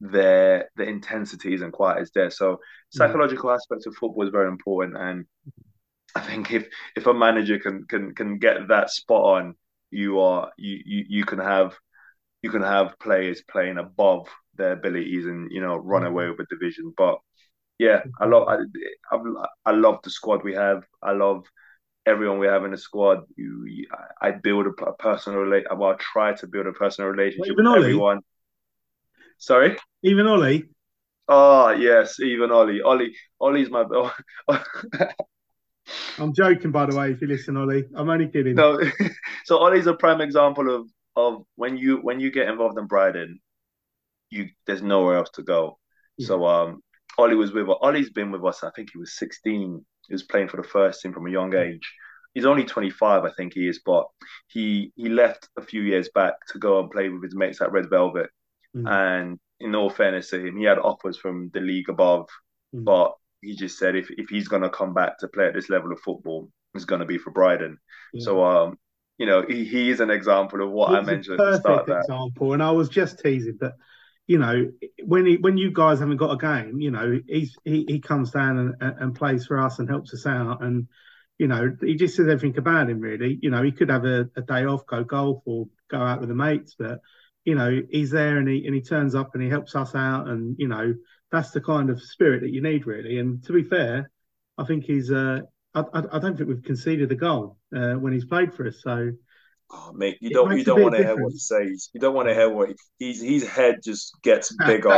their 0.00 0.68
the 0.76 0.84
intensity 0.84 1.54
isn't 1.54 1.72
quite 1.72 1.98
as 1.98 2.10
there. 2.12 2.30
So 2.30 2.58
psychological 2.90 3.50
mm. 3.50 3.54
aspects 3.54 3.86
of 3.86 3.94
football 3.94 4.24
is 4.24 4.30
very 4.30 4.48
important, 4.48 4.96
and 4.96 5.26
I 6.14 6.20
think 6.20 6.52
if 6.52 6.68
if 6.96 7.06
a 7.06 7.14
manager 7.14 7.58
can 7.58 7.84
can 7.88 8.14
can 8.14 8.38
get 8.38 8.68
that 8.68 8.90
spot 8.90 9.22
on 9.22 9.54
you 9.92 10.20
are 10.20 10.50
you, 10.56 10.80
you 10.84 11.04
you 11.08 11.24
can 11.24 11.38
have 11.38 11.74
you 12.42 12.50
can 12.50 12.62
have 12.62 12.98
players 12.98 13.42
playing 13.48 13.78
above 13.78 14.28
their 14.56 14.72
abilities 14.72 15.26
and 15.26 15.50
you 15.52 15.60
know 15.60 15.76
run 15.76 16.04
away 16.04 16.24
mm-hmm. 16.24 16.38
with 16.38 16.48
the 16.48 16.56
division. 16.56 16.92
But 16.96 17.18
yeah, 17.78 18.02
I 18.20 18.26
love 18.26 18.48
I, 18.48 18.56
I, 19.12 19.46
I 19.66 19.70
love 19.72 20.00
the 20.02 20.10
squad 20.10 20.42
we 20.44 20.54
have. 20.54 20.84
I 21.02 21.12
love 21.12 21.44
everyone 22.06 22.38
we 22.38 22.46
have 22.46 22.64
in 22.64 22.72
the 22.72 22.78
squad. 22.78 23.20
You, 23.36 23.64
you 23.66 23.86
I 24.20 24.32
build 24.32 24.66
a, 24.66 24.84
a 24.84 24.94
personal 24.96 25.40
relate. 25.40 25.66
Well, 25.74 25.90
I 25.90 25.96
try 25.98 26.32
to 26.34 26.46
build 26.46 26.66
a 26.66 26.72
personal 26.72 27.10
relationship 27.10 27.56
with 27.56 27.66
Ollie? 27.66 27.80
everyone. 27.80 28.20
Sorry, 29.38 29.76
even 30.02 30.26
Ollie. 30.26 30.64
Oh 31.28 31.70
yes, 31.70 32.20
even 32.20 32.50
Ollie. 32.50 32.82
Ollie, 32.82 33.14
Ollie's 33.40 33.70
my. 33.70 33.84
Oh, 34.48 34.58
I'm 36.18 36.32
joking, 36.34 36.70
by 36.70 36.86
the 36.86 36.96
way. 36.96 37.10
If 37.10 37.20
you 37.20 37.28
listen, 37.28 37.56
Ollie, 37.56 37.84
I'm 37.94 38.08
only 38.08 38.28
kidding. 38.28 38.54
No, 38.54 38.80
so 39.44 39.58
Ollie's 39.58 39.86
a 39.86 39.94
prime 39.94 40.20
example 40.20 40.74
of 40.74 40.88
of 41.16 41.44
when 41.56 41.76
you 41.76 41.98
when 41.98 42.20
you 42.20 42.30
get 42.30 42.48
involved 42.48 42.78
in 42.78 42.86
Bridon, 42.86 43.40
you 44.30 44.48
there's 44.66 44.82
nowhere 44.82 45.16
else 45.16 45.30
to 45.34 45.42
go. 45.42 45.78
Yeah. 46.16 46.28
So 46.28 46.46
um, 46.46 46.82
Ollie 47.18 47.36
was 47.36 47.52
with 47.52 47.68
Ollie's 47.80 48.10
been 48.10 48.30
with 48.30 48.44
us. 48.44 48.62
I 48.64 48.70
think 48.74 48.90
he 48.92 48.98
was 48.98 49.18
16. 49.18 49.84
He 50.08 50.14
was 50.14 50.24
playing 50.24 50.48
for 50.48 50.56
the 50.56 50.68
first 50.68 51.00
team 51.00 51.12
from 51.12 51.26
a 51.26 51.30
young 51.30 51.54
age. 51.54 51.92
He's 52.34 52.46
only 52.46 52.64
25, 52.64 53.24
I 53.24 53.30
think 53.36 53.52
he 53.54 53.68
is, 53.68 53.82
but 53.84 54.06
he 54.48 54.92
he 54.96 55.08
left 55.08 55.48
a 55.58 55.62
few 55.62 55.82
years 55.82 56.08
back 56.14 56.34
to 56.48 56.58
go 56.58 56.80
and 56.80 56.90
play 56.90 57.08
with 57.08 57.22
his 57.22 57.34
mates 57.34 57.60
at 57.60 57.72
Red 57.72 57.90
Velvet. 57.90 58.30
Mm. 58.74 58.88
And 58.90 59.38
in 59.60 59.74
all 59.74 59.90
fairness 59.90 60.30
to 60.30 60.44
him, 60.44 60.56
he 60.56 60.64
had 60.64 60.78
offers 60.78 61.18
from 61.18 61.50
the 61.52 61.60
league 61.60 61.90
above, 61.90 62.28
mm. 62.74 62.84
but 62.84 63.12
he 63.42 63.54
just 63.54 63.78
said 63.78 63.96
if, 63.96 64.10
if 64.10 64.30
he's 64.30 64.48
going 64.48 64.62
to 64.62 64.70
come 64.70 64.94
back 64.94 65.18
to 65.18 65.28
play 65.28 65.46
at 65.46 65.54
this 65.54 65.68
level 65.68 65.92
of 65.92 66.00
football, 66.00 66.50
it's 66.74 66.84
going 66.84 67.00
to 67.00 67.06
be 67.06 67.18
for 67.18 67.32
Bridon. 67.32 67.76
Yeah. 68.14 68.24
So, 68.24 68.44
um, 68.44 68.78
you 69.18 69.26
know, 69.26 69.44
he, 69.46 69.64
he 69.64 69.90
is 69.90 70.00
an 70.00 70.10
example 70.10 70.62
of 70.62 70.70
what 70.70 70.90
He's 70.90 70.98
I 70.98 71.02
mentioned 71.02 71.40
at 71.40 71.44
the 71.44 71.58
start. 71.58 71.86
Perfect 71.86 72.04
example, 72.08 72.54
and 72.54 72.62
I 72.62 72.70
was 72.70 72.88
just 72.88 73.18
teasing, 73.18 73.58
but 73.60 73.74
you 74.26 74.38
know, 74.38 74.70
when 75.04 75.26
he 75.26 75.36
when 75.36 75.58
you 75.58 75.72
guys 75.72 75.98
haven't 75.98 76.16
got 76.16 76.32
a 76.32 76.38
game, 76.38 76.80
you 76.80 76.90
know, 76.90 77.20
he's 77.26 77.56
he, 77.64 77.84
he 77.86 78.00
comes 78.00 78.30
down 78.30 78.74
and, 78.80 78.94
and 79.00 79.14
plays 79.14 79.46
for 79.46 79.60
us 79.60 79.78
and 79.78 79.88
helps 79.88 80.14
us 80.14 80.26
out, 80.26 80.62
and 80.62 80.88
you 81.38 81.48
know, 81.48 81.76
he 81.80 81.96
just 81.96 82.16
says 82.16 82.28
everything 82.28 82.56
about 82.56 82.88
him. 82.88 83.00
Really, 83.00 83.38
you 83.42 83.50
know, 83.50 83.62
he 83.62 83.72
could 83.72 83.90
have 83.90 84.04
a, 84.04 84.30
a 84.36 84.42
day 84.42 84.64
off, 84.64 84.86
go 84.86 85.04
golf, 85.04 85.42
or 85.44 85.66
go 85.90 85.98
out 85.98 86.20
with 86.20 86.28
the 86.28 86.34
mates, 86.34 86.74
but 86.78 87.00
you 87.44 87.56
know, 87.56 87.82
he's 87.90 88.10
there 88.10 88.38
and 88.38 88.48
he 88.48 88.64
and 88.64 88.74
he 88.74 88.80
turns 88.80 89.14
up 89.14 89.34
and 89.34 89.42
he 89.42 89.50
helps 89.50 89.74
us 89.74 89.94
out, 89.94 90.28
and 90.28 90.56
you 90.58 90.68
know, 90.68 90.94
that's 91.32 91.50
the 91.50 91.60
kind 91.60 91.90
of 91.90 92.00
spirit 92.00 92.42
that 92.42 92.50
you 92.50 92.62
need, 92.62 92.86
really. 92.86 93.18
And 93.18 93.42
to 93.44 93.52
be 93.52 93.64
fair, 93.64 94.10
I 94.58 94.64
think 94.64 94.84
he's. 94.84 95.10
Uh, 95.10 95.40
I, 95.74 95.84
I 95.94 96.18
don't 96.18 96.36
think 96.36 96.50
we've 96.50 96.62
conceded 96.62 97.10
a 97.10 97.14
goal 97.14 97.56
uh, 97.74 97.94
when 97.94 98.12
he's 98.12 98.26
played 98.26 98.52
for 98.52 98.66
us. 98.66 98.82
So, 98.82 99.12
oh, 99.70 99.92
mate, 99.94 100.18
you 100.20 100.28
don't 100.28 100.54
you 100.56 100.64
don't 100.64 100.82
want 100.82 100.96
to 100.96 101.02
hear 101.02 101.16
what 101.16 101.32
he 101.32 101.38
says. 101.38 101.88
You 101.94 102.00
don't 102.00 102.14
want 102.14 102.28
to 102.28 102.34
hear 102.34 102.50
what 102.50 102.68
he, 102.68 102.74
he's 102.98 103.22
his 103.22 103.48
head 103.48 103.80
just 103.82 104.12
gets 104.22 104.54
bigger. 104.66 104.90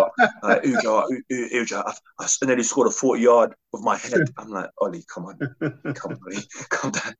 uh, 0.42 0.58
Uja, 0.64 1.06
Uja, 1.30 1.84
I, 1.86 1.94
I 2.20 2.46
nearly 2.46 2.64
scored 2.64 2.88
a 2.88 2.90
forty 2.90 3.22
yard 3.22 3.54
with 3.72 3.82
my 3.82 3.96
head. 3.96 4.22
I'm 4.36 4.50
like, 4.50 4.70
Ollie, 4.80 5.04
come 5.14 5.26
on, 5.26 5.38
come 5.94 6.12
on, 6.12 6.18
Ollie, 6.26 6.42
come 6.70 6.90
down. 6.90 7.14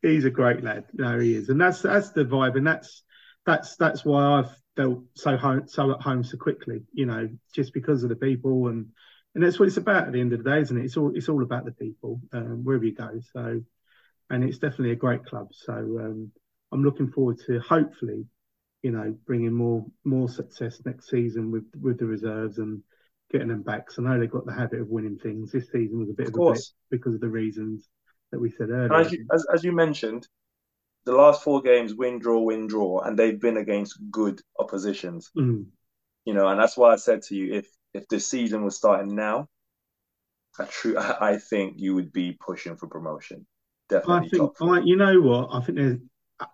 he's 0.00 0.24
a 0.24 0.30
great 0.30 0.64
lad. 0.64 0.86
No, 0.94 1.18
he 1.18 1.34
is, 1.34 1.50
and 1.50 1.60
that's 1.60 1.82
that's 1.82 2.08
the 2.10 2.24
vibe, 2.24 2.56
and 2.56 2.66
that's 2.66 3.02
that's 3.44 3.76
that's 3.76 4.06
why 4.06 4.38
I've 4.38 4.56
felt 4.76 5.00
so 5.14 5.36
home, 5.36 5.66
so 5.66 5.92
at 5.92 6.00
home 6.00 6.22
so 6.22 6.36
quickly. 6.36 6.82
You 6.92 7.06
know, 7.06 7.28
just 7.54 7.72
because 7.72 8.02
of 8.02 8.08
the 8.08 8.16
people, 8.16 8.68
and 8.68 8.86
and 9.34 9.44
that's 9.44 9.58
what 9.58 9.68
it's 9.68 9.76
about 9.76 10.06
at 10.06 10.12
the 10.12 10.20
end 10.20 10.32
of 10.32 10.42
the 10.42 10.50
day, 10.50 10.60
isn't 10.60 10.76
it? 10.76 10.84
It's 10.84 10.96
all 10.96 11.12
it's 11.14 11.28
all 11.28 11.42
about 11.42 11.64
the 11.64 11.72
people 11.72 12.20
um, 12.32 12.64
wherever 12.64 12.84
you 12.84 12.94
go. 12.94 13.20
So, 13.32 13.62
and 14.30 14.44
it's 14.44 14.58
definitely 14.58 14.92
a 14.92 14.96
great 14.96 15.24
club. 15.24 15.48
So 15.52 15.72
um, 15.72 16.32
I'm 16.72 16.82
looking 16.82 17.10
forward 17.10 17.38
to 17.46 17.60
hopefully, 17.60 18.26
you 18.82 18.90
know, 18.92 19.16
bringing 19.26 19.52
more 19.52 19.84
more 20.04 20.28
success 20.28 20.80
next 20.84 21.10
season 21.10 21.50
with 21.50 21.64
with 21.80 21.98
the 21.98 22.06
reserves 22.06 22.58
and 22.58 22.82
getting 23.30 23.48
them 23.48 23.62
back. 23.62 23.90
So 23.90 24.02
I 24.02 24.08
know 24.08 24.20
they've 24.20 24.30
got 24.30 24.46
the 24.46 24.52
habit 24.52 24.80
of 24.80 24.88
winning 24.88 25.18
things. 25.18 25.52
This 25.52 25.70
season 25.72 25.98
was 25.98 26.10
a 26.10 26.14
bit 26.14 26.28
of, 26.28 26.34
of 26.34 26.40
a 26.40 26.52
bit 26.52 26.62
because 26.90 27.14
of 27.14 27.20
the 27.20 27.28
reasons 27.28 27.88
that 28.32 28.40
we 28.40 28.50
said 28.50 28.70
earlier. 28.70 28.94
As 28.94 29.12
you, 29.12 29.26
as, 29.32 29.46
as 29.52 29.64
you 29.64 29.72
mentioned, 29.72 30.28
the 31.06 31.12
last 31.12 31.42
four 31.42 31.62
games 31.62 31.94
win 31.94 32.18
draw 32.18 32.40
win 32.40 32.66
draw 32.66 33.00
and 33.00 33.18
they've 33.18 33.40
been 33.40 33.56
against 33.56 33.98
good 34.10 34.40
oppositions. 34.58 35.30
Mm. 35.36 35.66
you 36.24 36.34
know 36.34 36.48
and 36.48 36.60
that's 36.60 36.76
why 36.76 36.92
i 36.92 36.96
said 36.96 37.22
to 37.22 37.34
you 37.34 37.54
if 37.54 37.66
if 37.94 38.06
the 38.08 38.20
season 38.20 38.64
was 38.64 38.76
starting 38.76 39.14
now 39.14 39.48
I 40.58 40.64
true 40.64 40.96
I, 40.98 41.38
think 41.38 41.74
you 41.76 41.94
would 41.94 42.12
be 42.12 42.32
pushing 42.32 42.76
for 42.76 42.86
promotion. 42.86 43.46
Definitely 43.88 44.40
i 44.40 44.46
think 44.48 44.52
I, 44.60 44.80
you 44.80 44.96
know 44.96 45.20
what? 45.20 45.48
I 45.52 45.60
think 45.62 45.78
there's 45.78 45.98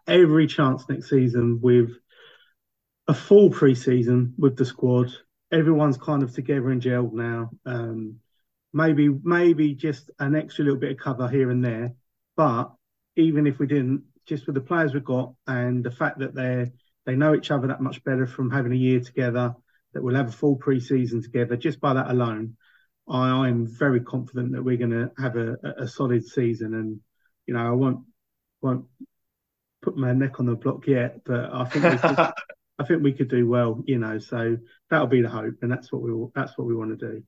every 0.06 0.46
chance 0.46 0.88
next 0.88 1.08
season 1.08 1.60
with 1.62 1.90
a 3.08 3.14
full 3.14 3.50
pre-season 3.50 4.34
with 4.38 4.56
the 4.56 4.64
squad. 4.64 5.12
Everyone's 5.52 5.96
kind 5.96 6.22
of 6.22 6.32
together 6.32 6.70
and 6.70 6.82
gelled 6.82 7.12
now. 7.12 7.50
Um, 7.66 8.16
maybe 8.72 9.08
maybe 9.22 9.74
just 9.74 10.10
an 10.18 10.34
extra 10.34 10.64
little 10.64 10.80
bit 10.80 10.92
of 10.92 10.98
cover 10.98 11.28
here 11.28 11.50
and 11.50 11.64
there. 11.64 11.94
But 12.36 12.72
even 13.16 13.46
if 13.46 13.58
we 13.58 13.66
didn't 13.66 14.04
just 14.26 14.46
with 14.46 14.54
the 14.54 14.60
players 14.60 14.94
we've 14.94 15.04
got 15.04 15.34
and 15.46 15.84
the 15.84 15.90
fact 15.90 16.18
that 16.18 16.34
they 16.34 16.70
they 17.04 17.16
know 17.16 17.34
each 17.34 17.50
other 17.50 17.68
that 17.68 17.80
much 17.80 18.02
better 18.04 18.26
from 18.26 18.50
having 18.50 18.72
a 18.72 18.76
year 18.76 19.00
together, 19.00 19.54
that 19.92 20.02
we'll 20.02 20.14
have 20.14 20.28
a 20.28 20.32
full 20.32 20.56
pre-season 20.56 21.22
together. 21.22 21.56
Just 21.56 21.80
by 21.80 21.94
that 21.94 22.10
alone, 22.10 22.56
I, 23.08 23.48
am 23.48 23.66
very 23.66 24.00
confident 24.00 24.52
that 24.52 24.62
we're 24.62 24.76
going 24.76 24.90
to 24.90 25.10
have 25.18 25.36
a, 25.36 25.56
a, 25.78 25.88
solid 25.88 26.24
season. 26.24 26.74
And 26.74 27.00
you 27.46 27.54
know, 27.54 27.66
I 27.66 27.70
won't 27.70 28.04
won't 28.60 28.84
put 29.82 29.96
my 29.96 30.12
neck 30.12 30.38
on 30.38 30.46
the 30.46 30.54
block 30.54 30.86
yet, 30.86 31.24
but 31.24 31.52
I 31.52 31.64
think 31.64 31.84
we 31.84 31.98
could, 31.98 32.18
I 32.78 32.84
think 32.86 33.02
we 33.02 33.12
could 33.12 33.28
do 33.28 33.48
well. 33.48 33.82
You 33.84 33.98
know, 33.98 34.18
so 34.18 34.58
that'll 34.88 35.08
be 35.08 35.22
the 35.22 35.28
hope, 35.28 35.56
and 35.62 35.70
that's 35.70 35.92
what 35.92 36.02
we 36.02 36.12
that's 36.34 36.56
what 36.56 36.66
we 36.66 36.76
want 36.76 36.98
to 36.98 37.06
do. 37.12 37.22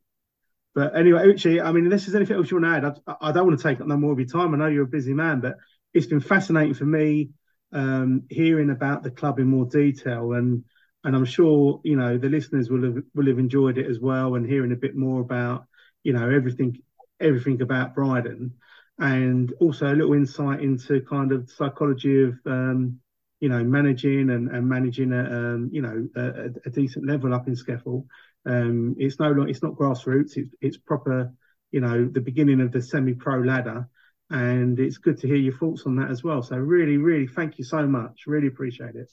But 0.75 0.97
anyway, 0.97 1.27
Uche, 1.27 1.65
I 1.65 1.71
mean, 1.71 1.85
unless 1.85 2.07
there's 2.07 2.17
anything 2.17 2.37
else 2.37 2.51
you 2.51 2.61
want 2.61 2.83
to 2.83 2.89
add, 2.89 3.01
I, 3.07 3.29
I 3.29 3.33
don't 3.33 3.47
want 3.47 3.59
to 3.59 3.63
take 3.63 3.81
up 3.81 3.87
no 3.87 3.97
more 3.97 4.13
of 4.13 4.19
your 4.19 4.29
time. 4.29 4.55
I 4.55 4.59
know 4.59 4.67
you're 4.67 4.85
a 4.85 4.89
busy 4.89 5.15
man, 5.15 5.41
but 5.41 5.57
it's 5.95 6.07
been 6.07 6.21
fascinating 6.21 6.75
for 6.75 6.85
me 6.85 7.31
um, 7.73 8.25
hearing 8.31 8.71
about 8.71 9.03
the 9.03 9.11
club 9.11 9.39
in 9.39 9.47
more 9.49 9.67
detail, 9.67 10.33
and 10.35 10.65
and 11.03 11.15
I'm 11.15 11.25
sure 11.25 11.81
you 11.85 11.97
know 11.97 12.19
the 12.19 12.29
listeners 12.29 12.71
will 12.71 12.85
have 12.85 13.03
will 13.15 13.27
have 13.27 13.39
enjoyed 13.39 13.79
it 13.79 13.91
as 13.91 14.01
well, 14.01 14.35
and 14.35 14.47
hearing 14.47 14.73
a 14.73 14.77
bit 14.77 14.97
more 14.97 15.21
about 15.21 15.67
you 16.03 16.13
know 16.13 16.31
everything 16.31 16.79
everything 17.21 17.63
about 17.63 17.95
Bridon, 17.95 18.53
and 18.99 19.53
also 19.61 19.93
a 19.93 19.97
little 19.97 20.15
insight 20.15 20.61
into 20.61 21.01
kind 21.03 21.33
of 21.33 21.51
psychology 21.51 22.25
of 22.25 22.35
um, 22.47 23.01
you 23.41 23.49
know 23.49 23.63
managing 23.65 24.31
and, 24.31 24.49
and 24.51 24.69
managing 24.69 25.13
a 25.13 25.25
um, 25.25 25.71
you 25.73 25.83
know 25.83 26.09
a, 26.17 26.51
a, 26.67 26.71
decent 26.71 27.07
level 27.07 27.35
up 27.35 27.49
in 27.49 27.55
SCEFL. 27.55 28.07
Um, 28.47 28.95
it's 28.99 29.19
no 29.19 29.43
it's 29.43 29.63
not 29.63 29.75
grassroots. 29.75 30.37
It's 30.37 30.55
it's 30.61 30.77
proper 30.77 31.33
you 31.73 31.81
know 31.81 32.07
the 32.07 32.21
beginning 32.21 32.61
of 32.61 32.71
the 32.71 32.81
semi-pro 32.81 33.41
ladder 33.41 33.89
and 34.31 34.79
it's 34.79 34.99
good 34.99 35.19
to 35.21 35.27
hear 35.27 35.37
your 35.37 35.57
thoughts 35.57 35.83
on 35.87 35.97
that 35.97 36.11
as 36.11 36.25
well. 36.25 36.43
So 36.43 36.57
really, 36.57 36.97
really, 36.97 37.27
thank 37.27 37.59
you 37.59 37.65
so 37.65 37.87
much. 37.87 38.27
Really 38.27 38.49
appreciate 38.49 38.95
it. 38.95 39.11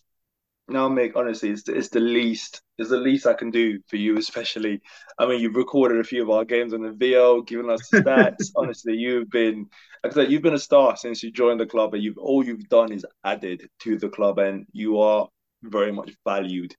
No, 0.67 0.89
Mick, 0.89 1.13
honestly, 1.15 1.49
it's 1.49 1.63
the, 1.63 1.75
it's 1.75 1.89
the 1.89 1.99
least 1.99 2.61
it's 2.77 2.89
the 2.89 2.97
least 2.97 3.27
I 3.27 3.33
can 3.33 3.51
do 3.51 3.79
for 3.87 3.97
you, 3.97 4.17
especially. 4.17 4.81
I 5.19 5.25
mean, 5.27 5.41
you've 5.41 5.55
recorded 5.55 5.99
a 5.99 6.03
few 6.03 6.23
of 6.23 6.29
our 6.29 6.45
games 6.45 6.73
on 6.73 6.81
the 6.81 6.91
video, 6.91 7.41
given 7.41 7.69
us 7.69 7.89
the 7.89 7.97
stats. 7.97 8.51
honestly, 8.55 8.95
you've 8.95 9.29
been 9.29 9.67
like 10.03 10.13
I 10.13 10.15
said, 10.15 10.31
you've 10.31 10.41
been 10.41 10.53
a 10.53 10.59
star 10.59 10.95
since 10.95 11.21
you 11.21 11.31
joined 11.31 11.59
the 11.59 11.65
club, 11.65 11.93
and 11.93 12.01
you've 12.01 12.17
all 12.17 12.43
you've 12.43 12.69
done 12.69 12.91
is 12.91 13.05
added 13.23 13.69
to 13.81 13.97
the 13.97 14.09
club, 14.09 14.39
and 14.39 14.65
you 14.71 14.99
are 14.99 15.27
very 15.61 15.91
much 15.91 16.13
valued 16.25 16.73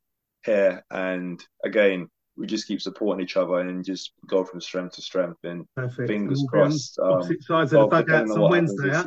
here. 0.45 0.83
And 0.91 1.45
again, 1.64 2.09
we 2.37 2.47
just 2.47 2.66
keep 2.66 2.80
supporting 2.80 3.22
each 3.22 3.37
other 3.37 3.59
and 3.59 3.85
just 3.85 4.12
go 4.26 4.45
from 4.45 4.61
strength 4.61 4.95
to 4.97 5.03
strength. 5.03 5.39
And 5.45 5.66
Perfect. 5.76 6.09
fingers 6.09 6.45
crossed. 6.49 6.99
Um, 6.99 7.12
opposite 7.12 7.43
sides 7.43 7.72
of 7.72 7.91
the 7.91 8.03
dugouts 8.03 8.30
on 8.30 8.51
Wednesday. 8.51 8.91
Huh? 8.91 9.07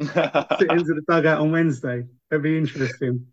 Sit 0.58 0.70
into 0.70 0.94
the 0.94 1.02
dugout 1.08 1.40
on 1.40 1.52
Wednesday. 1.52 2.04
That'd 2.30 2.42
be 2.42 2.58
interesting. 2.58 3.26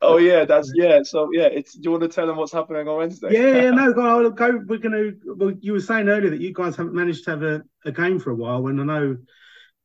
Oh 0.00 0.18
yeah, 0.18 0.44
that's 0.44 0.72
yeah. 0.74 1.02
So 1.02 1.30
yeah, 1.32 1.46
it's. 1.46 1.74
Do 1.74 1.80
you 1.82 1.90
want 1.90 2.04
to 2.04 2.08
tell 2.08 2.26
them 2.26 2.36
what's 2.36 2.52
happening 2.52 2.86
on 2.86 2.96
Wednesday? 2.96 3.28
Yeah, 3.32 3.62
yeah, 3.62 3.70
no, 3.70 3.92
go, 3.92 4.30
go. 4.30 4.60
We're 4.66 4.78
gonna. 4.78 5.10
Well, 5.24 5.52
you 5.60 5.72
were 5.72 5.80
saying 5.80 6.08
earlier 6.08 6.30
that 6.30 6.40
you 6.40 6.54
guys 6.54 6.76
haven't 6.76 6.94
managed 6.94 7.24
to 7.24 7.30
have 7.30 7.42
a, 7.42 7.62
a 7.84 7.92
game 7.92 8.20
for 8.20 8.30
a 8.30 8.36
while, 8.36 8.66
and 8.68 8.80
I 8.80 8.84
know 8.84 9.16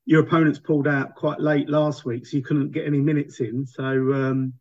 your 0.05 0.21
opponents 0.21 0.59
pulled 0.59 0.87
out 0.87 1.15
quite 1.15 1.39
late 1.39 1.69
last 1.69 2.05
week, 2.05 2.25
so 2.25 2.37
you 2.37 2.43
couldn't 2.43 2.71
get 2.71 2.85
any 2.85 2.99
minutes 2.99 3.39
in. 3.39 3.65
So 3.65 3.83
um, 3.83 4.53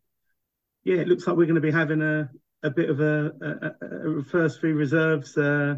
yeah, 0.83 0.97
it 0.97 1.07
looks 1.07 1.27
like 1.27 1.37
we're 1.37 1.45
going 1.45 1.55
to 1.55 1.61
be 1.61 1.71
having 1.71 2.01
a 2.01 2.29
a 2.63 2.69
bit 2.69 2.89
of 2.89 2.99
a, 2.99 3.31
a, 3.41 4.19
a 4.19 4.23
first 4.23 4.59
three 4.59 4.73
reserves 4.73 5.37
uh, 5.37 5.75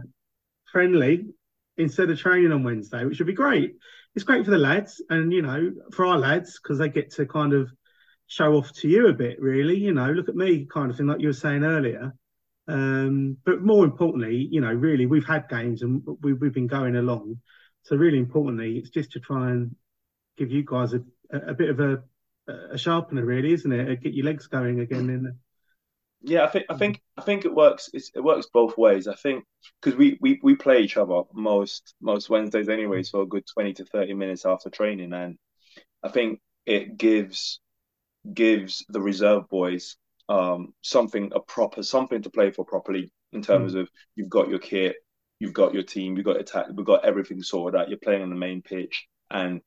friendly 0.72 1.26
instead 1.78 2.10
of 2.10 2.20
training 2.20 2.52
on 2.52 2.64
Wednesday, 2.64 3.06
which 3.06 3.20
would 3.20 3.28
be 3.28 3.34
great. 3.34 3.76
It's 4.16 4.26
great 4.26 4.46
for 4.46 4.52
the 4.52 4.58
lads, 4.58 5.02
and 5.10 5.32
you 5.32 5.42
know, 5.42 5.72
for 5.94 6.06
our 6.06 6.18
lads 6.18 6.60
because 6.62 6.78
they 6.78 6.90
get 6.90 7.12
to 7.12 7.26
kind 7.26 7.54
of 7.54 7.72
show 8.28 8.54
off 8.56 8.72
to 8.74 8.88
you 8.88 9.08
a 9.08 9.14
bit. 9.14 9.42
Really, 9.42 9.78
you 9.78 9.94
know, 9.94 10.12
look 10.12 10.30
at 10.30 10.36
me, 10.36 10.68
kind 10.72 10.92
of 10.92 10.98
thing, 10.98 11.08
like 11.08 11.22
you 11.22 11.28
were 11.28 11.34
saying 11.34 11.64
earlier. 11.64 12.14
Um, 12.68 13.38
but 13.46 13.62
more 13.62 13.84
importantly, 13.84 14.48
you 14.50 14.62
know, 14.62 14.72
really, 14.72 15.06
we've 15.06 15.28
had 15.28 15.50
games 15.50 15.82
and 15.82 16.02
we, 16.22 16.34
we've 16.34 16.54
been 16.54 16.68
going 16.68 16.96
along. 16.96 17.42
So 17.84 17.96
really 17.96 18.20
importantly, 18.20 18.78
it's 18.78 18.90
just 18.90 19.12
to 19.14 19.20
try 19.20 19.52
and 19.52 19.76
give 20.38 20.52
you 20.52 20.64
guys 20.64 20.94
a, 20.94 21.02
a, 21.32 21.54
bit 21.54 21.70
of 21.70 21.80
a, 21.80 22.04
a 22.72 22.78
sharpener, 22.78 23.26
really, 23.26 23.54
isn't 23.54 23.72
it? 23.72 24.02
Get 24.02 24.14
your 24.14 24.26
legs 24.26 24.48
going 24.48 24.80
again 24.80 25.10
in 25.10 25.36
Yeah, 26.24 26.44
I 26.44 26.48
think 26.48 26.66
I 26.70 26.76
think 26.76 27.02
I 27.18 27.22
think 27.22 27.46
it 27.46 27.54
works. 27.54 27.90
It's, 27.94 28.12
it 28.14 28.24
works 28.24 28.48
both 28.54 28.78
ways. 28.78 29.08
I 29.08 29.16
think 29.16 29.44
because 29.82 29.98
we, 29.98 30.18
we 30.22 30.40
we 30.44 30.56
play 30.56 30.82
each 30.82 30.98
other 30.98 31.22
most 31.34 31.96
most 32.00 32.30
Wednesdays 32.30 32.70
anyway, 32.70 33.04
so 33.04 33.22
a 33.22 33.28
good 33.28 33.46
twenty 33.52 33.74
to 33.74 33.86
thirty 33.86 34.14
minutes 34.14 34.46
after 34.46 34.70
training, 34.70 35.14
and 35.14 35.38
I 36.04 36.10
think 36.10 36.40
it 36.66 36.98
gives 36.98 37.60
gives 38.32 38.86
the 38.90 39.02
reserve 39.02 39.50
boys 39.50 39.98
um, 40.30 40.74
something 40.82 41.32
a 41.34 41.40
proper 41.40 41.82
something 41.82 42.22
to 42.22 42.30
play 42.30 42.52
for 42.52 42.66
properly 42.66 43.12
in 43.34 43.42
terms 43.42 43.74
mm. 43.74 43.82
of 43.82 43.90
you've 44.16 44.30
got 44.30 44.50
your 44.50 44.60
kit, 44.60 44.98
you've 45.40 45.54
got 45.54 45.74
your 45.74 45.84
team, 45.84 46.16
you've 46.16 46.26
got 46.26 46.40
attack, 46.40 46.68
we've 46.74 46.86
got 46.86 47.04
everything 47.04 47.42
sorted 47.42 47.80
out. 47.80 47.90
You're 47.90 47.98
playing 47.98 48.22
on 48.22 48.30
the 48.30 48.36
main 48.36 48.62
pitch, 48.62 49.08
and 49.32 49.62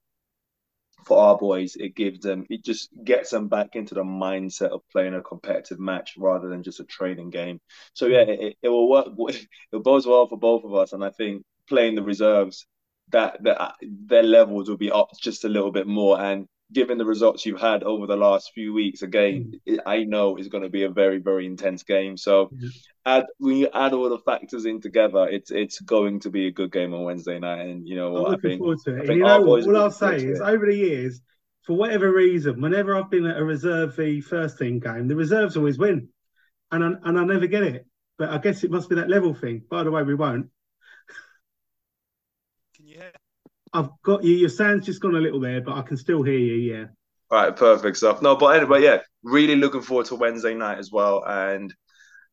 for 1.07 1.18
our 1.18 1.36
boys, 1.36 1.76
it 1.76 1.94
gives 1.94 2.20
them, 2.20 2.46
it 2.50 2.64
just 2.64 2.90
gets 3.05 3.30
them 3.30 3.48
back 3.48 3.70
into 3.74 3.94
the 3.94 4.02
mindset 4.02 4.70
of 4.70 4.82
playing 4.92 5.14
a 5.14 5.22
competitive 5.22 5.78
match 5.78 6.14
rather 6.18 6.48
than 6.48 6.62
just 6.62 6.80
a 6.80 6.84
training 6.84 7.30
game. 7.30 7.61
So 7.94 8.07
yeah, 8.07 8.22
it, 8.22 8.57
it 8.62 8.68
will 8.68 8.88
work. 8.88 9.09
It 9.72 9.82
bodes 9.82 10.07
well 10.07 10.26
for 10.26 10.38
both 10.38 10.64
of 10.64 10.74
us, 10.74 10.92
and 10.92 11.05
I 11.05 11.11
think 11.11 11.42
playing 11.68 11.94
the 11.96 12.02
reserves, 12.02 12.66
that 13.11 13.42
that 13.44 13.74
their 13.82 14.22
levels 14.22 14.68
will 14.68 14.76
be 14.76 14.90
up 14.90 15.11
just 15.20 15.44
a 15.44 15.48
little 15.48 15.72
bit 15.72 15.86
more, 15.86 16.20
and 16.20 16.46
given 16.75 16.99
the 16.99 17.05
results 17.05 17.47
you've 17.47 17.61
had 17.61 17.83
over 17.83 18.07
the 18.07 18.16
last 18.16 18.53
few 18.53 18.75
weeks, 18.75 19.03
again, 19.03 19.61
mm. 19.66 19.79
I 19.87 20.05
know 20.05 20.37
it's 20.37 20.49
going 20.49 20.64
to 20.64 20.68
be 20.68 20.83
a 20.83 20.91
very, 20.91 21.18
very 21.18 21.47
intense 21.47 21.85
game. 21.85 22.16
So, 22.16 22.51
yeah. 22.53 22.68
add 23.07 23.27
when 23.39 23.57
you 23.57 23.68
add 23.72 23.95
all 23.95 24.11
the 24.11 24.18
factors 24.18 24.66
in 24.66 24.81
together, 24.81 25.27
it's 25.29 25.51
it's 25.51 25.81
going 25.81 26.20
to 26.20 26.31
be 26.31 26.49
a 26.49 26.51
good 26.51 26.72
game 26.72 26.93
on 26.93 27.05
Wednesday 27.05 27.39
night. 27.39 27.66
And 27.66 27.89
you 27.89 27.97
know 27.97 28.11
what? 28.11 28.35
I 28.35 28.41
think, 28.41 28.61
I 28.62 28.75
think 28.85 29.09
you 29.09 29.18
know 29.20 29.47
all 29.47 29.77
I'll 29.77 29.91
say 29.91 30.16
is 30.16 30.41
over 30.41 30.66
the 30.66 30.77
years, 30.77 31.20
for 31.62 31.75
whatever 31.75 32.12
reason, 32.12 32.61
whenever 32.61 32.97
I've 32.97 33.11
been 33.11 33.27
at 33.27 33.39
a 33.39 33.45
reserve 33.45 33.97
v 33.97 34.20
first 34.20 34.59
team 34.59 34.81
game, 34.81 35.09
the 35.09 35.16
reserves 35.16 35.57
always 35.57 35.79
win, 35.79 36.09
and 36.70 36.85
I, 36.85 37.09
and 37.09 37.18
I 37.18 37.25
never 37.25 37.47
get 37.47 37.62
it. 37.62 37.87
But 38.18 38.31
I 38.31 38.39
guess 38.39 38.64
it 38.64 38.70
must 38.70 38.89
be 38.89 38.97
that 38.97 39.09
level 39.09 39.35
thing. 39.35 39.62
By 39.70 39.83
the 39.83 39.91
way, 39.91 40.03
we 40.03 40.14
won't. 40.14 40.51
I've 43.75 43.91
got 44.05 44.25
you. 44.25 44.35
Your 44.35 44.49
sound's 44.49 44.87
just 44.87 45.03
gone 45.03 45.16
a 45.16 45.20
little 45.20 45.41
there, 45.41 45.61
but 45.61 45.77
I 45.77 45.83
can 45.83 45.97
still 45.97 46.22
hear 46.22 46.39
you. 46.39 46.55
Yeah. 46.55 46.85
All 47.31 47.43
right, 47.43 47.57
perfect 47.57 47.97
stuff. 47.97 48.22
No, 48.22 48.37
but 48.37 48.57
anyway, 48.57 48.83
yeah, 48.83 48.99
really 49.25 49.57
looking 49.57 49.83
forward 49.83 50.07
to 50.07 50.14
Wednesday 50.14 50.55
night 50.55 50.79
as 50.79 50.93
well, 50.93 51.25
and 51.27 51.75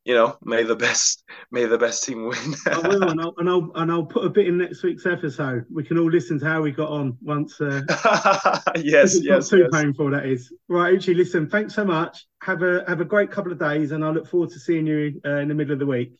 you 0.05 0.15
know, 0.15 0.37
may 0.43 0.63
the 0.63 0.75
best, 0.75 1.23
may 1.51 1.65
the 1.65 1.77
best 1.77 2.03
team 2.03 2.27
win. 2.27 2.55
I 2.67 2.87
will, 2.87 3.03
and 3.09 3.21
I'll, 3.21 3.33
and 3.37 3.49
I'll 3.49 3.71
and 3.75 3.91
I'll 3.91 4.05
put 4.05 4.25
a 4.25 4.29
bit 4.29 4.47
in 4.47 4.57
next 4.57 4.83
week's 4.83 5.05
episode. 5.05 5.65
We 5.73 5.83
can 5.83 5.97
all 5.97 6.09
listen 6.09 6.39
to 6.39 6.45
how 6.45 6.61
we 6.61 6.71
got 6.71 6.89
on 6.89 7.17
once. 7.21 7.59
Uh, 7.59 7.81
yes, 8.77 9.17
yes, 9.21 9.49
too 9.49 9.59
yes. 9.59 9.69
painful 9.71 10.11
that 10.11 10.25
is. 10.25 10.53
Right, 10.67 10.93
Uche, 10.93 11.15
listen. 11.15 11.49
Thanks 11.49 11.73
so 11.73 11.85
much. 11.85 12.27
Have 12.43 12.61
a 12.61 12.83
have 12.87 13.01
a 13.01 13.05
great 13.05 13.31
couple 13.31 13.51
of 13.51 13.59
days, 13.59 13.91
and 13.91 14.03
I 14.03 14.09
look 14.09 14.27
forward 14.27 14.49
to 14.51 14.59
seeing 14.59 14.85
you 14.85 15.21
uh, 15.25 15.37
in 15.37 15.47
the 15.47 15.55
middle 15.55 15.73
of 15.73 15.79
the 15.79 15.85
week. 15.85 16.13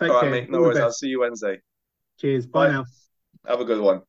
Take 0.00 0.10
all 0.10 0.20
care. 0.20 0.30
Right, 0.30 0.42
mate, 0.42 0.50
no 0.50 0.60
worries. 0.60 0.78
I'll 0.78 0.92
see 0.92 1.08
you 1.08 1.20
Wednesday. 1.20 1.60
Cheers. 2.20 2.46
Bye, 2.46 2.66
Bye 2.68 2.72
now. 2.72 2.84
Have 3.46 3.60
a 3.60 3.64
good 3.64 3.80
one. 3.80 4.02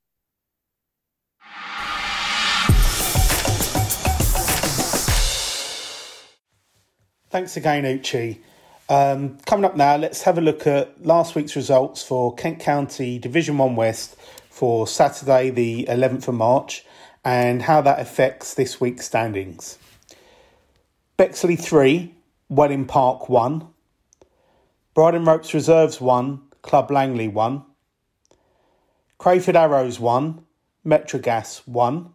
Thanks 7.30 7.56
again, 7.56 7.84
Uche. 7.84 8.40
Um, 8.90 9.38
coming 9.46 9.64
up 9.64 9.76
now, 9.78 9.98
let's 9.98 10.24
have 10.24 10.40
a 10.40 10.42
look 10.42 10.66
at 10.66 11.06
last 11.06 11.36
week's 11.36 11.56
results 11.56 12.02
for 12.02 12.34
Kent 12.34 12.60
County 12.60 13.20
Division 13.20 13.60
1 13.60 13.76
West 13.76 14.16
for 14.50 14.88
Saturday, 14.88 15.52
the 15.52 15.86
11th 15.88 16.28
of 16.28 16.34
March, 16.34 16.84
and 17.24 17.62
how 17.62 17.82
that 17.82 18.00
affects 18.00 18.56
this 18.56 18.82
week's 18.82 19.06
standings. 19.06 19.78
Bexley 21.18 21.56
3, 21.56 22.16
Welling 22.50 22.86
Park 22.86 23.30
1, 23.30 23.68
Bridon 24.96 25.28
Ropes 25.28 25.54
Reserves 25.54 26.02
1, 26.02 26.42
Club 26.64 26.90
Langley 26.90 27.28
1, 27.28 27.62
Crayford 29.20 29.56
Arrows 29.56 30.00
1, 30.00 30.44
Metrogas 30.84 31.62
1, 31.68 32.10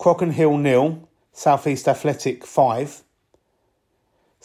Crockenhill 0.00 0.58
nil, 0.58 1.08
Southeast 1.32 1.86
Athletic 1.86 2.44
5, 2.44 3.04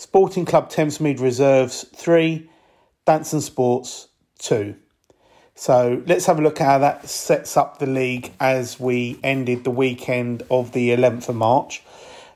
Sporting 0.01 0.45
Club 0.45 0.71
Thamesmead 0.71 1.19
Reserves 1.19 1.85
3, 1.95 2.49
Danson 3.05 3.39
Sports 3.39 4.07
2. 4.39 4.73
So 5.53 6.01
let's 6.07 6.25
have 6.25 6.39
a 6.39 6.41
look 6.41 6.59
at 6.59 6.65
how 6.65 6.79
that 6.79 7.07
sets 7.07 7.55
up 7.55 7.77
the 7.77 7.85
league 7.85 8.31
as 8.39 8.79
we 8.79 9.19
ended 9.21 9.63
the 9.63 9.69
weekend 9.69 10.41
of 10.49 10.71
the 10.71 10.89
11th 10.89 11.29
of 11.29 11.35
March. 11.35 11.83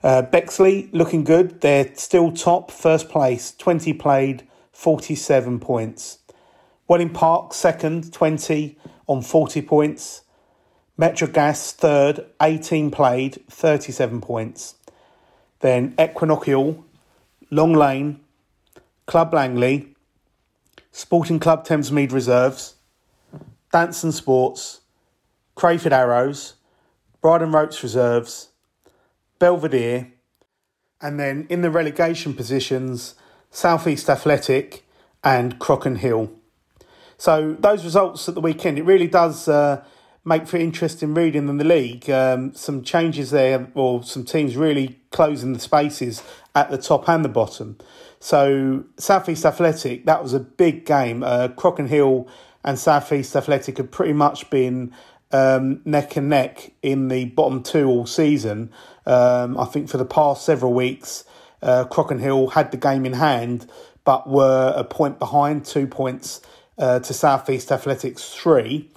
Uh, 0.03 0.21
Bexley 0.21 0.91
looking 0.91 1.23
good. 1.23 1.61
They're 1.61 1.91
still 1.95 2.31
top, 2.31 2.69
first 2.69 3.09
place, 3.09 3.55
20 3.55 3.93
played, 3.93 4.47
47 4.71 5.59
points. 5.59 6.19
Welling 6.87 7.09
Park 7.09 7.55
second, 7.55 8.13
20 8.13 8.77
on 9.07 9.23
40 9.23 9.63
points. 9.63 10.21
Metrogas 10.99 11.71
third, 11.71 12.27
18 12.39 12.91
played, 12.91 13.43
37 13.49 14.21
points. 14.21 14.75
Then 15.61 15.95
Equinoctial 15.97 16.84
Long 17.55 17.73
Lane, 17.73 18.19
Club 19.05 19.33
Langley, 19.33 19.95
Sporting 20.91 21.39
Club 21.39 21.65
Thamesmead 21.65 22.11
Reserves, 22.11 22.75
Danson 23.71 24.11
Sports, 24.11 24.81
Crayford 25.55 25.93
Arrows, 25.93 26.55
Bridon 27.23 27.53
Ropes 27.53 27.81
Reserves, 27.81 28.49
Belvedere, 29.39 30.11
and 31.01 31.17
then 31.17 31.47
in 31.49 31.61
the 31.61 31.71
relegation 31.71 32.33
positions, 32.33 33.15
Southeast 33.51 34.09
Athletic 34.09 34.85
and 35.23 35.57
Crockenhill. 35.57 36.31
So 37.17 37.55
those 37.57 37.85
results 37.85 38.27
at 38.27 38.35
the 38.35 38.41
weekend, 38.41 38.77
it 38.77 38.83
really 38.83 39.07
does 39.07 39.47
uh, 39.47 39.81
make 40.25 40.45
for 40.45 40.57
interesting 40.57 41.13
reading 41.13 41.47
in 41.47 41.55
the 41.55 41.63
league. 41.63 42.09
Um, 42.09 42.53
some 42.53 42.83
changes 42.83 43.31
there, 43.31 43.71
or 43.75 44.03
some 44.03 44.25
teams 44.25 44.57
really 44.57 44.99
closing 45.11 45.53
the 45.53 45.59
spaces 45.59 46.21
at 46.55 46.71
the 46.71 46.77
top 46.77 47.07
and 47.09 47.23
the 47.23 47.29
bottom. 47.29 47.77
So 48.19 48.85
Southeast 48.97 49.45
Athletic, 49.45 50.05
that 50.05 50.23
was 50.23 50.33
a 50.33 50.39
big 50.39 50.85
game. 50.85 51.21
Uh, 51.21 51.49
Crockenhill 51.49 52.27
and 52.63 52.79
Southeast 52.79 53.35
Athletic 53.35 53.77
had 53.77 53.91
pretty 53.91 54.13
much 54.13 54.49
been 54.49 54.93
um, 55.31 55.81
neck 55.85 56.15
and 56.15 56.29
neck 56.29 56.71
in 56.81 57.09
the 57.09 57.25
bottom 57.25 57.61
two 57.61 57.87
all 57.87 58.05
season. 58.05 58.71
Um, 59.05 59.59
I 59.59 59.65
think 59.65 59.89
for 59.89 59.97
the 59.97 60.05
past 60.05 60.45
several 60.45 60.73
weeks, 60.73 61.25
uh, 61.61 61.85
Crockenhill 61.91 62.53
had 62.53 62.71
the 62.71 62.77
game 62.77 63.05
in 63.05 63.13
hand, 63.13 63.69
but 64.03 64.27
were 64.27 64.73
a 64.75 64.83
point 64.83 65.19
behind, 65.19 65.65
two 65.65 65.85
points 65.85 66.41
uh, 66.77 66.99
to 66.99 67.13
Southeast 67.13 67.71
Athletics 67.71 68.33
three. 68.33 68.89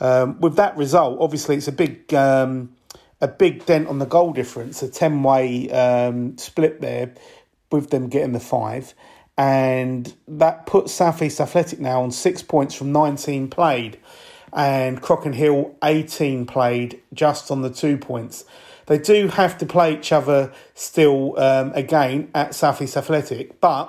Um, 0.00 0.40
with 0.40 0.56
that 0.56 0.76
result, 0.76 1.18
obviously, 1.20 1.56
it's 1.56 1.68
a 1.68 1.72
big 1.72 2.12
um, 2.14 2.74
a 3.22 3.28
big 3.28 3.64
dent 3.64 3.88
on 3.88 3.98
the 3.98 4.04
goal 4.04 4.32
difference, 4.34 4.82
a 4.82 4.90
ten 4.90 5.22
way 5.22 5.70
um, 5.70 6.36
split 6.36 6.82
there, 6.82 7.14
with 7.70 7.88
them 7.88 8.08
getting 8.08 8.32
the 8.32 8.40
five, 8.40 8.92
and 9.38 10.14
that 10.28 10.66
puts 10.66 10.92
Southeast 10.92 11.40
Athletic 11.40 11.80
now 11.80 12.02
on 12.02 12.10
six 12.10 12.42
points 12.42 12.74
from 12.74 12.92
nineteen 12.92 13.48
played, 13.48 13.98
and 14.52 15.00
Crockenhill 15.00 15.76
eighteen 15.82 16.44
played 16.44 17.00
just 17.14 17.50
on 17.50 17.62
the 17.62 17.70
two 17.70 17.96
points. 17.96 18.44
They 18.86 18.98
do 18.98 19.28
have 19.28 19.56
to 19.58 19.66
play 19.66 19.94
each 19.94 20.12
other 20.12 20.52
still 20.74 21.38
um, 21.38 21.72
again 21.74 22.28
at 22.34 22.54
Southeast 22.54 22.96
Athletic, 22.96 23.60
but 23.60 23.88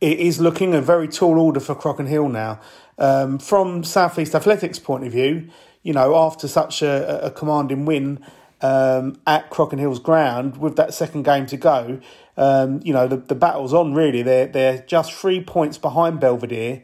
it 0.00 0.20
is 0.20 0.38
looking 0.38 0.74
a 0.74 0.82
very 0.82 1.08
tall 1.08 1.40
order 1.40 1.60
for 1.60 1.74
Crockenhill 1.74 2.30
now. 2.30 2.60
Um, 2.98 3.38
from 3.38 3.82
Southeast 3.82 4.34
Athletics' 4.34 4.78
point 4.78 5.06
of 5.06 5.12
view, 5.12 5.48
you 5.82 5.92
know, 5.92 6.16
after 6.16 6.48
such 6.48 6.82
a, 6.82 7.26
a 7.26 7.30
commanding 7.30 7.84
win 7.84 8.24
um, 8.60 9.18
at 9.26 9.50
Crockenhill's 9.50 9.98
ground 9.98 10.58
with 10.58 10.76
that 10.76 10.92
second 10.92 11.22
game 11.22 11.46
to 11.46 11.56
go, 11.56 12.00
um, 12.36 12.80
you 12.84 12.92
know, 12.92 13.06
the, 13.08 13.16
the 13.16 13.34
battle's 13.34 13.72
on 13.72 13.94
really. 13.94 14.22
They're, 14.22 14.46
they're 14.46 14.78
just 14.86 15.12
three 15.12 15.42
points 15.42 15.78
behind 15.78 16.20
Belvedere 16.20 16.82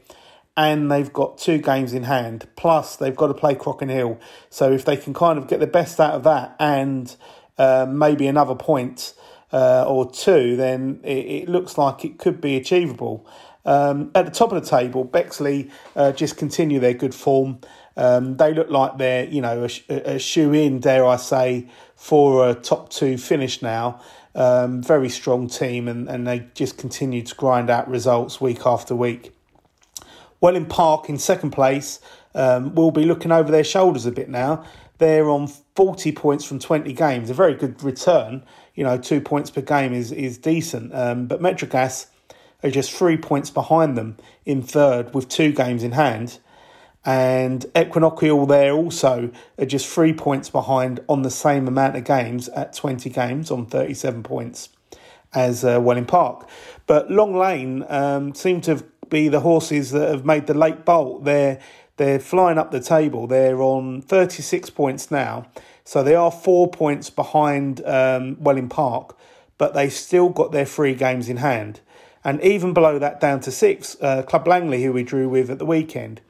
and 0.57 0.91
they've 0.91 1.13
got 1.13 1.39
two 1.39 1.59
games 1.59 1.93
in 1.93 2.05
hand. 2.05 2.49
Plus, 2.57 2.97
they've 2.97 3.15
got 3.15 3.27
to 3.29 3.35
play 3.35 3.55
Crockenhill. 3.55 4.19
So 4.49 4.73
if 4.73 4.85
they 4.85 4.97
can 4.97 5.13
kind 5.13 5.39
of 5.39 5.49
get 5.49 5.61
the 5.61 5.67
best 5.67 6.01
out 6.01 6.15
of 6.15 6.25
that 6.25 6.57
and 6.59 7.15
uh, 7.59 7.87
maybe 7.89 8.27
another 8.27 8.55
point 8.55 9.15
uh, 9.53 9.85
or 9.87 10.11
two, 10.11 10.57
then 10.57 11.01
it, 11.05 11.43
it, 11.43 11.49
looks 11.49 11.77
like 11.77 12.05
it 12.05 12.19
could 12.19 12.41
be 12.41 12.57
achievable. 12.57 13.27
Um, 13.65 14.11
at 14.15 14.25
the 14.25 14.31
top 14.31 14.53
of 14.53 14.63
the 14.63 14.69
table, 14.69 15.05
Bexley 15.05 15.71
uh, 15.95 16.13
just 16.13 16.37
continue 16.37 16.81
their 16.81 16.95
good 16.95 17.15
form. 17.15 17.61
Um, 17.97 18.37
they 18.37 18.53
look 18.53 18.71
like 18.71 18.99
they're, 18.99 19.25
you 19.25 19.41
know, 19.41 19.67
a, 19.89 20.15
a 20.15 20.19
shoe 20.19 20.53
in, 20.53 20.81
dare 20.81 21.07
I 21.07 21.17
say, 21.17 21.67
for 21.95 22.49
a 22.49 22.55
top 22.55 22.91
two 22.91 23.17
finish 23.17 23.63
now. 23.63 24.01
Um, 24.35 24.83
very 24.83 25.09
strong 25.09 25.49
team, 25.49 25.89
and, 25.89 26.09
and 26.09 26.27
they 26.27 26.47
just 26.55 26.77
continue 26.77 27.23
to 27.23 27.35
grind 27.35 27.71
out 27.71 27.89
results 27.89 28.39
week 28.41 28.67
after 28.67 28.95
week. 28.95 29.33
Welling 30.41 30.67
Park 30.67 31.09
in 31.09 31.19
second 31.19 31.53
place 31.53 32.01
um, 32.35 32.75
will 32.75 32.91
be 32.91 33.05
looking 33.05 33.33
over 33.33 33.51
their 33.51 33.65
shoulders 33.65 34.05
a 34.05 34.13
bit 34.13 34.29
now. 34.29 34.65
They're 34.99 35.29
on 35.29 35.49
40 35.49 36.13
points 36.13 36.45
from 36.45 36.59
20 36.59 36.93
games, 36.93 37.31
a 37.31 37.35
very 37.35 37.55
good 37.55 37.83
return. 37.83 38.45
You 38.75 38.85
know, 38.85 38.99
two 38.99 39.23
points 39.23 39.51
per 39.51 39.63
game 39.63 39.95
is, 39.95 40.13
is 40.13 40.37
decent. 40.37 40.95
Um, 40.95 41.27
but 41.27 41.41
Metrogas 41.41 42.07
are 42.63 42.71
just 42.71 42.93
three 42.93 43.17
points 43.17 43.51
behind 43.51 43.97
them 43.97 44.17
in 44.45 44.63
third 44.63 45.15
with 45.15 45.29
two 45.29 45.53
games 45.53 45.83
in 45.83 45.93
hand. 45.93 46.39
And 47.07 47.65
Equinoctial 47.77 48.47
there 48.49 48.73
also 48.73 49.31
are 49.59 49.65
just 49.65 49.89
three 49.89 50.13
points 50.13 50.51
behind 50.51 50.99
on 51.09 51.23
the 51.23 51.31
same 51.31 51.69
amount 51.69 51.97
of 51.97 52.03
games 52.03 52.49
at 52.49 52.75
20 52.75 53.09
games 53.11 53.53
on 53.53 53.65
37 53.67 54.25
points 54.25 54.71
as 55.33 55.65
uh, 55.65 55.81
Welling 55.81 56.05
Park. 56.05 56.49
But 56.89 57.09
Long 57.09 57.37
Lane 57.37 57.85
um, 57.89 58.35
seem 58.35 58.61
to 58.63 58.85
be 59.09 59.29
the 59.29 59.41
horses 59.41 59.93
that 59.93 60.11
have 60.11 60.25
made 60.25 60.49
the 60.49 60.55
late 60.55 60.85
bolt. 60.85 61.25
They're 61.25 61.61
they're 61.97 62.19
flying 62.19 62.59
up 62.59 62.73
the 62.73 62.81
table. 62.81 63.27
They're 63.27 63.63
on 63.63 64.03
36 64.03 64.69
points 64.71 65.11
now. 65.11 65.47
So 65.85 66.03
they 66.03 66.15
are 66.15 66.31
four 66.31 66.69
points 66.71 67.09
behind 67.09 67.83
um, 67.87 68.37
Welling 68.39 68.69
Park, 68.69 69.17
but 69.57 69.73
they 69.73 69.89
still 69.89 70.29
got 70.29 70.53
their 70.53 70.67
three 70.67 70.95
games 70.95 71.31
in 71.31 71.39
hand. 71.39 71.81
And 72.23 72.43
even 72.43 72.75
below 72.75 72.99
that, 72.99 73.19
down 73.21 73.41
to 73.41 73.51
six, 73.51 73.97
uh, 74.03 74.25
Club 74.25 74.47
Langley, 74.47 74.83
who 74.83 74.93
we 74.93 75.05
drew 75.05 75.29
with 75.29 75.49
at 75.49 75.59
the 75.59 75.65
weekend, 75.65 76.21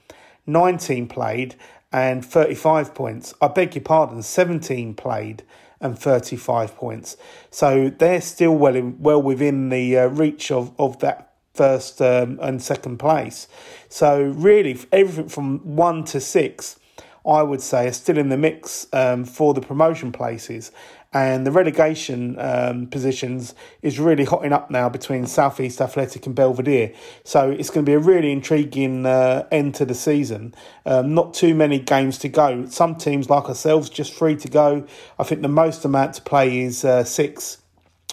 19 0.46 1.08
played 1.08 1.56
and 1.92 2.24
35 2.24 2.94
points. 2.94 3.34
I 3.40 3.48
beg 3.48 3.74
your 3.74 3.82
pardon, 3.82 4.22
17 4.22 4.94
played 4.94 5.42
and 5.80 5.98
35 5.98 6.76
points. 6.76 7.16
So 7.50 7.90
they're 7.90 8.20
still 8.20 8.54
well 8.56 8.74
in, 8.74 9.00
well 9.00 9.22
within 9.22 9.68
the 9.68 9.98
uh, 9.98 10.06
reach 10.06 10.50
of, 10.50 10.72
of 10.78 10.98
that 11.00 11.34
first 11.54 12.00
um, 12.02 12.38
and 12.42 12.62
second 12.62 12.98
place. 12.98 13.48
So 13.88 14.22
really, 14.22 14.78
everything 14.92 15.28
from 15.28 15.58
one 15.76 16.04
to 16.04 16.20
six, 16.20 16.78
I 17.26 17.42
would 17.42 17.60
say, 17.60 17.88
are 17.88 17.92
still 17.92 18.18
in 18.18 18.28
the 18.28 18.36
mix 18.36 18.86
um, 18.92 19.24
for 19.24 19.54
the 19.54 19.60
promotion 19.60 20.12
places. 20.12 20.70
And 21.16 21.46
the 21.46 21.50
relegation 21.50 22.38
um, 22.38 22.88
positions 22.88 23.54
is 23.80 23.98
really 23.98 24.24
hotting 24.24 24.52
up 24.52 24.70
now 24.70 24.90
between 24.90 25.24
Southeast 25.24 25.80
Athletic 25.80 26.26
and 26.26 26.34
Belvedere. 26.34 26.92
So 27.24 27.50
it's 27.50 27.70
going 27.70 27.86
to 27.86 27.90
be 27.90 27.94
a 27.94 27.98
really 27.98 28.32
intriguing 28.32 29.06
uh, 29.06 29.46
end 29.50 29.74
to 29.76 29.86
the 29.86 29.94
season. 29.94 30.54
Um, 30.84 31.14
not 31.14 31.32
too 31.32 31.54
many 31.54 31.78
games 31.78 32.18
to 32.18 32.28
go. 32.28 32.66
Some 32.66 32.96
teams, 32.96 33.30
like 33.30 33.44
ourselves, 33.44 33.88
just 33.88 34.12
three 34.12 34.36
to 34.36 34.48
go. 34.48 34.86
I 35.18 35.24
think 35.24 35.40
the 35.40 35.48
most 35.48 35.86
amount 35.86 36.12
to 36.16 36.20
play 36.20 36.60
is 36.60 36.84
uh, 36.84 37.02
six 37.04 37.62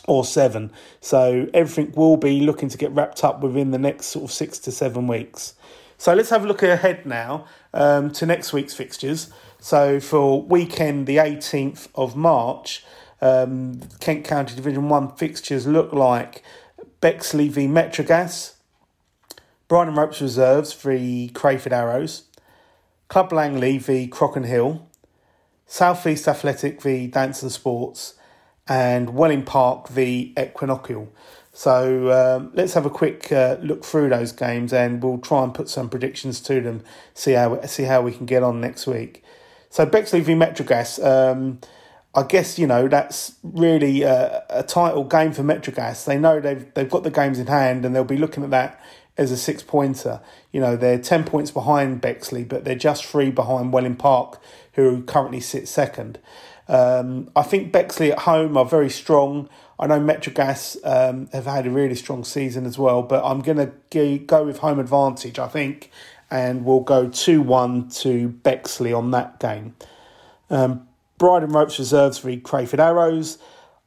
or 0.07 0.23
seven. 0.23 0.71
So 1.01 1.49
everything 1.53 1.91
will 1.97 2.15
be 2.15 2.39
looking 2.39 2.69
to 2.69 2.77
get 2.77 2.91
wrapped 2.93 3.25
up 3.25 3.41
within 3.41 3.71
the 3.71 3.79
next 3.79 4.05
sort 4.07 4.23
of 4.23 4.31
six 4.31 4.59
to 4.59 4.71
seven 4.71 5.07
weeks. 5.07 5.55
So 5.97 6.13
let's 6.13 6.29
have 6.29 6.45
a 6.45 6.47
look 6.47 6.63
ahead 6.63 7.05
now 7.05 7.47
um, 7.73 8.11
to 8.11 8.25
next 8.25 8.53
week's 8.53 8.73
fixtures. 8.73 9.29
So 9.63 10.01
for 10.01 10.41
weekend, 10.41 11.07
the 11.07 11.15
18th 11.15 11.87
of 11.95 12.17
March, 12.17 12.83
um, 13.21 13.79
Kent 14.01 14.25
County 14.25 14.57
Division 14.57 14.89
1 14.89 15.15
fixtures 15.15 15.65
look 15.65 15.93
like 15.93 16.43
Bexley 16.99 17.47
v 17.47 17.65
Metrogas, 17.65 18.55
Bridon 19.69 19.95
Ropes 19.95 20.19
Reserves 20.19 20.73
v 20.73 21.31
Crayford 21.33 21.71
Arrows, 21.71 22.23
Club 23.07 23.31
Langley 23.31 23.77
v 23.77 24.09
Crockenhill, 24.09 24.47
Hill, 24.47 24.89
Southeast 25.65 26.27
Athletic 26.27 26.81
v 26.81 27.07
Danson 27.07 27.49
Sports, 27.49 28.15
and 28.67 29.11
Welling 29.11 29.43
Park 29.43 29.87
v 29.87 30.33
Equinoctial. 30.35 31.07
So 31.53 32.11
um, 32.11 32.51
let's 32.53 32.73
have 32.73 32.85
a 32.85 32.89
quick 32.89 33.31
uh, 33.31 33.55
look 33.61 33.85
through 33.85 34.09
those 34.09 34.33
games, 34.33 34.73
and 34.73 35.01
we'll 35.01 35.19
try 35.19 35.41
and 35.41 35.53
put 35.53 35.69
some 35.69 35.87
predictions 35.87 36.41
to 36.41 36.59
them. 36.59 36.83
See 37.13 37.31
how 37.31 37.61
see 37.61 37.83
how 37.83 38.01
we 38.01 38.11
can 38.11 38.25
get 38.25 38.43
on 38.43 38.59
next 38.59 38.87
week. 38.87 39.22
So 39.73 39.87
Bexley 39.87 40.21
v 40.21 40.33
Metrogas. 40.33 41.03
Um, 41.03 41.59
I 42.13 42.21
guess 42.21 42.59
you 42.59 42.67
know 42.67 42.87
that's 42.87 43.37
really 43.41 44.03
a, 44.03 44.43
a 44.51 44.61
title 44.61 45.03
game 45.03 45.31
for 45.31 45.41
Metrogas. 45.41 46.05
They 46.05 46.19
know 46.19 46.39
they've 46.39 46.71
they've 46.75 46.87
got 46.87 47.01
the 47.01 47.09
games 47.09 47.39
in 47.39 47.47
hand, 47.47 47.83
and 47.83 47.95
they'll 47.95 48.03
be 48.03 48.17
looking 48.17 48.43
at 48.43 48.51
that 48.51 48.79
as 49.17 49.31
a 49.31 49.37
six 49.37 49.63
pointer. 49.63 50.21
You 50.51 50.61
know 50.61 50.75
they're 50.75 50.99
ten 50.99 51.23
points 51.23 51.49
behind 51.49 52.01
Bexley, 52.01 52.43
but 52.43 52.65
they're 52.65 52.75
just 52.75 53.03
three 53.03 53.31
behind 53.31 53.73
Welling 53.73 53.95
Park, 53.95 54.39
who 54.73 55.01
currently 55.01 55.39
sit 55.39 55.67
second. 55.67 56.19
Um, 56.67 57.31
I 57.35 57.41
think 57.41 57.71
Bexley 57.71 58.11
at 58.11 58.19
home 58.19 58.55
are 58.57 58.65
very 58.65 58.91
strong. 58.91 59.49
I 59.79 59.87
know 59.87 59.99
Metrogas 59.99 60.77
um, 60.83 61.29
have 61.33 61.45
had 61.45 61.65
a 61.65 61.71
really 61.71 61.95
strong 61.95 62.23
season 62.23 62.67
as 62.67 62.77
well, 62.77 63.01
but 63.01 63.25
I'm 63.25 63.41
going 63.41 63.57
to 63.57 64.19
go 64.19 64.43
with 64.43 64.59
home 64.59 64.79
advantage, 64.79 65.39
I 65.39 65.47
think, 65.47 65.89
and 66.33 66.65
we'll 66.65 66.79
go 66.79 67.07
2 67.07 67.43
1 67.43 67.89
to 67.89 68.29
Bexley 68.29 68.91
on 68.91 69.11
that 69.11 69.39
game. 69.39 69.75
Um, 70.49 70.87
Bridon 71.19 71.53
Ropes 71.53 71.77
Reserves 71.77 72.17
v 72.17 72.37
Crayford 72.37 72.79
Arrows. 72.79 73.37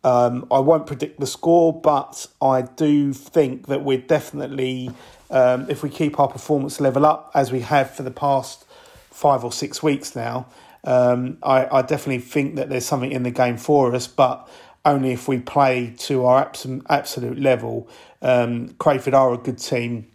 Um, 0.05 0.47
I 0.53 0.61
won't 0.61 0.87
predict 0.87 1.19
the 1.19 1.27
score, 1.27 1.73
but 1.73 2.25
I 2.41 2.63
do 2.63 3.13
think 3.13 3.67
that 3.67 3.83
we're 3.83 3.99
definitely, 3.99 4.93
um, 5.29 5.69
if 5.69 5.83
we 5.83 5.91
keep 5.91 6.21
our 6.21 6.29
performance 6.29 6.81
level 6.81 7.05
up 7.05 7.33
as 7.35 7.51
we 7.51 7.61
have 7.61 7.91
for 7.91 8.05
the 8.05 8.13
past 8.13 8.65
five 9.11 9.43
or 9.43 9.51
six 9.51 9.83
weeks 9.83 10.15
now, 10.15 10.47
um, 10.85 11.39
I, 11.43 11.67
I 11.79 11.83
definitely 11.83 12.21
think 12.21 12.55
that 12.55 12.69
there's 12.69 12.87
something 12.87 13.11
in 13.11 13.25
the 13.25 13.33
game 13.33 13.57
for 13.57 13.93
us, 13.93 14.07
but 14.07 14.49
only 14.85 15.11
if 15.11 15.27
we 15.27 15.41
play 15.41 15.95
to 15.99 16.25
our 16.25 16.43
absolute, 16.43 16.87
absolute 16.89 17.41
level. 17.41 17.89
Um, 18.23 18.69
Crayford 18.79 19.15
are 19.15 19.35
a 19.35 19.37
good 19.37 19.59
team. 19.59 20.07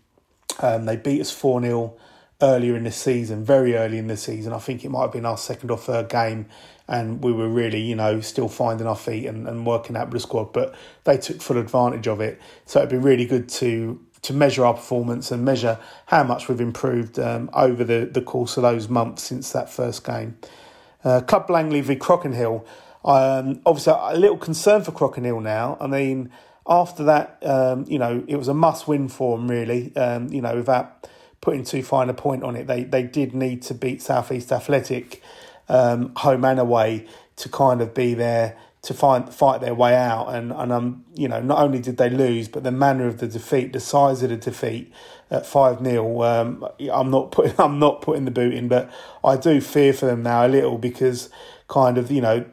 Um, 0.62 0.86
they 0.86 0.96
beat 0.96 1.20
us 1.20 1.30
4 1.30 1.62
0 1.62 1.98
earlier 2.42 2.76
in 2.76 2.84
the 2.84 2.92
season, 2.92 3.44
very 3.44 3.76
early 3.76 3.98
in 3.98 4.08
the 4.08 4.18
season. 4.18 4.54
I 4.54 4.60
think 4.60 4.84
it 4.84 4.90
might 4.90 5.04
have 5.04 5.12
been 5.12 5.26
our 5.26 5.38
second 5.38 5.72
or 5.72 5.78
third 5.78 6.10
game, 6.10 6.48
and 6.88 7.24
we 7.24 7.32
were 7.32 7.50
really, 7.50 7.82
you 7.82 7.96
know, 7.96 8.22
still 8.22 8.50
finding 8.50 8.88
our 8.88 8.96
feet 8.96 9.26
and, 9.26 9.48
and 9.48 9.66
working 9.66 9.96
out 9.96 10.12
the 10.12 10.20
squad, 10.20 10.54
but 10.54 10.76
they 11.04 11.18
took 11.18 11.42
full 11.42 11.58
advantage 11.58 12.08
of 12.08 12.22
it. 12.22 12.42
So 12.66 12.80
it'd 12.80 12.90
be 12.90 12.98
really 12.98 13.26
good 13.26 13.50
to 13.50 14.00
to 14.24 14.34
measure 14.34 14.64
our 14.64 14.76
performance 14.76 15.32
and 15.32 15.44
measure 15.44 15.80
how 16.06 16.24
much 16.24 16.48
we've 16.48 16.62
improved 16.62 17.18
um, 17.18 17.50
over 17.54 17.84
the, 17.84 18.06
the 18.06 18.22
course 18.22 18.56
of 18.56 18.62
those 18.62 18.88
months 18.88 19.24
since 19.24 19.52
that 19.52 19.68
first 19.68 20.06
game. 20.06 20.38
Uh, 21.04 21.22
Club 21.22 21.50
Langley 21.50 21.82
v 21.82 21.96
Crockenhill. 21.96 22.64
Um, 23.04 23.62
obviously, 23.66 23.94
a 23.98 24.16
little 24.18 24.38
concern 24.38 24.84
for 24.84 24.92
Crockenhill 24.92 25.42
now. 25.42 25.76
I 25.82 25.88
mean, 25.88 26.32
after 26.68 27.04
that, 27.06 27.40
um, 27.42 27.86
you 27.88 27.98
know, 27.98 28.24
it 28.28 28.36
was 28.36 28.48
a 28.48 28.54
must 28.54 28.88
win 28.88 29.08
for 29.08 29.38
them, 29.38 29.50
really. 29.50 29.96
Um, 29.96 30.32
you 30.32 30.42
know, 30.42 30.56
without 30.56 31.08
putting 31.42 31.64
too 31.64 31.84
fine 31.84 32.10
a 32.10 32.14
point 32.14 32.44
on 32.44 32.56
it, 32.56 32.68
they, 32.68 32.84
they 32.84 33.04
did 33.04 33.34
need 33.34 33.62
to 33.64 33.74
beat 33.74 34.02
Southeast 34.02 34.52
Athletic 34.52 35.22
um, 35.68 36.14
home 36.16 36.46
and 36.46 36.60
away 36.60 37.08
to 37.38 37.50
kind 37.50 37.82
of 37.82 37.94
be 37.94 38.14
there 38.14 38.58
to 38.84 38.94
find 38.96 39.32
fight 39.32 39.62
their 39.62 39.76
way 39.76 39.96
out. 39.96 40.34
And 40.34 40.52
and 40.52 40.72
um, 40.72 41.06
you 41.14 41.28
know, 41.28 41.42
not 41.42 41.60
only 41.60 41.80
did 41.80 41.98
they 41.98 42.10
lose, 42.10 42.48
but 42.48 42.64
the 42.64 42.72
manner 42.72 43.08
of 43.08 43.20
the 43.20 43.28
defeat, 43.28 43.74
the 43.74 43.80
size 43.80 44.24
of 44.24 44.30
the 44.30 44.38
defeat 44.38 44.92
at 45.30 45.46
five 45.46 45.84
0 45.84 46.22
um, 46.24 46.68
I'm 46.92 47.10
not 47.10 47.32
putting 47.32 47.54
I'm 47.60 47.80
not 47.80 48.02
putting 48.02 48.26
the 48.26 48.32
boot 48.32 48.54
in, 48.54 48.68
but 48.68 48.92
I 49.24 49.38
do 49.38 49.62
fear 49.62 49.94
for 49.94 50.06
them 50.06 50.24
now 50.24 50.46
a 50.46 50.50
little 50.50 50.78
because 50.78 51.30
kind 51.68 51.98
of 51.98 52.12
you 52.12 52.22
know 52.22 52.46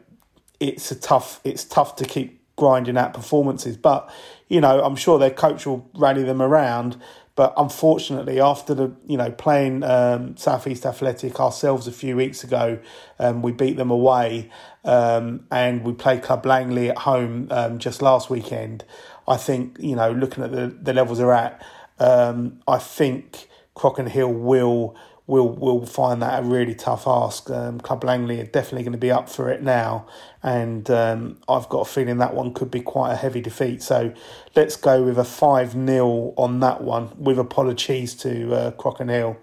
it's 0.59 0.91
a 0.91 0.95
tough 0.95 1.39
it's 1.43 1.63
tough 1.63 1.95
to 1.97 2.05
keep 2.05 2.39
grinding 2.55 2.97
out 2.97 3.13
performances. 3.13 3.77
But 3.77 4.11
you 4.47 4.61
know, 4.61 4.83
I'm 4.83 4.95
sure 4.95 5.17
their 5.17 5.31
coach 5.31 5.65
will 5.65 5.89
rally 5.95 6.23
them 6.23 6.41
around. 6.41 6.99
But 7.39 7.53
unfortunately, 7.55 8.41
after 8.41 8.73
the 8.73 8.91
you 9.07 9.15
know 9.15 9.31
playing 9.31 9.81
um, 9.83 10.35
Southeast 10.35 10.85
Athletic 10.85 11.39
ourselves 11.39 11.87
a 11.87 11.91
few 11.93 12.17
weeks 12.17 12.43
ago, 12.43 12.79
um, 13.17 13.41
we 13.41 13.53
beat 13.53 13.77
them 13.77 13.91
away, 13.91 14.49
um, 14.83 15.45
and 15.49 15.85
we 15.85 15.93
played 15.93 16.21
Club 16.21 16.45
Langley 16.45 16.89
at 16.89 16.97
home 16.97 17.47
um, 17.49 17.79
just 17.79 18.01
last 18.01 18.29
weekend. 18.29 18.83
I 19.25 19.37
think 19.37 19.77
you 19.79 19.95
know 19.95 20.11
looking 20.11 20.43
at 20.43 20.51
the 20.51 20.67
the 20.67 20.91
levels 20.91 21.19
they're 21.19 21.31
at, 21.31 21.65
um, 21.97 22.59
I 22.67 22.77
think 22.77 23.47
Crockenhill 23.73 24.33
will 24.33 24.97
will 25.29 25.49
will 25.49 25.85
find 25.85 26.21
that 26.21 26.39
a 26.39 26.43
really 26.43 26.75
tough 26.75 27.07
ask. 27.07 27.49
Um, 27.49 27.79
Club 27.79 28.03
Langley 28.03 28.41
are 28.41 28.45
definitely 28.45 28.83
going 28.83 28.93
to 28.93 28.97
be 28.97 29.11
up 29.11 29.29
for 29.29 29.49
it 29.49 29.61
now, 29.61 30.07
and 30.41 30.89
um, 30.89 31.37
I've 31.47 31.69
got 31.69 31.81
a 31.81 31.85
feeling 31.85 32.17
that 32.17 32.33
one 32.33 32.53
could 32.53 32.71
be 32.71 32.81
quite 32.81 33.13
a 33.13 33.15
heavy 33.15 33.39
defeat. 33.39 33.83
So 33.83 34.13
let's 34.55 34.75
go 34.75 35.03
with 35.03 35.17
a 35.19 35.23
5 35.23 35.71
0 35.73 36.33
on 36.35 36.59
that 36.61 36.81
one, 36.81 37.11
with 37.17 37.37
apologies 37.37 38.15
to 38.15 38.53
uh, 38.53 38.71
Crockenhill. 38.71 39.37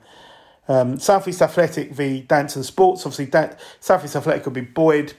Um, 0.69 0.99
Southeast 0.99 1.41
Athletic 1.41 1.93
v 1.93 2.23
Danson 2.23 2.65
Sports. 2.65 3.07
Obviously, 3.07 3.27
Dan- 3.27 3.57
Southeast 3.79 4.17
Athletic 4.17 4.45
will 4.45 4.53
be 4.53 4.63
buoyed 4.63 5.13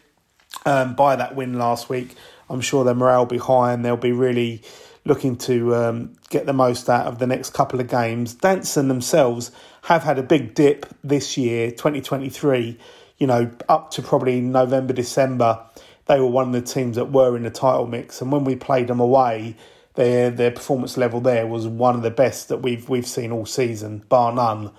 um, 0.65 0.95
by 0.95 1.15
that 1.15 1.35
win 1.35 1.57
last 1.57 1.89
week. 1.89 2.15
I'm 2.49 2.61
sure 2.61 2.83
their 2.83 2.95
morale 2.95 3.19
will 3.19 3.25
be 3.25 3.37
high 3.37 3.73
and 3.73 3.83
they'll 3.85 3.97
be 3.97 4.11
really 4.11 4.61
looking 5.07 5.35
to 5.37 5.75
um, 5.75 6.13
get 6.29 6.45
the 6.45 6.53
most 6.53 6.89
out 6.89 7.07
of 7.07 7.19
the 7.19 7.27
next 7.27 7.51
couple 7.51 7.79
of 7.79 7.87
games. 7.87 8.33
Danson 8.33 8.87
themselves 8.87 9.51
have 9.83 10.03
had 10.03 10.19
a 10.19 10.23
big 10.23 10.53
dip 10.53 10.85
this 11.03 11.37
year, 11.37 11.71
2023. 11.71 12.77
You 13.17 13.27
know, 13.27 13.49
up 13.67 13.91
to 13.91 14.01
probably 14.01 14.41
November, 14.41 14.93
December, 14.93 15.65
they 16.05 16.19
were 16.19 16.27
one 16.27 16.47
of 16.47 16.53
the 16.53 16.61
teams 16.61 16.95
that 16.97 17.11
were 17.11 17.35
in 17.35 17.43
the 17.43 17.49
title 17.49 17.87
mix. 17.87 18.21
And 18.21 18.31
when 18.31 18.43
we 18.43 18.55
played 18.55 18.87
them 18.87 18.99
away, 18.99 19.55
their 19.95 20.29
their 20.29 20.51
performance 20.51 20.95
level 20.95 21.19
there 21.19 21.47
was 21.47 21.67
one 21.67 21.95
of 21.95 22.03
the 22.03 22.11
best 22.11 22.49
that 22.49 22.57
we've 22.57 22.87
we've 22.87 23.07
seen 23.07 23.31
all 23.31 23.45
season, 23.45 24.03
bar 24.09 24.31
none. 24.31 24.71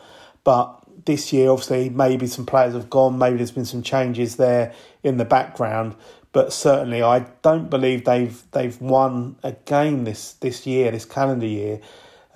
But 0.44 0.78
this 1.04 1.32
year, 1.32 1.50
obviously, 1.50 1.90
maybe 1.90 2.26
some 2.26 2.46
players 2.46 2.74
have 2.74 2.90
gone, 2.90 3.18
maybe 3.18 3.36
there's 3.36 3.50
been 3.50 3.64
some 3.64 3.82
changes 3.82 4.36
there 4.36 4.72
in 5.02 5.16
the 5.16 5.24
background, 5.24 5.96
but 6.38 6.52
certainly 6.52 7.02
I 7.02 7.26
don't 7.42 7.68
believe 7.68 8.04
they've 8.04 8.40
they've 8.52 8.80
won 8.80 9.34
a 9.42 9.50
game 9.50 10.04
this 10.04 10.34
this 10.34 10.68
year, 10.68 10.92
this 10.92 11.04
calendar 11.04 11.48
year. 11.48 11.80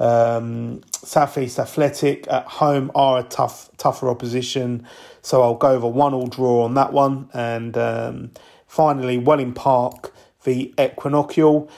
Um, 0.00 0.80
Southeast 0.90 1.60
Athletic 1.60 2.26
at 2.26 2.44
home 2.46 2.90
are 2.96 3.20
a 3.20 3.22
tough 3.22 3.70
tougher 3.76 4.08
opposition, 4.08 4.84
so 5.20 5.42
I'll 5.42 5.54
go 5.54 5.68
over 5.68 5.86
one 5.86 6.14
all 6.14 6.26
draw 6.26 6.64
on 6.64 6.74
that 6.74 6.92
one, 6.92 7.30
and 7.32 7.78
um, 7.78 8.32
finally 8.66 9.18
Welling 9.18 9.52
Park 9.52 10.12
v 10.40 10.74
Equinoctial 10.76 11.70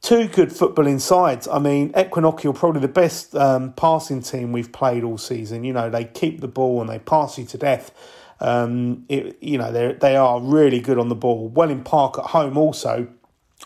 two 0.00 0.28
good 0.28 0.48
footballing 0.48 1.02
sides. 1.02 1.46
I 1.48 1.58
mean, 1.58 1.92
Equinoctial 1.92 2.54
probably 2.54 2.80
the 2.80 2.88
best 2.88 3.36
um, 3.36 3.74
passing 3.74 4.22
team 4.22 4.52
we've 4.52 4.72
played 4.72 5.04
all 5.04 5.18
season. 5.18 5.64
You 5.64 5.74
know, 5.74 5.90
they 5.90 6.06
keep 6.06 6.40
the 6.40 6.48
ball 6.48 6.80
and 6.80 6.88
they 6.88 6.98
pass 6.98 7.36
you 7.36 7.44
to 7.44 7.58
death. 7.58 7.92
Um, 8.40 9.04
it, 9.08 9.38
you 9.40 9.58
know, 9.58 9.72
they 9.72 9.92
they 9.94 10.16
are 10.16 10.40
really 10.40 10.80
good 10.80 10.98
on 10.98 11.08
the 11.08 11.14
ball. 11.14 11.48
Welling 11.48 11.82
Park 11.82 12.18
at 12.18 12.26
home 12.26 12.56
also 12.56 13.08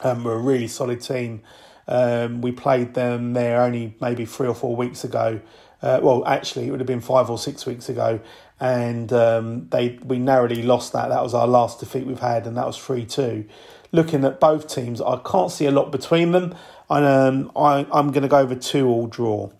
um, 0.03 0.25
were 0.25 0.35
a 0.35 0.39
really 0.39 0.68
solid 0.68 1.01
team. 1.01 1.43
Um, 1.89 2.41
we 2.41 2.53
played 2.53 2.95
them 2.95 3.33
there 3.33 3.61
only 3.62 3.97
maybe 4.01 4.25
three 4.25 4.47
or 4.47 4.55
four 4.55 4.77
weeks 4.77 5.03
ago. 5.03 5.41
Uh, 5.83 5.99
well, 6.03 6.25
actually, 6.27 6.68
it 6.68 6.71
would 6.71 6.81
have 6.81 6.87
been 6.87 7.01
five 7.01 7.31
or 7.31 7.39
six 7.39 7.66
weeks 7.66 7.89
ago, 7.89 8.21
and 8.61 9.12
um, 9.12 9.68
they 9.71 9.99
we 10.05 10.18
narrowly 10.18 10.62
lost 10.62 10.93
that. 10.93 11.09
That 11.09 11.23
was 11.23 11.35
our 11.35 11.49
last 11.49 11.81
defeat 11.81 12.07
we've 12.07 12.21
had, 12.21 12.47
and 12.47 12.57
that 12.57 12.66
was 12.66 12.77
three 12.77 13.05
two 13.07 13.47
looking 13.93 14.25
at 14.25 14.41
both 14.41 14.68
teams, 14.68 15.01
I 15.01 15.21
can't 15.25 15.51
see 15.51 15.66
a 15.66 15.71
lot 15.71 15.91
between 15.91 16.33
them. 16.33 16.55
And 16.89 17.07
um, 17.07 17.53
I, 17.57 17.87
I'm 17.93 18.11
going 18.11 18.23
to 18.23 18.29
go 18.29 18.39
over 18.39 18.55
two 18.55 18.89
all 18.89 19.07
draw. 19.07 19.51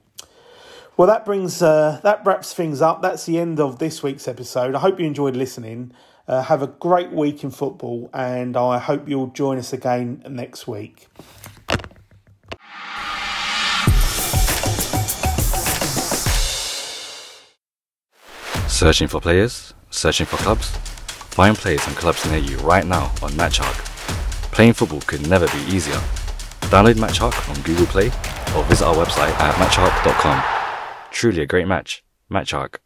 Well, 0.97 1.09
that 1.09 1.25
brings 1.25 1.63
uh, 1.63 2.01
that 2.03 2.25
wraps 2.25 2.53
things 2.53 2.83
up. 2.83 3.01
That's 3.03 3.25
the 3.27 3.39
end 3.39 3.59
of 3.59 3.79
this 3.79 4.03
week's 4.03 4.29
episode. 4.29 4.75
I 4.75 4.81
hope 4.81 5.01
you 5.01 5.07
enjoyed 5.07 5.37
listening. 5.37 5.93
Uh, 6.29 6.43
have 6.43 6.63
a 6.63 6.67
great 6.67 7.11
week 7.11 7.43
in 7.43 7.51
football, 7.51 8.11
and 8.13 8.57
I 8.57 8.79
hope 8.79 9.09
you'll 9.09 9.29
join 9.29 9.59
us 9.59 9.73
again 9.73 10.23
next 10.29 10.69
week. 10.69 11.09
Searching 18.69 19.09
for 19.09 19.21
players? 19.21 19.75
Searching 19.91 20.27
for 20.27 20.37
clubs? 20.37 20.71
Find 21.35 21.57
players 21.57 21.87
and 21.87 21.97
clubs 21.97 22.25
near 22.31 22.39
you 22.39 22.57
right 22.59 22.87
now 22.87 23.05
on 23.23 23.31
Matchark 23.33 23.91
Playing 24.53 24.73
football 24.73 25.01
could 25.03 25.27
never 25.29 25.47
be 25.47 25.75
easier. 25.75 26.01
Download 26.69 26.95
Matchark 26.95 27.49
on 27.49 27.63
Google 27.63 27.87
Play 27.87 28.09
or 28.55 28.65
visit 28.65 28.85
our 28.85 28.95
website 28.95 29.33
at 29.41 29.55
matchark.com. 29.55 30.60
Truly 31.11 31.43
a 31.43 31.47
great 31.47 31.67
match. 31.67 32.03
Matchark. 32.31 32.77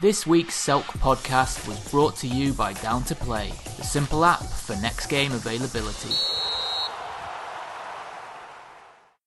This 0.00 0.26
week's 0.26 0.56
Selk 0.56 0.84
podcast 0.98 1.68
was 1.68 1.78
brought 1.90 2.16
to 2.16 2.26
you 2.26 2.52
by 2.52 2.72
Down 2.74 3.04
to 3.04 3.14
Play, 3.14 3.52
the 3.76 3.84
simple 3.84 4.24
app 4.24 4.42
for 4.42 4.74
next 4.76 5.08
game 5.08 5.32
availability. 5.32 6.39